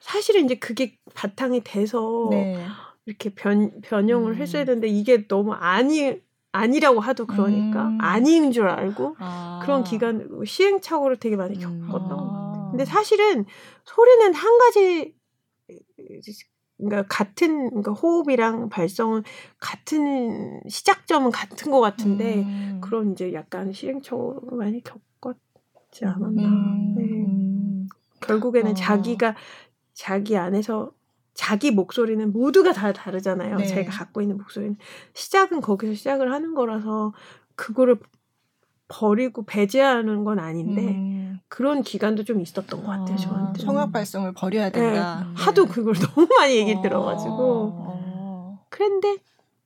[0.00, 2.62] 사실은 이제 그게 바탕이 돼서 네.
[3.06, 4.36] 이렇게 변 변형을 음.
[4.36, 6.20] 했어야 되는데 이게 너무 아니
[6.52, 7.98] 아니라고 하도 그러니까 음.
[8.02, 9.60] 아닌 줄 알고 아.
[9.62, 12.47] 그런 기간 시행착오를 되게 많이 겪었던 것 같아요.
[12.70, 13.44] 근데 사실은
[13.84, 15.14] 소리는 한 가지
[16.78, 19.24] 그러니까 같은 그러니까 호흡이랑 발성은
[19.58, 22.80] 같은 시작점은 같은 것 같은데 음.
[22.80, 26.42] 그런 이제 약간 시행착오를 많이 겪었지 않았나.
[26.42, 26.94] 음.
[26.96, 27.96] 네.
[28.20, 28.74] 결국에는 어.
[28.74, 29.34] 자기가
[29.92, 30.92] 자기 안에서
[31.34, 33.58] 자기 목소리는 모두가 다 다르잖아요.
[33.58, 33.66] 네.
[33.66, 34.76] 제가 갖고 있는 목소리는
[35.14, 37.12] 시작은 거기서 시작을 하는 거라서
[37.54, 37.98] 그거를
[38.88, 41.40] 버리고 배제하는 건 아닌데 음.
[41.48, 45.26] 그런 기간도 좀 있었던 것 같아요 아, 저한테 성악 발성을 버려야 된다.
[45.26, 45.42] 네.
[45.42, 46.82] 하도 그걸 너무 많이 얘기 어.
[46.82, 48.64] 들어가지고 어.
[48.70, 49.16] 그런데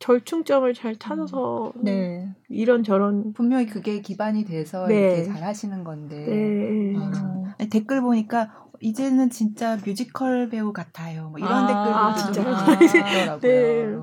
[0.01, 2.29] 절충점을 잘 찾아서 네.
[2.49, 5.15] 이런 저런 분명히 그게 기반이 돼서 네.
[5.15, 6.97] 이렇게 잘 하시는 건데 네.
[6.97, 7.45] 어.
[7.59, 11.31] 아니, 댓글 보니까 이제는 진짜 뮤지컬 배우 같아요.
[11.31, 13.39] 뭐 이런 아, 댓글도 진짜 많더라고요.
[13.41, 13.97] 네.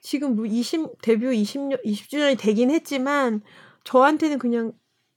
[0.00, 3.42] 지금 20뭐 데뷔 20년 20주년이 되긴 했지만
[3.88, 4.72] 저한테는 그냥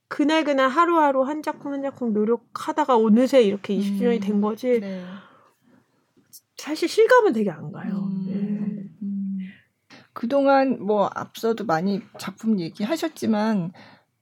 [0.08, 4.80] 그날 그날 하루하루 한 작품 한 작품 노력하다가 어느새 이렇게 20주년이 된 음, 거지.
[4.80, 5.04] 네.
[6.56, 8.08] 사실 실감은 되게 안 가요.
[8.10, 8.24] 음.
[8.26, 8.32] 네.
[9.02, 9.38] 음.
[10.14, 13.72] 그동안 뭐 앞서도 많이 작품 얘기하셨지만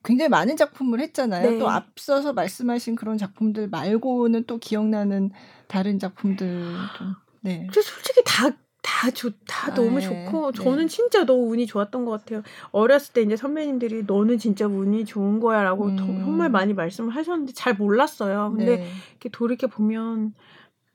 [0.03, 1.51] 굉장히 많은 작품을 했잖아요.
[1.53, 1.59] 네.
[1.61, 5.31] 또 앞서서 말씀하신 그런 작품들 말고는 또 기억나는
[5.69, 7.15] 다른 작품들 좀.
[7.43, 7.69] 네.
[7.73, 8.51] 솔직히 다
[8.83, 10.01] 다 좋, 다 아, 너무 네.
[10.01, 10.89] 좋고, 저는 네.
[10.89, 12.43] 진짜 너무 운이 좋았던 것 같아요.
[12.71, 15.97] 어렸을 때 이제 선배님들이 너는 진짜 운이 좋은 거야 라고 음.
[15.97, 18.53] 정말 많이 말씀을 하셨는데 잘 몰랐어요.
[18.57, 18.91] 근데 네.
[19.11, 20.35] 이렇게 돌이켜보면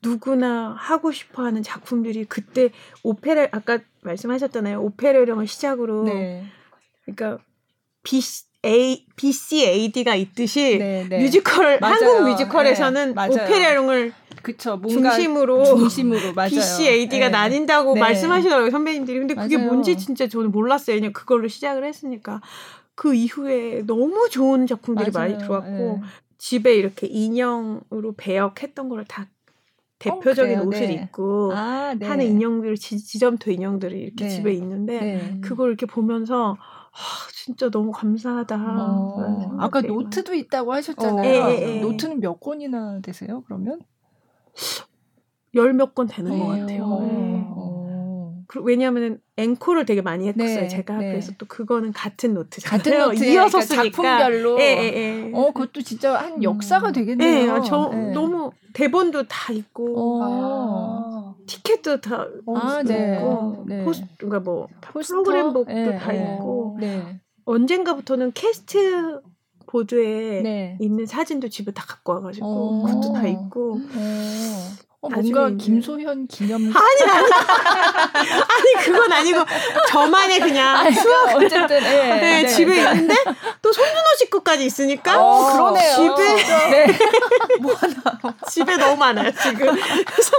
[0.02, 2.70] 누구나 하고 싶어 하는 작품들이 그때
[3.02, 4.80] 오페라, 아까 말씀하셨잖아요.
[4.80, 6.04] 오페라령을 시작으로.
[6.04, 6.44] 네.
[7.04, 7.42] 그러니까
[8.66, 11.22] B, A, BCAD가 있듯이 네, 네.
[11.22, 11.94] 뮤지컬, 맞아요.
[11.94, 14.12] 한국 뮤지컬에서는 네, 오페라령을
[14.42, 14.80] 그쵸.
[14.88, 16.50] 중심으로 중심으로 맞아요.
[16.50, 17.30] BCAD가 네.
[17.30, 18.00] 나뉜다고 네.
[18.00, 19.18] 말씀하시더라고요 선배님들이.
[19.18, 19.70] 근데 그게 맞아요.
[19.72, 20.96] 뭔지 진짜 저는 몰랐어요.
[20.96, 22.40] 그냥 그걸로 시작을 했으니까
[22.94, 25.28] 그 이후에 너무 좋은 작품들이 맞아요.
[25.28, 26.00] 많이 들어왔고 네.
[26.38, 29.28] 집에 이렇게 인형으로 배역했던 거를 다
[29.98, 30.92] 대표적인 어, 옷을 네.
[30.92, 32.06] 입고 아, 네.
[32.06, 34.30] 하는 인형들 지, 점토 인형들이 이렇게 네.
[34.30, 35.38] 집에 있는데 네.
[35.40, 36.56] 그걸 이렇게 보면서
[36.96, 38.56] 아, 진짜 너무 감사하다.
[38.56, 41.42] 어, 아까 노트도 있다고 하셨잖아요.
[41.42, 43.42] 어, 예, 예, 노트는 몇 권이나 되세요?
[43.44, 43.80] 그러면?
[45.54, 46.38] 열몇 권 되는 네.
[46.38, 47.00] 것 같아요.
[47.02, 47.46] 네.
[48.62, 50.62] 왜냐하면 앵콜을 되게 많이 했었어요.
[50.62, 51.10] 네, 제가 네.
[51.10, 52.78] 그래서 또 그거는 같은 노트잖아요.
[52.78, 54.60] 같은 노트 이어서 그러니까 작품별로.
[54.60, 55.32] 예, 예, 예.
[55.34, 56.42] 어, 그것도 진짜 한 음.
[56.42, 57.54] 역사가 되겠네요.
[57.54, 58.12] 네, 저 네.
[58.12, 61.05] 너무 대본도 다 있고 아.
[61.46, 63.16] 티켓도 다 아, 네.
[63.16, 63.84] 있고 네.
[63.84, 65.22] 포스 그러니까 뭐 포스터?
[65.22, 66.78] 프로그램북도 네, 다 있고
[67.44, 69.20] 언젠가부터는 캐스트
[69.66, 70.78] 보드에 네.
[70.80, 72.82] 있는 사진도 집에 다 갖고 와가지고 어.
[72.82, 73.78] 그것도 다 있고
[75.06, 77.32] 어, 뭔가 김소현 기념 아니 아니.
[78.14, 79.44] 아니 그건 아니고
[79.88, 81.80] 저만의 그냥 아니, 수학 어쨌든 예,
[82.20, 83.14] 네, 네, 집에 있는데
[83.62, 85.94] 또 손준호 씨 것까지 있으니까 어, 그러네요.
[85.94, 86.36] 집에
[86.70, 86.98] 네.
[87.60, 88.36] 뭐 하나.
[88.48, 89.74] 집에 너무 많아요 지금.
[90.06, 90.36] 그래서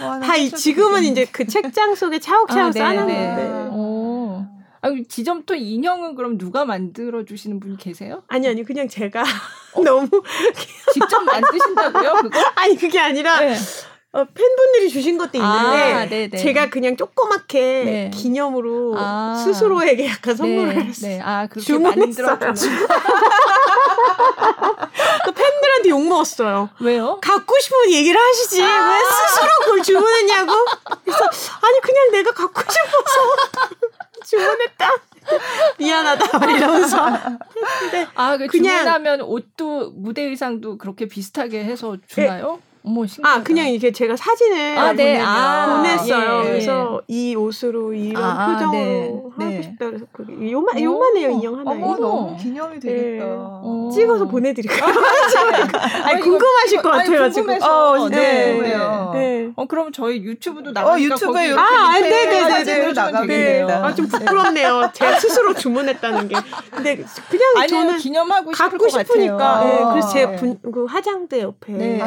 [0.00, 3.70] 뭐다 지금은 이제 그 책장 속에 차곡차곡 아, 쌓아놨는데.
[4.82, 8.22] 아, 지점토 인형은 그럼 누가 만들어 주시는 분 계세요?
[8.28, 9.22] 아니 아니 그냥 제가
[9.74, 9.82] 어?
[9.82, 10.08] 너무
[10.92, 12.12] 직접 만드신다고요?
[12.22, 12.40] 그거?
[12.54, 13.54] 아니 그게 아니라 네.
[14.12, 16.04] 어, 팬분들이 주신 것도 있는데 아,
[16.36, 18.10] 제가 그냥 조그맣게 네.
[18.12, 19.40] 기념으로 아.
[19.44, 20.90] 스스로에게 약간 선물을 네.
[21.00, 21.20] 네.
[21.22, 22.36] 아, 그렇게 주문했어요.
[22.36, 22.40] 그
[25.32, 26.70] 팬들한테 욕 먹었어요.
[26.80, 27.20] 왜요?
[27.22, 28.88] 갖고 싶은 얘기를 하시지 아.
[28.88, 30.52] 왜 스스로 그걸 주문했냐고.
[31.04, 31.24] 그래서
[31.62, 33.36] 아니 그냥 내가 갖고 싶어서
[34.26, 34.90] 주문했다.
[35.78, 42.58] 미안하다 이러면서 했는데 아, 그 그냥 주문하면 옷도 무대 의상도 그렇게 비슷하게 해서 주나요?
[42.60, 42.69] 네.
[42.82, 43.40] 어머, 신기하다.
[43.40, 45.20] 아, 그냥 이게 제가 사진을 아, 네.
[45.20, 46.38] 아, 보냈어요.
[46.38, 46.48] 예, 예.
[46.48, 49.10] 그래서 이 옷으로 이런 아, 표정으로 네.
[49.10, 49.62] 하고 네.
[49.62, 51.74] 싶다 그래서 그게 요만 요만해요 인형 하나에.
[51.82, 53.24] 어머, 너무 기념이 되겠다.
[53.24, 53.30] 네.
[53.30, 53.90] 어.
[53.92, 54.94] 찍어서 보내드릴까요?
[54.94, 57.52] 아, 아니, 궁금하실 것 같아가지고.
[57.52, 58.58] 어, 진짜 네.
[58.60, 58.76] 네.
[59.12, 59.52] 네.
[59.56, 60.92] 어, 그럼 저희 유튜브도 나가.
[60.94, 62.40] 어, 유튜브에 이렇게 아, 네네네.
[62.50, 63.68] 사진으로 나가겠네요.
[63.68, 64.90] 아, 좀 부끄럽네요.
[64.94, 66.36] 제가 스스로 주문했다는 게.
[66.70, 66.96] 근데
[67.28, 69.64] 그냥 아니요, 저는 기념하고 갖고 싶으니까.
[69.64, 71.72] 네, 그래서 제 분, 그 화장대 옆에.
[71.72, 72.00] 네.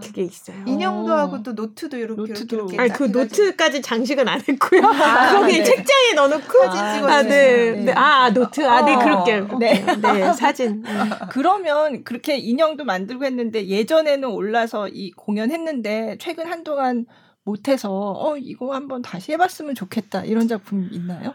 [0.00, 0.06] 아.
[0.06, 0.56] 그게 있어요.
[0.66, 2.56] 인형도 하고 또 노트도 이렇게 노트도.
[2.56, 4.82] 이렇게 아니 그 노트까지 장식은 안 했고요.
[4.84, 5.64] 아, 거기 네.
[5.64, 7.28] 책장에 넣어놓고 사진 찍어 아, 네.
[7.72, 7.84] 네.
[7.84, 7.92] 네.
[7.92, 8.98] 아 노트 아네 어.
[8.98, 9.84] 그렇게 네.
[9.96, 10.82] 네 사진.
[11.30, 17.06] 그러면 그렇게 인형도 만들고 했는데 예전에는 올라서 이 공연했는데 최근 한동안
[17.44, 21.34] 못해서 어 이거 한번 다시 해봤으면 좋겠다 이런 작품 있나요?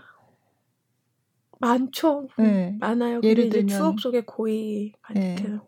[1.59, 2.27] 많죠.
[2.37, 2.75] 네.
[2.79, 3.21] 많아요.
[3.23, 5.21] 예를 들면 추억 속의 고이 같은.
[5.21, 5.59] 네.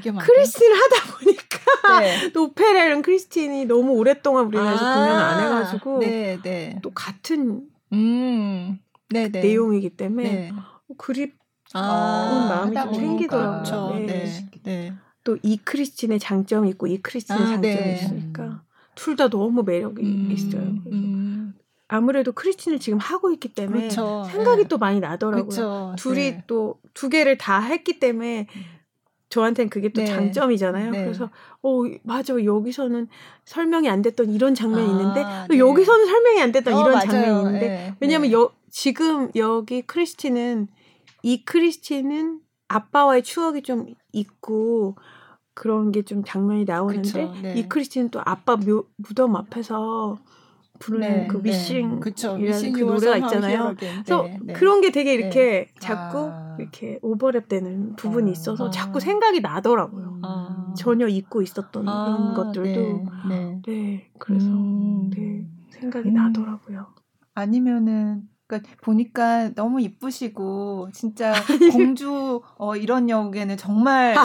[0.00, 2.28] 크리스틴 하다 보니까 네.
[2.34, 6.78] 노페렐은 크리스틴이 너무 오랫동안 우리나라에서 아~ 공연을 안 해가지고 네, 네.
[6.82, 7.62] 또 같은
[7.92, 8.78] 음.
[9.10, 9.40] 네, 네.
[9.40, 10.52] 내용이기 때문에 네.
[10.96, 11.36] 그립
[11.74, 13.94] 아, 마음이 좀 생기더라고요.
[13.96, 14.06] 네.
[14.06, 14.48] 네.
[14.62, 14.92] 네.
[15.24, 17.94] 또 이 크리스틴의 장점이 있고 이 크리스틴의 아, 장점이 네.
[17.94, 18.62] 있으니까
[18.94, 20.62] 둘 다 너무 매력이 음, 있어요.
[20.62, 21.54] 음.
[21.88, 24.24] 아무래도 크리스틴을 지금 하고 있기 때문에 그렇죠.
[24.30, 24.68] 생각이 네.
[24.68, 25.44] 또 많이 나더라고요.
[25.48, 25.94] 그렇죠.
[25.98, 26.44] 둘이 네.
[26.46, 28.62] 또두 개를 다 했기 때문에 음.
[29.32, 30.06] 저한테는 그게 또 네.
[30.06, 30.90] 장점이잖아요.
[30.90, 31.04] 네.
[31.04, 31.30] 그래서
[31.62, 33.08] 어 맞아 여기서는
[33.46, 35.58] 설명이 안 됐던 이런 장면이 아, 있는데 네.
[35.58, 37.06] 여기서는 설명이 안 됐던 어, 이런 맞아요.
[37.06, 37.94] 장면이 있는데 네.
[37.98, 38.34] 왜냐하면 네.
[38.36, 40.68] 여, 지금 여기 크리스틴은
[41.22, 44.96] 이 크리스틴은 아빠와의 추억이 좀 있고
[45.54, 47.54] 그런 게 좀 장면이 나오는데 네.
[47.56, 50.18] 이 크리스틴은 또 아빠 묘, 무덤 앞에서
[50.82, 52.10] 부르는 네, 그 위싱 네.
[52.40, 53.74] 이라는 그 노래가 있잖아요.
[53.78, 54.52] 그래서 네, 네.
[54.52, 55.74] 그런 게 되게 이렇게 네.
[55.78, 56.56] 자꾸 아.
[56.58, 58.32] 이렇게 오버랩되는 부분이 아.
[58.32, 60.18] 있어서 자꾸 생각이 나더라고요.
[60.22, 60.74] 아.
[60.76, 62.34] 전혀 잊고 있었던 아.
[62.34, 63.04] 것들도
[63.64, 65.10] 네, 그래서 음.
[65.10, 66.14] 네, 생각이 음.
[66.14, 66.86] 나더라고요.
[67.34, 71.32] 아니면은 그러니까 보니까 너무 이쁘시고 진짜
[71.72, 74.22] 공주 어 이런 역에는 정말 어,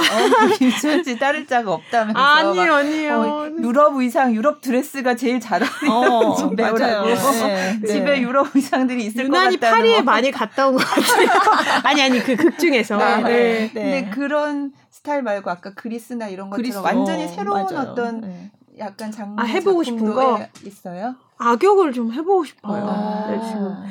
[0.57, 3.13] 김수현씨 따를 자가 없다면서 아니요 아니요.
[3.21, 7.87] 어, 유럽 의상 유럽 드레스가 제일 잘 어울리는 어, 배우라고 네, 네.
[7.87, 11.27] 집에 유럽 의상들이 있을 것 같다는 유난히 파리에 많이 갔다 온 것 같아요.
[11.83, 12.97] 아니 아니 그 극 중에서.
[12.97, 13.23] 네, 네.
[13.23, 13.69] 네.
[13.73, 17.91] 근데 그런 스타일 말고 아까 그리스나 이런 것처럼 그리스, 완전히 새로운 맞아요.
[17.91, 18.51] 어떤 네.
[18.77, 21.15] 약간 장르 아, 해보고 싶은 거 있어요?
[21.37, 22.85] 악역을 좀 해보고 싶어요.
[22.87, 23.27] 아.
[23.27, 23.83] 네, 지금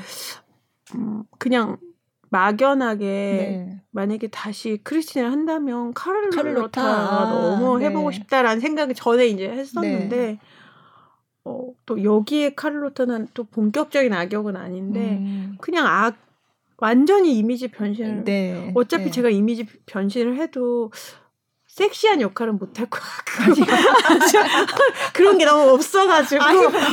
[0.94, 1.76] 음, 그냥
[2.30, 3.82] 막연하게 네.
[3.90, 7.28] 만약에 다시 크리스틴을 한다면 카를로타, 카를로타.
[7.28, 7.86] 너무 네.
[7.86, 10.38] 해보고 싶다라는 생각을 전에 이제 했었는데 네.
[11.44, 15.56] 어, 또 여기에 카를로타는 또 본격적인 악역은 아닌데 음.
[15.60, 16.16] 그냥 악
[16.78, 18.72] 완전히 이미지 변신을 네.
[18.74, 19.10] 어차피 네.
[19.10, 20.90] 제가 이미지 변신을 해도
[21.76, 23.54] 섹시한 역할은 못할 것 같고
[25.12, 26.42] 그런 게 너무 없어가지고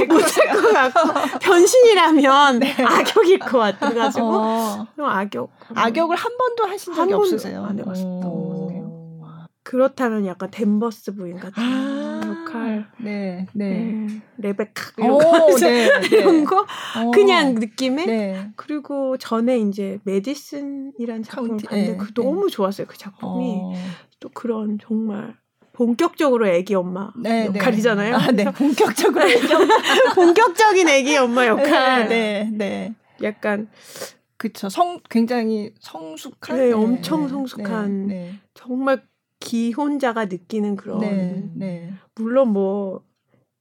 [0.10, 2.76] 못할 것 같고 변신이라면 네.
[2.84, 4.88] 악역일 것 같아가지고 어.
[4.98, 7.64] 악역 악역을 한 번도 하신 적이 없으세요?
[7.64, 8.84] 안 같아요.
[9.64, 12.23] 그렇다면 약간 댄버스 부인 같은 아~
[12.54, 14.22] 역할, 네, 네, 네.
[14.38, 16.18] 레베카 이런 오, 거, 네, 네.
[16.18, 16.66] 이런 거
[17.04, 17.12] 오.
[17.12, 18.50] 그냥 느낌에 네.
[18.56, 23.74] 그리고 전에 이제 메디슨이란 작품을 봤는데 네, 그 너무 좋았어요 그 작품이 어.
[24.20, 25.36] 또 그런 정말
[25.74, 27.60] 본격적으로 애기 엄마 네, 네.
[27.60, 28.16] 역할이잖아요.
[28.16, 29.76] 아, 네, 본격적으로 애기 엄마.
[30.14, 32.08] 본격적인 애기 엄마 역할.
[32.08, 32.94] 네, 네.
[33.24, 33.68] 약간
[34.38, 34.70] 그쵸.
[34.70, 36.58] 성 굉장히 성숙한.
[36.58, 38.08] 네, 엄청 성숙한.
[38.08, 39.02] 네, 정말
[39.44, 41.94] 기혼자가 느끼는 그런 네, 네.
[42.16, 43.04] 물론 뭐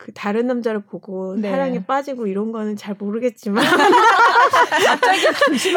[0.03, 1.49] 그 다른 남자를 보고 네.
[1.49, 3.63] 사랑에 빠지고 이런 거는 잘 모르겠지만
[4.85, 5.21] 갑자기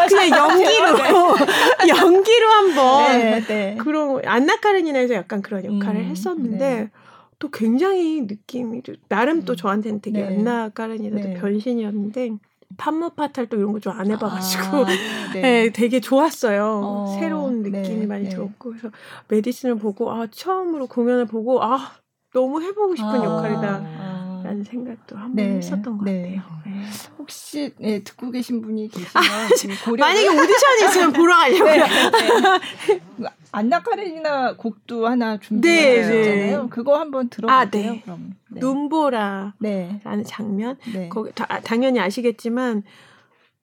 [0.08, 1.10] 그냥 연기로 네.
[1.90, 3.78] 연기로 한번 네, 네.
[3.80, 6.90] 그런 안나 카렌이나에서 약간 그런 역할을 음, 했었는데 네.
[7.38, 9.58] 또 굉장히 느낌이 나름 또 음.
[9.58, 12.32] 저한테는 되게 안나 카렌이나도 변신이었는데
[12.78, 14.86] 판무 파탈 또 이런 거 좀 안 해봐가지고 아,
[15.34, 15.42] 네.
[15.42, 15.70] 네.
[15.72, 16.82] 되게 좋았어요.
[16.84, 18.30] 어, 새로운 네, 느낌이 네, 많이 네.
[18.30, 18.90] 들었고 그래서
[19.30, 21.92] 메디슨을 보고 아 처음으로 공연을 보고 아
[22.34, 23.68] 너무 해보고 싶은 아, 역할이다.
[23.84, 24.25] 아.
[24.46, 26.42] 라는 생각도 한번 네, 했었던 것 같아요.
[26.66, 26.86] 네.
[27.18, 29.48] 혹시 네, 듣고 계신 분이 계시면 아,
[29.84, 31.84] 고려 만약에 오디션이 있으면 보러 가려고요.
[33.52, 36.64] 안나 카레니나 곡도 하나 준비했잖아요.
[36.64, 37.58] 네, 그거 한번 들어볼게요.
[37.58, 38.02] 아, 네.
[38.04, 38.36] 그럼.
[38.52, 38.60] 네.
[38.60, 40.00] 눈보라라는 네.
[40.28, 40.78] 장면.
[40.94, 41.10] 네.
[41.10, 42.84] 거기 다, 당연히 아시겠지만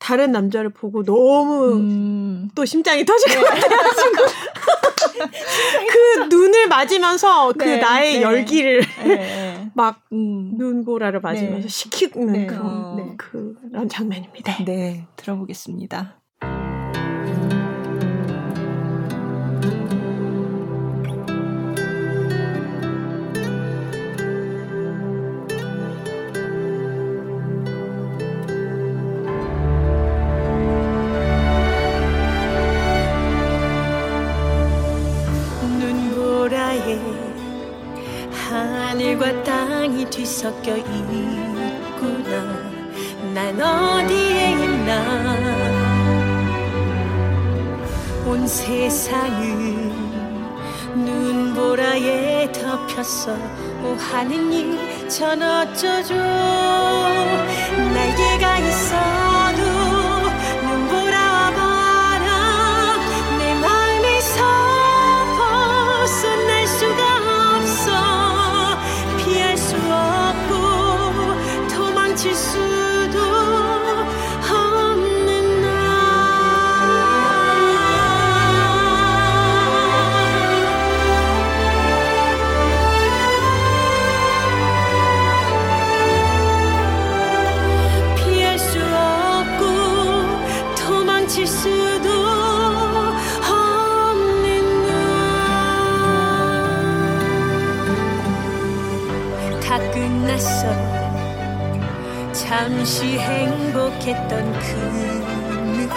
[0.03, 2.51] 다른 남자를 보고 너무 음.
[2.57, 4.25] 또 심장이 터질 것 같아가지고
[5.93, 8.23] 그 눈을 맞으면서 그 네, 나의 네.
[8.23, 9.52] 열기를 네.
[9.75, 10.53] 막 음.
[10.57, 13.15] 눈보라를 맞으면서 식히는 그런 어.
[13.17, 14.65] 그런 장면입니다.
[14.65, 16.22] 네, 들어보겠습니다.
[40.43, 42.43] 섞여 있구나.
[43.33, 45.37] 난 어디에 있나.
[48.27, 49.93] 온 세상은
[50.97, 53.37] 눈보라에 덮였어.
[53.85, 56.17] 오 하느님 전 어쩌죠?
[57.95, 59.22] 날개가 있어
[102.53, 104.67] 잠시 행복했던 그
[105.75, 105.97] 느낌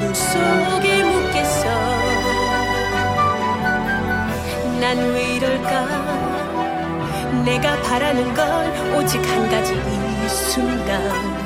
[0.00, 1.68] 눈 속에 묻겠어.
[4.80, 5.70] 난 왜 이럴까?
[7.44, 11.43] 내가 바라는 건 오직 한 가지 이 순간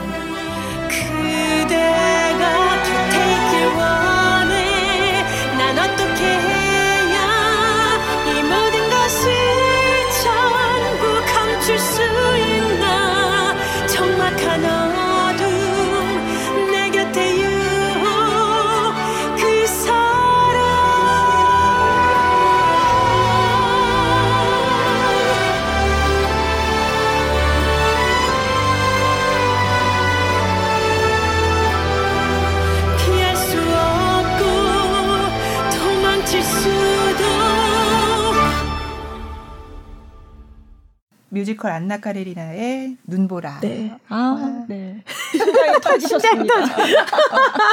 [41.38, 43.60] 뮤지컬 안나 카레리나의 눈보라.
[43.60, 43.96] 네.
[44.08, 44.96] 아, 네.
[45.30, 46.54] 심장이 터지셨습니다.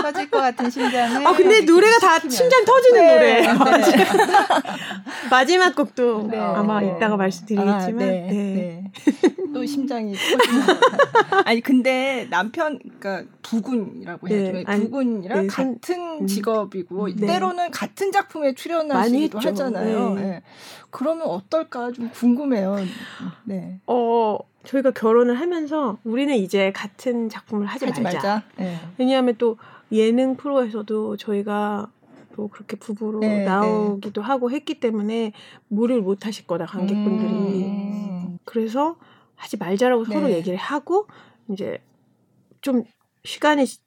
[0.04, 1.26] 터질 것 같은 심장을.
[1.26, 2.20] 아 근데 노래가 다.
[2.30, 3.14] 심장 터지는 네.
[3.16, 3.54] 노래예요.
[3.54, 4.06] 네.
[5.30, 6.38] 마지막 곡도 네.
[6.38, 6.94] 아마 네.
[6.96, 7.96] 이따가 말씀드리겠지만 아, 네.
[8.30, 8.32] 네.
[8.32, 8.92] 네.
[9.54, 10.14] 또 심장이.
[11.46, 14.36] 아니 근데 남편 그러니까 부군이라고 네.
[14.36, 14.64] 해야죠.
[14.70, 16.28] 아니, 부군이랑 네, 선- 같은 음.
[16.28, 17.26] 직업이고 네.
[17.28, 19.40] 때로는 같은 작품에 출연하시기도.
[19.40, 20.14] 하잖아요.
[20.16, 20.22] 네.
[20.22, 20.42] 네.
[20.90, 22.78] 그러면 어떨까 좀 궁금해요.
[23.44, 23.80] 네.
[23.88, 28.18] 어 저희가 결혼을 하면서 우리는 이제 같은 작품을 하지, 하지 말자.
[28.20, 28.44] 말자.
[28.58, 28.78] 네.
[28.98, 29.58] 왜냐하면 또
[29.92, 31.92] 예능 프로에서도 저희가
[32.36, 35.32] 또 그렇게 부부로 네, 나오기도 하고 했기 때문에
[35.70, 37.30] 무를 못 하실 거다 관객분들이.
[37.66, 38.38] 음.
[38.44, 38.98] 그래서
[39.36, 40.34] 하지 말자라고 서로 네.
[40.36, 41.08] 얘기를 하고
[41.50, 41.82] 이제
[42.62, 42.84] 좀
[43.24, 43.80] 시간이 지-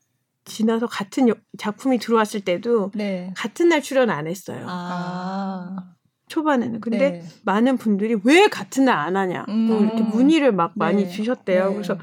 [0.44, 3.32] 지나서 같은 여- 작품이 들어왔을 때도 네.
[3.36, 4.64] 같은 날 출연 안 했어요.
[4.66, 5.94] 아.
[6.28, 6.80] 초반에는.
[6.80, 7.22] 근데 네.
[7.44, 9.44] 많은 분들이 왜 같은 날 안 하냐.
[9.46, 9.84] 뭐 음.
[9.84, 11.10] 이렇게 문의를 막 많이 네.
[11.10, 11.68] 주셨대요.
[11.68, 11.74] 네.
[11.74, 11.98] 그래서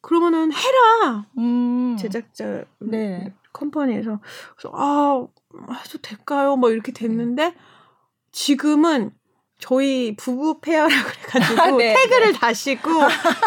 [0.00, 1.26] 그러면은 해라.
[1.38, 1.96] 음.
[1.98, 3.32] 제작자 네.
[3.54, 4.20] company에서
[4.56, 5.26] 그래서 아
[5.84, 6.56] 해도 될까요?
[6.56, 7.54] 뭐 이렇게 됐는데
[8.32, 9.12] 지금은
[9.58, 12.90] 저희 부부 pair라고 그래가지고 네, 태그를 다시고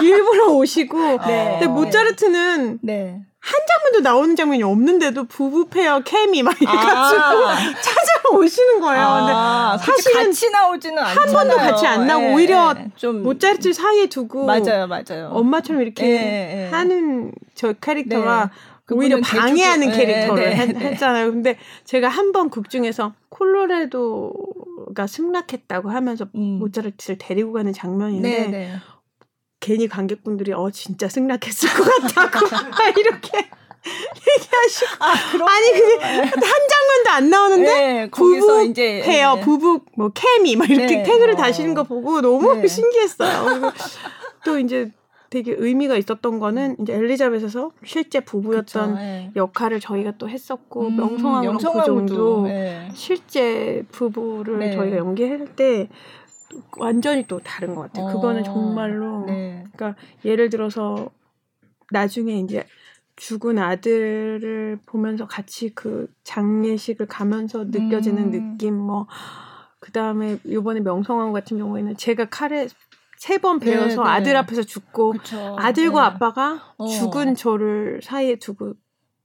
[0.02, 0.98] 일부러 오시고
[1.28, 1.58] 네.
[1.60, 3.22] 근데 모차르트는 네.
[3.40, 7.56] 한 장면도 나오는 장면이 없는데도 부부 pair 케미 막 이래가지고 아.
[7.56, 9.04] 찾아오시는 거예요.
[9.06, 11.20] 아, 근데 사실은 같이 나오지는 않잖아요.
[11.20, 12.90] 한 번도 같이 안 나오고 예, 오히려 예.
[12.96, 15.30] 좀 모차르트 사이에 두고 맞아요, 맞아요.
[15.32, 16.70] 엄마처럼 이렇게 예, 예.
[16.72, 20.80] 하는 저 캐릭터가 그분은 오히려 방해하는 네, 캐릭터를 네, 했- 네.
[20.92, 21.32] 했 잖아요.
[21.32, 26.60] 근데 제가 한 번 극 중에서 콜로라도가 승낙했다고 하면서 음.
[26.60, 28.76] 모차르트를 데리고 가는 장면인데 네, 네.
[29.60, 31.84] 괜히 관객분들이 어 진짜 승낙했을 것
[32.14, 32.46] 같다고
[33.00, 33.50] 이렇게
[33.88, 39.42] 얘기하시고 아, 니 그게 한 장면도 안 나오는데 네, 부부 이제 페어, 네.
[39.42, 41.04] 부부 뭐 케미 막 이렇게 네.
[41.04, 41.38] 태그를 어.
[41.38, 42.68] 다시는 거 보고 너무 네.
[42.68, 43.72] 신기했어요.
[44.46, 44.92] 또 이제
[45.30, 49.32] 되게 의미가 있었던 거는 이제 엘리자벳에서 실제 부부였던 그쵸, 예.
[49.36, 52.90] 역할을 저희가 또 했었고 음, 명성황후랑 그 정도 예.
[52.94, 54.72] 실제 부부를 네.
[54.72, 55.90] 저희가 연기할 때
[56.78, 58.08] 완전히 또 다른 것 같아요.
[58.08, 59.64] 그거는 어, 정말로 네.
[59.74, 61.10] 그러니까 예를 들어서
[61.92, 62.66] 나중에 이제
[63.18, 68.52] 죽은 아들을 보면서 같이 그 장례식을 가면서 느껴지는 음.
[68.58, 69.08] 느낌 뭐
[69.80, 72.68] 그다음에 요번에 명성황후 같은 경우에는 제가 칼에
[73.18, 74.10] 세번 네, 베어서 네.
[74.10, 75.56] 아들 앞에서 죽고 그쵸.
[75.60, 76.16] 아들과 네.
[76.16, 76.88] 아빠가 어.
[76.88, 78.74] 죽은 저를 사이에 두고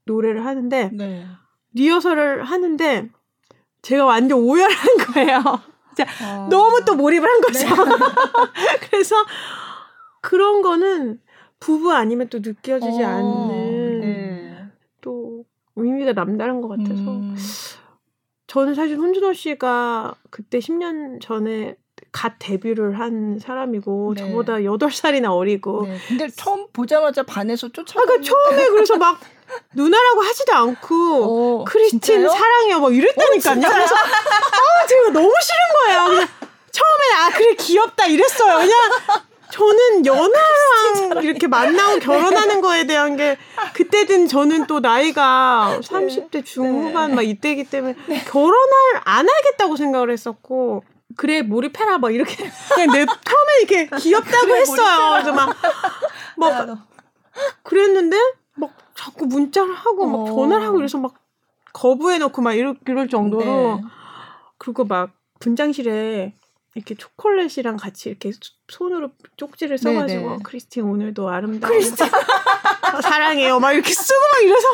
[0.04, 1.26] 노래를 하는데 네.
[1.74, 3.10] 리허설을 하는데
[3.82, 4.76] 제가 완전 오열한
[5.14, 5.38] 거예요.
[6.24, 6.48] 어.
[6.50, 7.66] 너무 또 몰입을 한 거죠.
[7.66, 7.70] 네.
[8.90, 9.14] 그래서
[10.22, 11.20] 그런 거는
[11.60, 14.66] 부부 아니면 또 느껴지지 어, 않는 네.
[15.00, 15.44] 또
[15.76, 17.36] 의미가 남다른 것 같아서 음.
[18.46, 21.76] 저는 사실 손준호 씨가 그때 10년 전에
[22.10, 24.22] 갓 데뷔를 한 사람이고 네.
[24.22, 25.86] 저보다 8살이나 어리고.
[25.86, 25.98] 네.
[26.08, 28.00] 근데 처음 보자마자 반해서 쫓아.
[28.00, 29.20] 아, 그 처음에 그래서 막
[29.74, 30.94] 누나라고 하지도 않고
[31.60, 32.28] 어, 크리스틴 진짜요?
[32.28, 33.58] 사랑해요 막 이랬다니까요.
[33.58, 36.04] 어, 그래서 아, 제가 너무 싫은 거예요.
[36.06, 36.28] 그냥
[36.70, 38.58] 처음에 아 그래 귀엽다 이랬어요.
[38.58, 38.90] 그냥
[39.52, 43.36] 저는 연하랑 이렇게 만나고 결혼하는 거에 대한 게
[43.74, 47.14] 그때든 저는 또 나이가 30대 중후반 네.
[47.16, 48.24] 막 이때기 때문에 네.
[48.24, 48.62] 결혼을
[49.04, 50.84] 안 하겠다고 생각을 했었고
[51.16, 52.36] 그래 몰입해라 막 이렇게
[52.74, 55.10] 그냥 내 처음에 이렇게 귀엽다고 그래, 했어요.
[55.12, 55.56] 그래서 막
[56.36, 56.78] 막
[57.62, 58.16] 그랬는데
[58.56, 60.26] 막 자꾸 문자를 하고 막 어.
[60.26, 61.14] 전화를 하고 그래서 막
[61.72, 63.80] 거부해놓고 막 이럴, 이럴 정도로 네.
[64.58, 65.10] 그리고 막
[65.40, 66.34] 분장실에
[66.74, 68.32] 이렇게 초콜릿이랑 같이 이렇게
[68.68, 70.38] 손으로 쪽지를 써가지고 네네.
[70.44, 71.70] 크리스틴 오늘도 아름다워.
[71.72, 72.06] 크리스틴
[73.00, 73.60] 사랑해요.
[73.60, 74.68] 막 이렇게 쓰고 막 이래서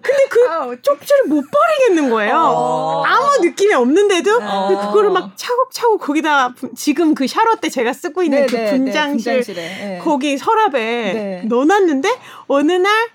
[0.00, 2.34] 근데 그 아, 쪽지를 못 버리겠는 거예요.
[2.36, 3.04] 어.
[3.06, 4.68] 아무 느낌이 없는데도 어.
[4.68, 9.44] 근데 그거를 막 차곡차곡 거기다 지금 그 샤롯 때 제가 쓰고 있는 네네, 그 분장실
[9.54, 11.42] 네, 거기 서랍에 네.
[11.46, 12.08] 넣어놨는데
[12.48, 13.10] 어느 날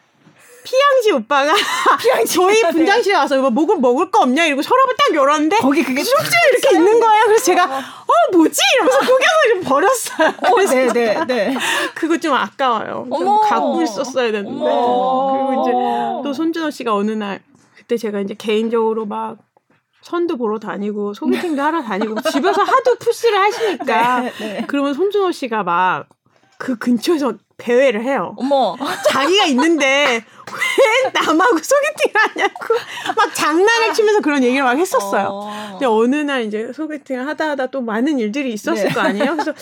[0.68, 1.53] 피양지 오빠가
[2.02, 6.03] 피양지 저희 분장실에 와서 뭐 먹을 먹을 거 없냐 이러고 서랍을 딱 열었는데 거기 그게
[6.03, 7.23] 쪽지 이렇게 있는 거예요.
[7.26, 10.27] 그래서 제가 어, 어 뭐지 이러면서 구겨서 좀 버렸어요.
[10.27, 11.57] 어, 네네 네, 네.
[11.95, 13.07] 그거 좀 아까워요.
[13.10, 15.72] 좀 갖고 있었어야 됐는데 그리고 이제
[16.23, 17.41] 또 손준호 씨가 어느 날
[17.77, 19.38] 그때 제가 이제 개인적으로 막
[20.02, 24.65] 선도 보러 다니고 소개팅도 하러 다니고 집에서 하도 푸시를 하시니까 네, 네.
[24.68, 26.18] 그러면 손준호 씨가 막
[26.57, 28.36] 그 근처에서 배회를 해요.
[28.38, 28.76] 어머.
[29.10, 32.76] 자기가 있는데 왜 남하고 소개팅을 하냐고
[33.16, 35.30] 막 장난을 치면서 그런 얘기를 막 했었어요.
[35.32, 35.70] 어.
[35.72, 38.94] 근데 어느 날 이제 소개팅을 하다 하다 또 많은 일들이 있었을 네.
[38.94, 39.34] 거 아니에요?
[39.34, 39.54] 그래서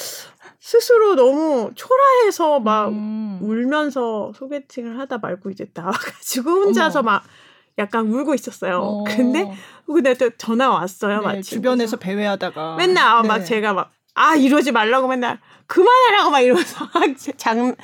[0.60, 3.40] 스스로 너무 초라해서 막 음.
[3.42, 7.12] 울면서 소개팅을 하다 말고 이제 나와가지고 혼자서 어머.
[7.12, 7.24] 막
[7.78, 8.80] 약간 울고 있었어요.
[8.82, 9.04] 어.
[9.06, 9.54] 근데
[9.86, 11.20] 근데 또 전화 왔어요.
[11.20, 13.28] 네, 마침 주변에서 배회하다가 맨날 네.
[13.28, 16.88] 막 제가 막 아 이러지 말라고 맨날 그만하라고 막 이러면서
[17.38, 17.76] 장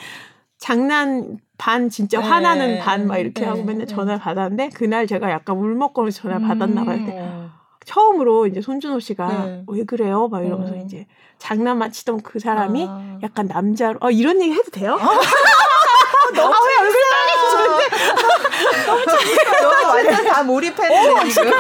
[0.58, 2.28] 장난 반 진짜 네.
[2.28, 3.48] 화나는 반 막 이렇게 네.
[3.48, 3.94] 하고 맨날 네.
[3.94, 6.98] 전화 받았는데 그날 제가 약간 울먹거리면서 전화 를 받았나 봐요.
[6.98, 7.52] 음.
[7.86, 9.64] 처음으로 이제 손준호 씨가 네.
[9.68, 10.28] 왜 그래요?
[10.28, 10.82] 막 이러면서 음.
[10.86, 11.08] 이제
[11.40, 13.20] 장난만 치던 그 사람이 아.
[13.24, 14.94] 약간 남자로 어 이런 얘기 해도 돼요?
[15.00, 15.06] 아,
[16.36, 18.86] 너무 아, 왜 얼굴 빨개지는데?
[18.86, 19.68] 너무 재밌어.
[19.92, 21.52] 완전 다 몰입했는데 어, 지금.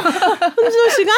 [0.56, 1.12] 손준호 씨가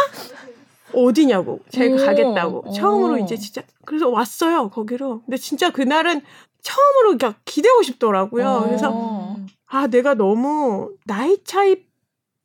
[0.94, 2.06] 어디냐고 제가 오.
[2.06, 6.22] 가겠다고 처음으로 이제 진짜 그래서 왔어요 거기로 근데 진짜 그날은
[6.62, 8.48] 처음으로 그러니까 기대고 싶더라고요.
[8.48, 8.64] 어.
[8.64, 9.38] 그래서
[9.68, 11.84] 아 내가 너무 나이 차이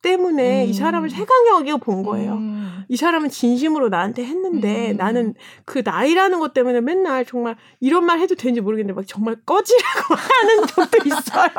[0.01, 0.69] 때문에 음.
[0.69, 2.33] 이 사람을 세강에 여기고 본 거예요.
[2.33, 2.83] 음.
[2.87, 4.97] 이 사람은 진심으로 나한테 했는데 음.
[4.97, 5.33] 나는
[5.65, 10.67] 그 나이라는 것 때문에 맨날 정말 이런 말 해도 되는지 모르겠는데 막 정말 꺼지라고 하는
[10.67, 11.49] 적도 있어요.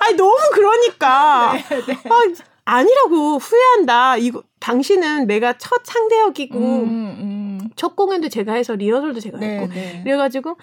[0.00, 1.98] 아니 너무 그러니까 네, 네.
[2.08, 4.16] 아, 아니라고 후회한다.
[4.18, 7.70] 이거 당신은 내가 첫 상대역이고 음, 음.
[7.76, 10.00] 첫 공연도 제가 해서 리허설도 제가 네, 했고 네.
[10.04, 10.56] 그래가지고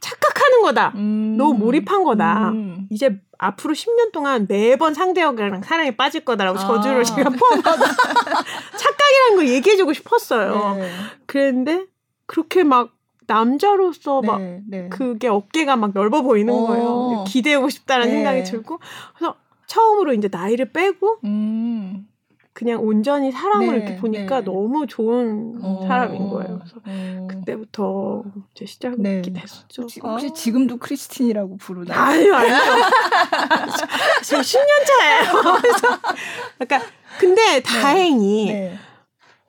[0.00, 0.92] 착각하는 거다.
[0.96, 1.36] 음.
[1.36, 2.50] 너무 몰입한 거다.
[2.50, 2.86] 음.
[2.90, 6.66] 이제 앞으로 10년 동안 매번 상대역이랑 사랑에 빠질 거다라고 아.
[6.66, 7.84] 저주를 제가 포함하다.
[8.76, 10.76] 착각이라는 걸 얘기해주고 싶었어요.
[10.76, 10.90] 네.
[11.26, 11.86] 그랬는데
[12.26, 12.92] 그렇게 막
[13.26, 14.88] 남자로서 네, 막 네.
[14.90, 16.66] 그게 어깨가 막 넓어 보이는 오.
[16.66, 17.24] 거예요.
[17.26, 18.12] 기대하고 싶다는 네.
[18.12, 18.80] 생각이 들고
[19.16, 22.08] 그래서 처음으로 이제 나이를 빼고 음.
[22.54, 24.44] 그냥 온전히 사람을 네, 이렇게 보니까 네.
[24.44, 26.60] 너무 좋은 어, 사람인 거예요.
[26.60, 27.26] 그래서 어.
[27.28, 28.22] 그때부터
[28.54, 29.22] 이제 시작이 네.
[29.22, 29.82] 됐었죠.
[29.82, 30.32] 혹시, 혹시 아.
[30.32, 31.98] 지금도 크리스틴이라고 부르나요?
[31.98, 32.56] 아유, 아니요.
[34.22, 35.32] 지금 10년 차예요.
[35.60, 35.98] 그래서
[36.60, 36.82] 약간
[37.18, 37.60] 근데 네.
[37.60, 38.78] 다행히 네.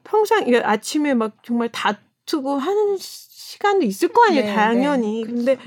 [0.03, 5.23] 평상 아침에 막 정말 다투고 하는 시간도 있을 거 아니에요, 네, 당연히.
[5.23, 5.57] 근데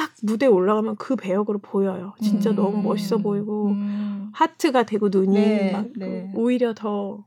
[0.00, 2.14] 딱 무대에 올라가면 그 배역으로 보여요.
[2.22, 2.56] 진짜 음.
[2.56, 4.30] 너무 멋있어 보이고 음.
[4.32, 6.32] 하트가 되고 눈이 네, 막 네.
[6.34, 7.26] 오히려 더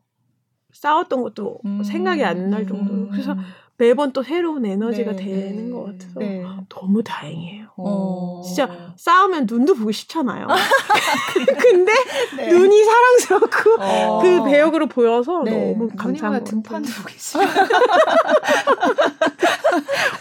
[0.71, 1.83] 싸웠던 것도 음.
[1.83, 3.35] 생각이 안 날 정도로 그래서
[3.84, 6.41] 매번 또 새로운 에너지가 네, 되는 네, 것 같아서 네.
[6.69, 7.65] 너무 다행이에요.
[7.76, 8.41] 어.
[8.45, 10.47] 진짜 싸우면 눈도 보기 싫잖아요.
[11.60, 11.91] 근데
[12.38, 12.47] 네.
[12.47, 14.22] 눈이 사랑스럽고 어.
[14.22, 15.73] 그 배역으로 보여서 네.
[15.73, 17.43] 너무 감사한 것 등판도 보기 싫어.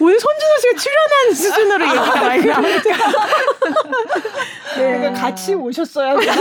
[0.01, 2.97] 오늘 손준호 씨가 출연한 수준으로 얘기가 많이 나오니까.
[4.77, 5.13] 네.
[5.13, 6.35] 그 같이 오셨어야 그런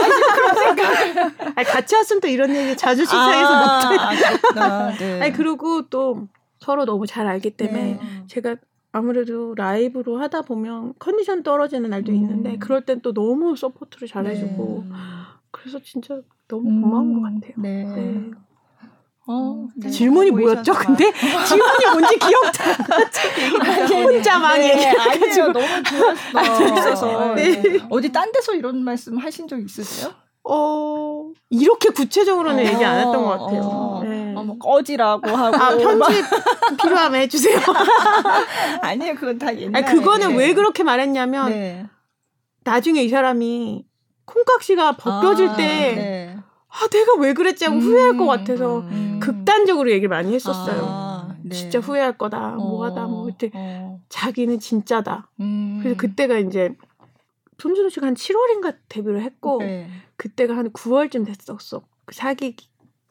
[0.55, 1.33] 생각.
[1.55, 4.59] 아니, 같이 왔으면 또 이런 얘기 자주 시상에서 아, 못해.
[4.59, 5.21] 아, 네.
[5.21, 6.27] 아니 그리고 또
[6.61, 7.99] 서로 너무 잘 알기 때문에 네.
[8.27, 8.55] 제가
[8.93, 12.15] 아무래도 라이브로 하다 보면 컨디션 떨어지는 날도 음.
[12.17, 14.95] 있는데 그럴 땐 또 너무 support를 잘 해주고 네.
[15.49, 17.21] 그래서 진짜 너무 고마운 음.
[17.21, 17.53] 것 같아요.
[17.57, 17.83] 네.
[17.83, 18.31] 네.
[19.27, 19.89] 어, 네.
[19.89, 20.73] 질문이 뭐였죠?
[20.73, 21.05] 근데
[21.47, 27.35] 질문이 뭔지 기억도 혼자 막 네, 얘기해가지고 너무 좋았어.
[27.35, 27.79] 네.
[27.89, 30.11] 어디 딴 데서 이런 말씀 하신 적 있으세요?
[30.43, 33.61] 어, 이렇게 구체적으로는 어, 얘기 안 했던 것 같아요.
[33.61, 34.10] 어, 네.
[34.41, 36.25] 어, 어, 뭐 꺼지라고 하고 아 편집
[36.81, 37.59] 필요하면 해주세요.
[38.81, 39.83] 아니요, 그건 다 옛날.
[39.83, 40.37] 아니 그거는 네.
[40.37, 41.85] 왜 그렇게 말했냐면 네.
[42.63, 43.85] 나중에 이 사람이
[44.25, 45.63] 콩깍지가 벗겨질 아, 때.
[45.95, 46.37] 네.
[46.73, 49.19] 아, 내가 왜 그랬지 하고 음, 후회할 것 같아서 음.
[49.21, 50.85] 극단적으로 얘기를 많이 했었어요.
[50.85, 51.53] 아, 네.
[51.53, 53.99] 진짜 후회할 거다, 어, 뭐하다, 뭐, 그때 어.
[54.07, 55.29] 자기는 진짜다.
[55.41, 55.79] 음.
[55.81, 56.73] 그래서 그때가 이제
[57.59, 59.89] 손준호 씨가 한 7월인가 데뷔를 했고, 네.
[60.15, 61.83] 그때가 한 9월쯤 됐었어.
[62.05, 62.15] 그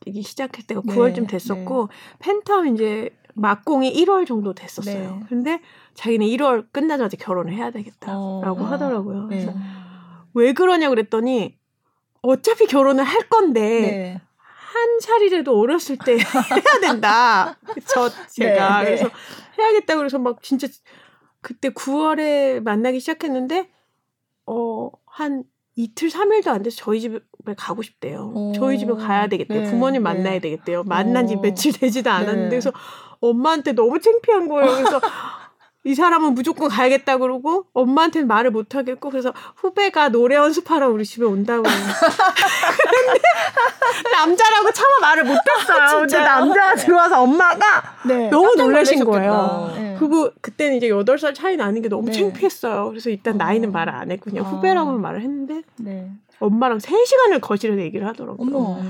[0.00, 1.88] 사귀기 시작할 때가 9월쯤 됐었고,
[2.20, 2.32] 네.
[2.42, 5.16] 팬텀 이제 막공이 1월 정도 됐었어요.
[5.16, 5.26] 네.
[5.28, 5.60] 근데
[5.94, 8.64] 자기는 1월 끝나자마자 결혼을 해야 되겠다라고 어.
[8.64, 9.26] 하더라고요.
[9.26, 9.44] 네.
[9.44, 9.54] 그래서
[10.34, 11.58] 왜 그러냐 그랬더니
[12.22, 14.20] 어차피 결혼을 할 건데 네.
[14.46, 17.58] 한 살이라도 어렸을 때 해야 된다.
[17.86, 18.96] 저 제가 네, 네.
[18.96, 19.10] 그래서
[19.58, 20.68] 해야겠다 그래서 막 진짜
[21.40, 23.70] 그때 9월에 만나기 시작했는데
[24.46, 25.44] 어한
[25.76, 28.32] 이틀 3일도 안 돼서 저희 집 에 가고 싶대요.
[28.34, 29.62] 오, 저희 집에 가야 되겠대요.
[29.62, 30.38] 네, 부모님 만나야 네.
[30.40, 30.84] 되겠대요.
[30.84, 32.72] 만난 지 며칠 되지도 않았는데 그래서
[33.20, 34.70] 엄마한테 너무 창피한 거예요.
[34.76, 35.00] 그래서
[35.82, 41.24] 이 사람은 무조건 가야겠다 그러고 엄마한테는 말을 못 하겠고 그래서 후배가 노래 연습하러 우리 집에
[41.24, 43.20] 온다고 그런데
[44.12, 46.00] 남자라고 차마 말을 못 했어요.
[46.00, 49.72] 근데 남자가 들어와서 엄마가 네, 너무 놀라신 거예요.
[49.74, 49.96] 네.
[49.98, 52.12] 그리고 그때는 이제 8살 차이 나는 게 너무 네.
[52.12, 52.88] 창피했어요.
[52.90, 53.72] 그래서 일단 나이는 어.
[53.72, 54.48] 말을 안 했고 그냥 아.
[54.50, 56.10] 후배라고 말을 했는데 네.
[56.40, 58.56] 엄마랑 3시간을 거실에서 얘기를 하더라고요.
[58.56, 58.80] 어머.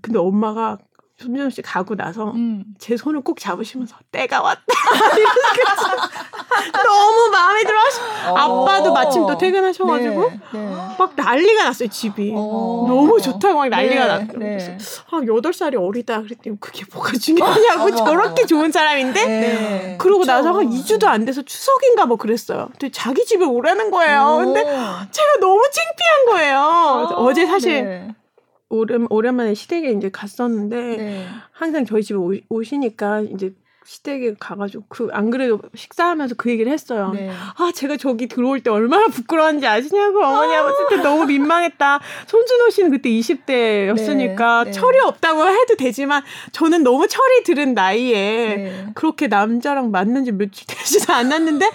[0.00, 0.78] 근데 엄마가
[1.16, 2.64] 손준호 씨 가고 나서 음.
[2.78, 4.62] 제 손을 꼭 잡으시면서 때가 왔다.
[6.84, 8.00] 너무 마음에 들어 하시.
[8.28, 8.36] 어.
[8.36, 10.74] 아빠도 마침 또 퇴근하셔가지고 네, 네.
[10.98, 12.32] 막 난리가 났어요 집이.
[12.34, 12.84] 어.
[12.88, 14.26] 너무 좋다고 막 난리가 네, 났어요.
[14.38, 14.56] 네.
[14.56, 19.26] 그래서 아 여덟 살이 어리다 그랬더니 그게 뭐가 중요하냐고 저렇게 좋은 사람인데.
[19.26, 19.96] 네.
[19.98, 20.32] 그러고 그쵸.
[20.32, 22.68] 나서 한 2주도 안 돼서 추석인가 뭐 그랬어요.
[22.72, 24.38] 근데 자기 집에 오라는 거예요.
[24.40, 24.44] 오.
[24.44, 26.58] 근데 제가 너무 창피한 거예요.
[26.58, 28.12] 어, 어제 사실.
[28.74, 28.78] 네.
[28.78, 31.26] 오랜, 오랜만에 시댁에 이제 갔었는데 네.
[31.52, 33.54] 항상 저희 집에 오, 오시니까 이제
[33.86, 37.12] 시댁에 가가지고 그 안 그래도 식사하면서 그 얘기를 했어요.
[37.14, 37.30] 네.
[37.30, 42.00] 아 제가 저기 들어올 때 얼마나 부끄러웠는지 아시냐고 어머니 아버지 때 너무 민망했다.
[42.26, 44.64] 손준호 씨는 그때 20대였으니까 네.
[44.64, 44.70] 네.
[44.72, 46.22] 철이 없다고 해도 되지만
[46.52, 48.86] 저는 너무 철이 들은 나이에 네.
[48.94, 51.70] 그렇게 남자랑 만난 지 며칠 되지도 않았는데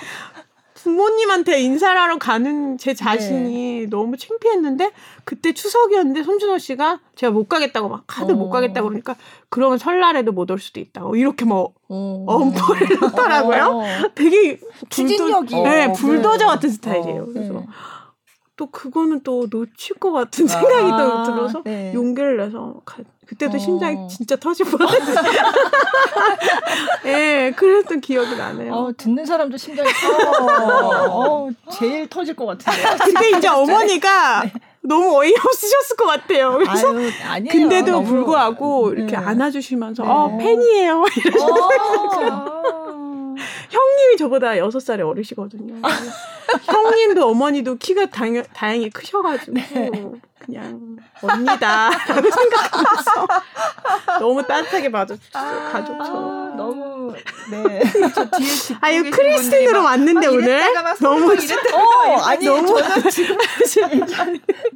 [0.89, 3.85] 부모님한테 인사를 하러 가는 제 자신이 네.
[3.89, 4.91] 너무 창피했는데
[5.23, 8.35] 그때 추석이었는데 손준호 씨가 제가 못 가겠다고 막 카드 어.
[8.35, 9.15] 못 가겠다고 그러니까
[9.49, 12.25] 그러면 설날에도 못 올 수도 있다고 이렇게 뭐 어.
[12.27, 13.63] 엄포를 놓더라고요.
[13.65, 13.83] 어.
[14.15, 14.59] 되게
[14.89, 17.21] 추진력이 네, 불도저 같은 스타일이에요.
[17.21, 17.65] 어, 그래서 네.
[18.59, 21.93] 또 그거는 또 놓칠 것 같은 생각이 아, 또 들어서 네.
[21.93, 23.57] 용기를 내서 가, 그때도 어.
[23.57, 25.15] 심장이 진짜 터질 뻔했어요.
[27.05, 28.73] 예, 네, 그랬던 기억이 나네요.
[28.73, 31.07] 어, 듣는 사람도 심장이 터져.
[31.09, 32.97] 어, 제일 터질 것 같은데.
[33.05, 34.51] 근데 이제 어머니가 네.
[34.81, 36.57] 너무 어이없으셨을 것 같아요.
[36.57, 37.51] 그래서 아유, 아니에요.
[37.51, 39.17] 근데도 너무, 불구하고 이렇게 네.
[39.17, 40.09] 안아주시면서 네.
[40.09, 42.88] 어 팬이에요 이러셨어요.
[43.99, 45.81] 형님이 저보다 6살이 어리시거든요.
[46.65, 49.91] 형님도 어머니도 키가 당, 다행히 크셔가지고 네.
[50.39, 53.27] 그냥 언니다 라고 생각하면서
[54.19, 55.21] 너무 따뜻하게 봐줬어요.
[55.33, 56.55] 아, 가족처럼.
[56.55, 57.13] 너무
[57.51, 57.81] 네.
[58.15, 60.61] 저 뒤에 아유 크리스틴으로 왔는데 아, 오늘
[61.01, 63.37] 너무 어, 아니 너무 저는 지금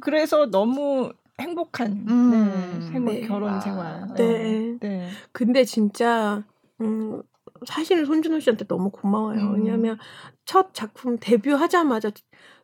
[0.00, 3.26] 그래서 너무 행복한 음, 네, 생활, 네.
[3.26, 4.06] 결혼 생활.
[4.16, 4.76] 네.
[4.80, 5.08] 네.
[5.32, 6.44] 근데 진짜
[6.80, 7.22] 음,
[7.66, 9.38] 사실 손준호 씨한테 너무 고마워요.
[9.40, 9.54] 음.
[9.54, 9.98] 왜냐하면
[10.44, 12.10] 첫 작품 데뷔하자마자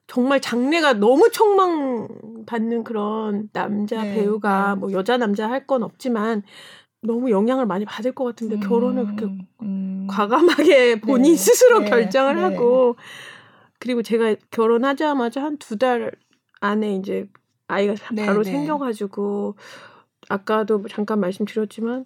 [0.07, 4.15] 정말 장래가 너무 촉망받는 그런 남자 네.
[4.15, 4.81] 배우가 네.
[4.81, 6.43] 뭐 여자 남자 할 건 없지만
[7.03, 8.61] 너무 영향을 많이 받을 것 같은데 음.
[8.61, 9.27] 결혼을 그렇게
[9.63, 10.07] 음.
[10.11, 11.37] 과감하게 본인 네.
[11.37, 11.89] 스스로 네.
[11.91, 12.43] 결정을 네.
[12.43, 12.97] 하고
[13.79, 16.13] 그리고 제가 결혼하자마자 한 두 달
[16.61, 17.27] 안에 이제
[17.69, 19.55] 아이가 네, 바로 생겨가지고
[20.29, 22.05] 아까도 잠깐 말씀드렸지만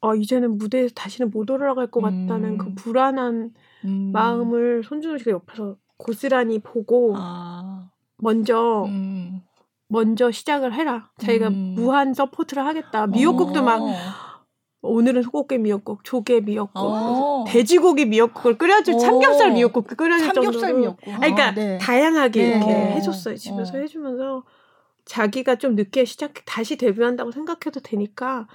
[0.00, 2.58] 아 이제는 무대에서 다시는 못 올라갈 것 같다는 음.
[2.58, 3.54] 그 불안한
[3.84, 4.10] 음.
[4.12, 7.90] 마음을 손준호 씨가 옆에서 고스란히 보고 아.
[8.18, 9.42] 먼저 음.
[9.88, 11.10] 먼저 시작을 해라.
[11.18, 11.74] 자기가 음.
[11.76, 13.06] 무한 support를 하겠다.
[13.06, 13.94] 미역국도 막 어.
[14.82, 17.44] 오늘은 소고기 미역국, 조개 미역국, 어.
[17.48, 18.98] 돼지고기 미역국을 끓여줄 오.
[18.98, 20.78] 삼겹살 미역국 끓여줄 삼겹살 정도로.
[20.78, 21.08] 미역국.
[21.08, 21.78] 아, 그러니까 아, 네.
[21.78, 22.56] 다양하게 네.
[22.56, 23.36] 이렇게 해줬어요.
[23.36, 23.80] 집에서 어.
[23.80, 24.44] 해주면서
[25.04, 28.48] 자기가 좀 늦게 시작 다시 데뷔한다고 생각해도 되니까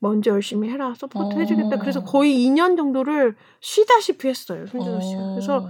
[0.00, 1.38] 먼저 열심히 해라 support 어.
[1.40, 1.78] 해주겠다.
[1.78, 5.20] 그래서 거의 2년 정도를 쉬다시피 했어요 손준호 씨가.
[5.20, 5.30] 어.
[5.34, 5.68] 그래서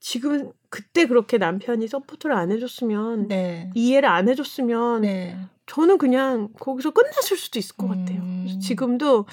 [0.00, 3.70] 지금 그때 그렇게 남편이 support를 안 해줬으면 네.
[3.74, 5.38] 이해를 안 해줬으면 네.
[5.66, 8.20] 저는 그냥 거기서 끝났을 수도 있을 것 같아요.
[8.20, 8.58] 음.
[8.60, 9.26] 지금도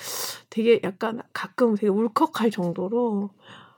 [0.49, 3.31] 되게 약간 가끔 되게 울컥할 정도로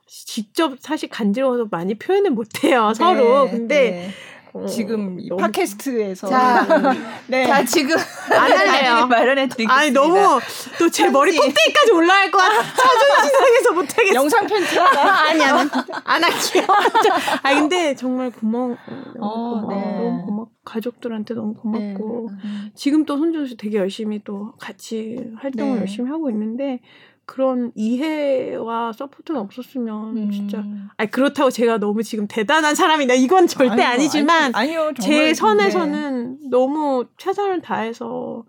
[0.06, 3.46] 직접 사실 간지러워서 많이 표현을 못해요 서로.
[3.46, 3.52] 네.
[3.52, 4.12] 근데
[4.54, 4.62] 네.
[4.64, 6.66] 어, 지금 이 팟캐스트에서 자,
[7.28, 7.48] 네.
[7.48, 9.08] 자 지금 안 할래요.
[9.08, 9.74] 마련해 드리겠습니다.
[9.74, 10.40] 아니 너무
[10.78, 12.62] 또 제 머리 꼭대기까지 올라갈 것 같아.
[12.76, 14.14] 자존심 상해서 못 하겠어.
[14.16, 15.20] 영상 편집하다.
[15.24, 15.70] 아니 안,
[16.04, 16.66] 안 할게요.
[17.44, 18.76] 아 근데 정말 고마워.
[19.16, 19.70] 너무 어, 고마워.
[19.74, 19.98] 네.
[19.98, 20.48] 너무 고맙.
[20.64, 22.48] 가족들한테 너무 고맙고 네.
[22.48, 22.70] 음.
[22.76, 25.80] 지금 또 손준호 씨 되게 열심히 또 같이 활동을 네.
[25.82, 26.82] 열심히 하고 있는데
[27.26, 30.32] 그런 이해와 support가 없었으면 음.
[30.32, 30.64] 진짜
[30.98, 35.34] 아니 그렇다고 제가 너무 지금 대단한 사람이다 이건 절대 아니요, 아니지만 아니, 아니 요, 제
[35.34, 36.50] 선에서는 네.
[36.50, 38.44] 너무 최선을 다해서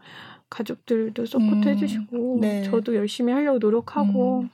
[0.51, 1.65] 가족들도 support 음.
[1.69, 2.62] 해주시고 네.
[2.65, 4.51] 저도 열심히 하려고 노력하고 음.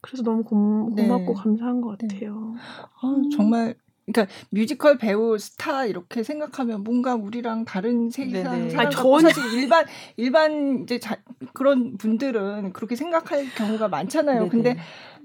[0.00, 1.34] 그래서 너무 고, 고맙고 네.
[1.34, 2.08] 감사한 것 네.
[2.08, 2.54] 같아요.
[3.02, 3.74] 아, 정말
[4.12, 10.98] 그러니까 뮤지컬 배우 스타 이렇게 생각하면 뭔가 우리랑 다른 세상 사람 사실 일반 일반 이제
[10.98, 11.16] 자,
[11.52, 14.40] 그런 분들은 그렇게 생각할 경우가 많잖아요.
[14.40, 14.50] 네네.
[14.50, 14.76] 근데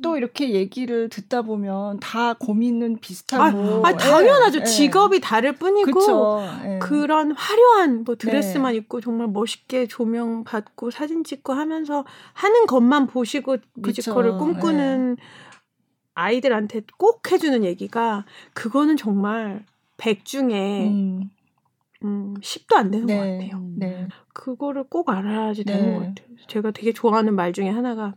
[0.02, 4.60] 또 이렇게 얘기를 듣다 보면 다 고민은 비슷하고 아, 아 당연하죠.
[4.60, 5.20] 예, 직업이 예.
[5.20, 6.80] 다를 뿐이고 예.
[6.80, 8.78] 그런 화려한 뭐 드레스만 네.
[8.78, 14.46] 입고 정말 멋있게 조명 받고 사진 찍고 하면서 하는 것만 보시고 뮤지컬을 그쵸.
[14.46, 15.45] 꿈꾸는 예.
[16.16, 19.64] 아이들한테 꼭 해주는 얘기가 그거는 정말
[19.98, 21.30] 백 중에 음.
[22.04, 23.16] 음, 10도 안 되는 네.
[23.16, 23.70] 것 같아요.
[23.76, 24.08] 네.
[24.34, 25.94] 그거를 꼭 알아야지 되는 네.
[25.94, 26.36] 것 같아요.
[26.48, 28.16] 제가 되게 좋아하는 말 중에 하나가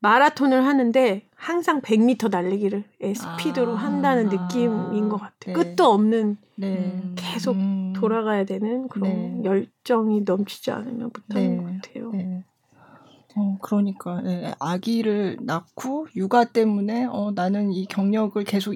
[0.00, 2.84] 마라톤을 하는데 항상 100m 달리기를
[3.14, 5.54] 스피드로 아, 한다는 느낌인 것 같아요.
[5.56, 5.62] 네.
[5.62, 7.02] 끝도 없는 네.
[7.16, 7.92] 계속 음.
[7.96, 9.44] 돌아가야 되는 그런 네.
[9.44, 12.12] 열정이 넘치지 않으면 못하는 것 같아요.
[13.36, 18.74] 어, 그러니까 예, 아기를 낳고 육아 때문에 어, 나는 이 경력을 계속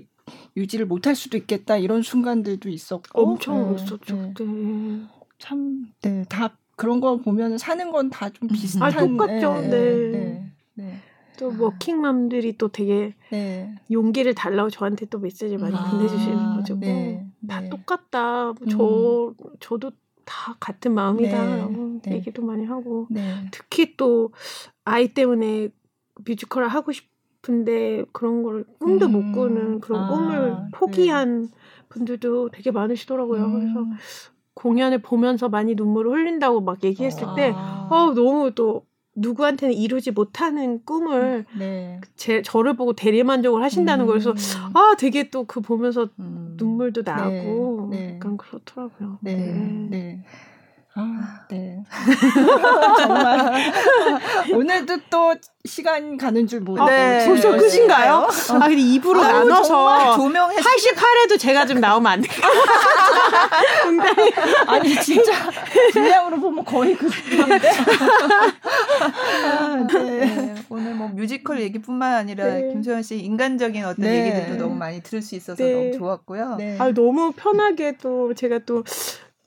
[0.57, 4.17] 유지를 못할 수도 있겠다 이런 순간들도 있었고 엄청 네, 있었죠.
[4.17, 4.35] 네.
[4.39, 5.07] 네.
[5.39, 8.53] 참, 네, 다 그런 거 보면 사는 건 다좀 음.
[8.55, 8.93] 비슷한.
[8.93, 9.61] 아, 똑같죠.
[9.63, 9.69] 네.
[9.69, 10.09] 네.
[10.11, 10.53] 네.
[10.75, 11.01] 네.
[11.39, 13.75] 또 워킹맘들이 또 되게 네.
[13.91, 16.79] 용기를 달라고 저한테 또 메시지 많이 아, 보내주시는 거죠.
[16.79, 17.27] 네.
[17.49, 18.51] 다 똑같다.
[18.51, 18.69] 음.
[18.69, 19.93] 저 저도
[20.31, 22.17] 다 같은 마음이다라고 네, 네.
[22.17, 23.21] 얘기도 많이 하고 네.
[23.51, 24.31] 특히 또
[24.85, 25.71] 아이 때문에
[26.25, 29.13] 뮤지컬을 하고 싶은데 그런 걸 꿈도 음.
[29.13, 30.57] 못 꾸는 그런 아, 꿈을 네.
[30.73, 31.49] 포기한
[31.89, 33.45] 분들도 되게 많으시더라고요.
[33.45, 33.53] 음.
[33.59, 33.87] 그래서
[34.55, 37.35] 공연을 보면서 많이 눈물을 흘린다고 막 얘기했을 아.
[37.35, 38.87] 때, 어, 너무 또
[39.17, 42.01] 누구한테는 이루지 못하는 꿈을 네.
[42.17, 44.07] 제 저를 보고 대리만족을 하신다는 음.
[44.07, 44.35] 거여서
[44.75, 46.55] 아 되게 또 그 보면서 음.
[46.57, 47.99] 눈물도 나고 네.
[47.99, 48.15] 네.
[48.17, 49.19] 약간 그렇더라고요.
[49.21, 49.37] 네.
[49.91, 50.25] 네.
[50.97, 50.97] 네.
[50.97, 51.85] 아, 네.
[52.99, 53.73] 정말
[54.53, 55.35] 오늘도 또
[55.65, 57.25] 시간 가는 줄 모르고 네.
[57.27, 58.15] 벌써 끝인가요?
[58.15, 58.29] 어.
[58.57, 62.33] 아 근데 입으로 아, 나눠서 조명해 88회도 제가 좀 나오면 안 돼요?
[64.67, 65.33] 아니 진짜
[65.93, 67.71] 분량으로 보면 거의 그인데
[69.45, 70.01] 아, 네.
[70.01, 70.55] 네.
[70.69, 72.69] 오늘 뭐 뮤지컬 얘기뿐만 아니라 네.
[72.73, 74.27] 김소연 씨 인간적인 어떤 네.
[74.27, 75.73] 얘기들도 너무 많이 들을 수 있어서 네.
[75.73, 76.57] 너무 좋았고요.
[76.57, 76.77] 네.
[76.81, 78.83] 아 너무 편하게 또 제가 또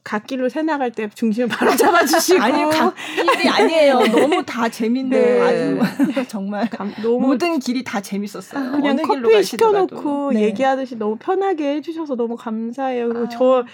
[0.04, 4.00] 갓길로 새 나갈 때 중심을 바로 잡아주시고 아니 갓길이 아니에요.
[4.00, 5.44] 너무 다 재밌네요.
[5.44, 5.80] 네.
[5.80, 8.72] 아주 정말 감, 너무 모든 길이 다 재밌었어요.
[8.72, 10.42] 그냥 커피 시켜놓고 네.
[10.44, 13.08] 얘기하듯이 너무 편하게 해주셔서 너무 감사해요.
[13.08, 13.30] 그리고 아.
[13.30, 13.66] 저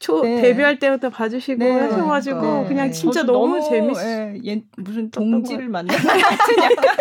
[0.00, 0.40] 초, 네.
[0.40, 1.72] 데뷔할 때부터 봐주시고 네.
[1.72, 2.64] 하셔가지고 네.
[2.68, 4.46] 그냥 진짜 너무, 너무 재밌.
[4.46, 6.96] 예, 무슨 동지를 만난 같은 약간.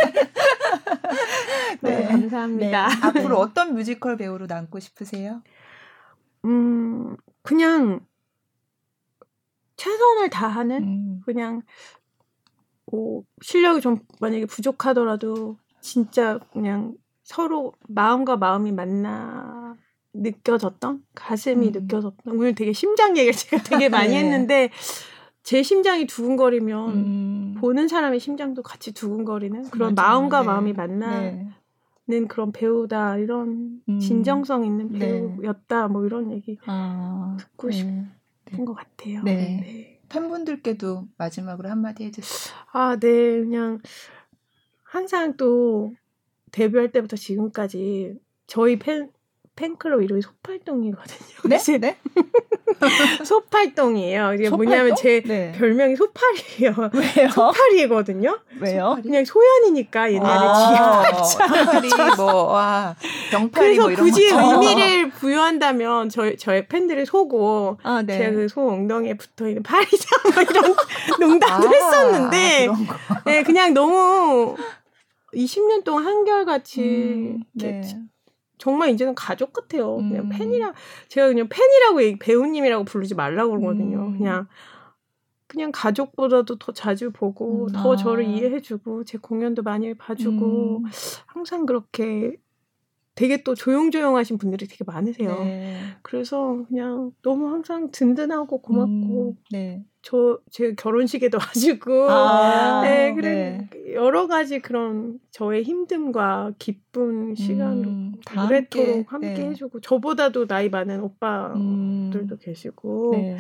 [1.82, 2.88] 네, 감사합니다.
[2.88, 2.96] 네.
[3.02, 5.44] 앞으로 어떤 뮤지컬 배우로 남고 싶으세요?
[6.46, 8.00] 음, 그냥
[9.78, 11.22] 최선을 다하는 음.
[11.26, 11.62] 그냥
[12.92, 19.76] 뭐 실력이 좀 만약에 부족하더라도 진짜 그냥 서로 마음과 마음이 만나
[20.14, 21.72] 느껴졌던 가슴이 음.
[21.74, 24.20] 느껴졌던 오늘 되게 심장 얘기를 제가 되게 많이 네.
[24.20, 24.70] 했는데
[25.44, 27.56] 제 심장이 두근거리면 음.
[27.60, 30.10] 보는 사람의 심장도 같이 두근거리는 그런 맞아.
[30.10, 30.46] 마음과 네.
[30.46, 31.54] 마음이 만나는
[32.08, 32.26] 네.
[32.28, 34.00] 그런 배우다 이런 음.
[34.00, 35.00] 진정성 있는 네.
[35.00, 38.06] 배우였다 뭐 이런 얘기 아, 듣고 싶 네.
[38.52, 38.66] 네.
[38.66, 39.24] 것 같아요.
[39.24, 39.34] 네.
[39.62, 40.02] 네.
[40.10, 42.56] 팬분들께도 마지막으로 한마디 해주세요.
[42.72, 43.40] 아, 네.
[43.40, 43.80] 그냥
[44.84, 45.94] 항상 또
[46.52, 48.18] 데뷔할 때부터 지금까지
[48.48, 49.12] 저희 팬,
[49.58, 51.40] 팬클럽 이름이 소팔동이거든요.
[51.50, 51.58] 네?
[51.80, 51.98] 네?
[53.26, 54.34] 소팔동이에요.
[54.36, 54.58] 이게 소팔동?
[54.58, 55.52] 뭐냐면 제 네.
[55.58, 56.92] 별명이 소팔이에요.
[56.94, 57.30] 왜요?
[57.30, 58.40] 소팔이거든요.
[58.62, 58.98] 왜요?
[59.02, 62.96] 그냥 소연이니까 옛날에 아, 지팔이 뭐, 와,
[63.32, 64.54] 병팔이 그래서 뭐 굳이 거.
[64.54, 68.18] 의미를 부여한다면 저희, 저의 팬들을 속고 아, 네.
[68.18, 70.76] 제가 그 소 엉덩이에 붙어 있는 파리장 뭐 이런
[71.20, 72.68] 농담도 아, 했었는데
[73.26, 74.56] 네, 그냥 너무
[75.34, 77.82] 20년 동안 한결같이 음, 네.
[78.58, 79.98] 정말 이제는 가족 같아요.
[79.98, 80.30] 그냥 음.
[80.30, 80.74] 팬이라
[81.08, 84.08] 제가 그냥 팬이라고 얘기, 배우님이라고 부르지 말라고 그러거든요.
[84.08, 84.18] 음.
[84.18, 84.48] 그냥
[85.48, 87.72] 그냥 가족보다도 더 자주 보고 음.
[87.72, 87.96] 더 아.
[87.96, 90.84] 저를 이해해주고 제 공연도 많이 봐주고 음.
[91.26, 92.36] 항상 그렇게
[93.18, 95.44] 되게 또 조용조용하신 분들이 되게 많으세요.
[95.44, 95.76] 네.
[96.04, 99.84] 그래서 그냥 너무 항상 든든하고 고맙고 음, 네.
[100.04, 103.94] 저제 결혼식에도 와주고 아, 네 그래 네.
[103.96, 109.50] 여러 가지 그런 저의 힘듦과 기쁜 시간을 음, 오래도록 함께, 함께 네.
[109.50, 113.38] 해주고 저보다도 나이 많은 오빠들도 음, 계시고 네.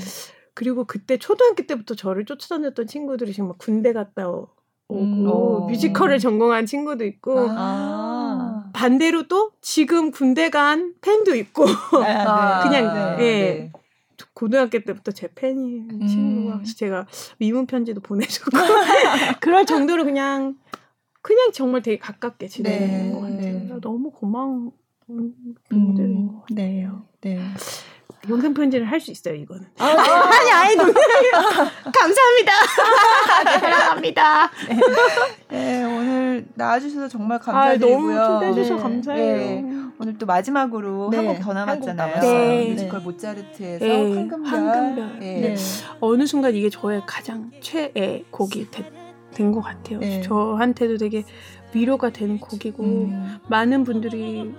[0.56, 4.56] 그리고 그때 초등학교 때부터 저를 쫓아다녔던 친구들이 지금 막 군대 갔다 오고
[4.90, 5.68] 음, 어.
[5.68, 8.57] 뮤지컬을 전공한 친구도 있고 아.
[8.78, 13.42] 반대로 또 지금 군대 간 팬도 있고 아, 그냥 네, 예.
[13.42, 13.72] 네.
[14.34, 16.08] 고등학교 때부터 제 팬인 음.
[16.08, 17.08] 친구가 제가
[17.40, 18.52] 미문 편지도 보내주고
[19.42, 20.58] 그럴 정도로 그냥
[21.24, 23.12] 그냥 정말 되게 가깝게 지내는 네.
[23.12, 23.60] 것 같아요.
[23.60, 23.80] 네.
[23.82, 24.72] 너무 고마운
[25.08, 27.06] 분들인 음, 것 같아요.
[27.22, 27.36] 네.
[27.38, 27.40] 네.
[28.30, 29.66] 영상 편지를 할 수 있어요, 이거는.
[29.78, 31.32] 아, 아니, 아니, 농담이에요.
[31.94, 32.52] 감사합니다.
[33.46, 34.52] 네, 사랑합니다.
[35.50, 38.20] 네, 네, 오늘 나와주셔서 정말 감사드리고요.
[38.20, 39.38] 아, 너무 초대해주셔서 네, 감사해요.
[39.38, 39.66] 네.
[40.00, 41.18] 오늘 또 마지막으로 네.
[41.18, 42.20] 한곡 더 남았잖아요.
[42.22, 42.68] 네.
[42.70, 44.16] 뮤지컬 모차르트에서 네.
[44.16, 44.46] 황금별.
[44.46, 45.20] 황금별.
[45.20, 45.56] 네.
[46.00, 48.86] 어느 순간 이게 저의 가장 최애 곡이 된
[49.52, 50.00] 것 같아요.
[50.24, 51.24] 저한테도 되게
[51.72, 53.38] 위로가 되는 곡이고 음.
[53.50, 54.52] 많은 분들이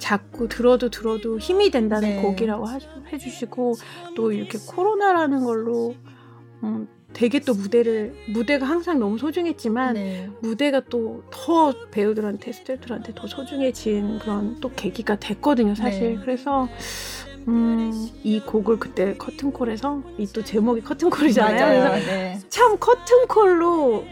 [0.00, 2.22] 자꾸 들어도 들어도 힘이 된다는 네.
[2.22, 2.78] 곡이라고 하,
[3.12, 3.74] 해주시고
[4.16, 5.94] 또 이렇게 코로나라는 걸로
[6.64, 10.30] 음, 되게 또 무대를 무대가 항상 너무 소중했지만 네.
[10.40, 16.18] 무대가 또 더 배우들한테 스태프들한테 더 소중해진 그런 또 계기가 됐거든요 사실 네.
[16.20, 16.68] 그래서
[17.48, 21.90] 음, 이 곡을 그때 커튼콜에서 이 또 제목이 커튼콜이잖아요.
[21.90, 22.38] 그래서 네.
[22.48, 24.04] 참 커튼콜로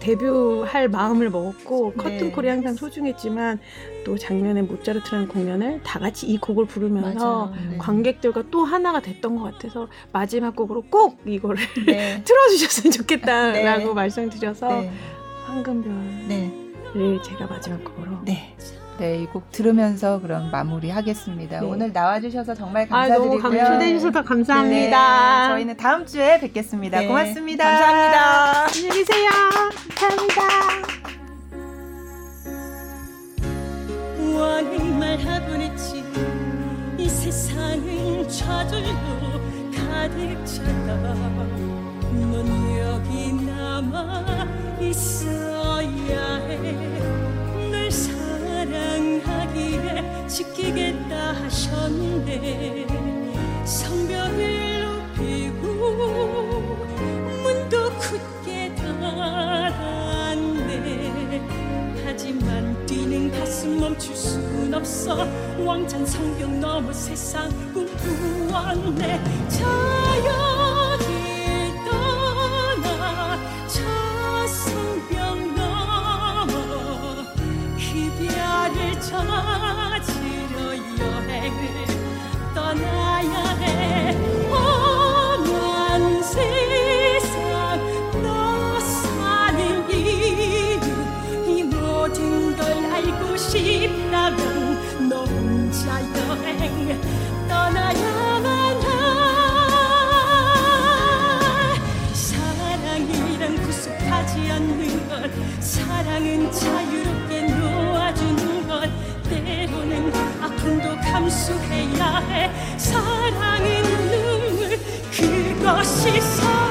[0.00, 2.02] 데뷔할 마음을 먹었고 네.
[2.02, 3.60] 커튼콜이 항상 소중했지만
[4.04, 7.76] 또 작년에 모차르트라는 공연을 다 같이 이 곡을 부르면서 네.
[7.78, 12.22] 관객들과 또 하나가 됐던 것 같아서 마지막 곡으로 꼭 이거를 네.
[12.24, 13.94] 틀어주셨으면 좋겠다라고 네.
[13.94, 14.90] 말씀드려서 네.
[15.46, 18.24] 황금별을 제가 마지막 곡으로
[19.00, 19.16] 네.
[19.16, 21.60] 네, 이 곡 들으면서 그럼 마무리하겠습니다.
[21.60, 21.66] 네.
[21.66, 23.62] 오늘 나와주셔서 정말 감사드리고요.
[23.62, 25.48] 아, 초대해 주셔서 감사합니다.
[25.48, 27.00] 네, 저희는 다음 주에 뵙겠습니다.
[27.00, 27.64] 네, 고맙습니다.
[27.64, 28.66] 감사합니다.
[28.66, 29.30] 안녕히 계세요.
[29.96, 30.42] 감사합니다.
[34.38, 36.04] 왕은 말하곤 했지
[36.98, 38.86] 이 세상은 좌절로
[39.74, 40.96] 가득 찼다
[42.12, 44.46] 넌 여기 남아
[44.80, 47.19] 있어야 사랑
[49.24, 52.86] 하기에 지키겠다 하셨네
[53.64, 55.66] 성벽을 높이고
[57.42, 60.50] 문도 굳게 닫았네
[62.04, 65.26] 하지만 뛰는 가슴 멈출 순 없어
[65.64, 69.20] 왕찬 성벽 넘어 세상 꿈꾸었네.
[69.48, 70.79] 자연
[79.10, 81.84] 찾으려 여행을
[82.54, 84.16] 떠나야 해.
[84.48, 87.80] 험한 세상
[88.22, 90.78] 너 사는 이유
[91.48, 92.62] 이 모든 걸
[92.92, 97.00] 알고 싶다면 너 혼자 여행
[97.48, 98.46] 떠나야만
[98.82, 98.86] 해.
[102.14, 105.30] 사랑이란 구속하지 않는 것
[105.60, 107.79] 사랑은 자유롭게 놓
[108.10, 108.80] 아주는 것
[109.28, 110.12] 때로는
[110.42, 112.50] 아픔도 감수해야 해.
[112.76, 114.78] 사랑은 눈물
[115.12, 116.69] 그것이 사랑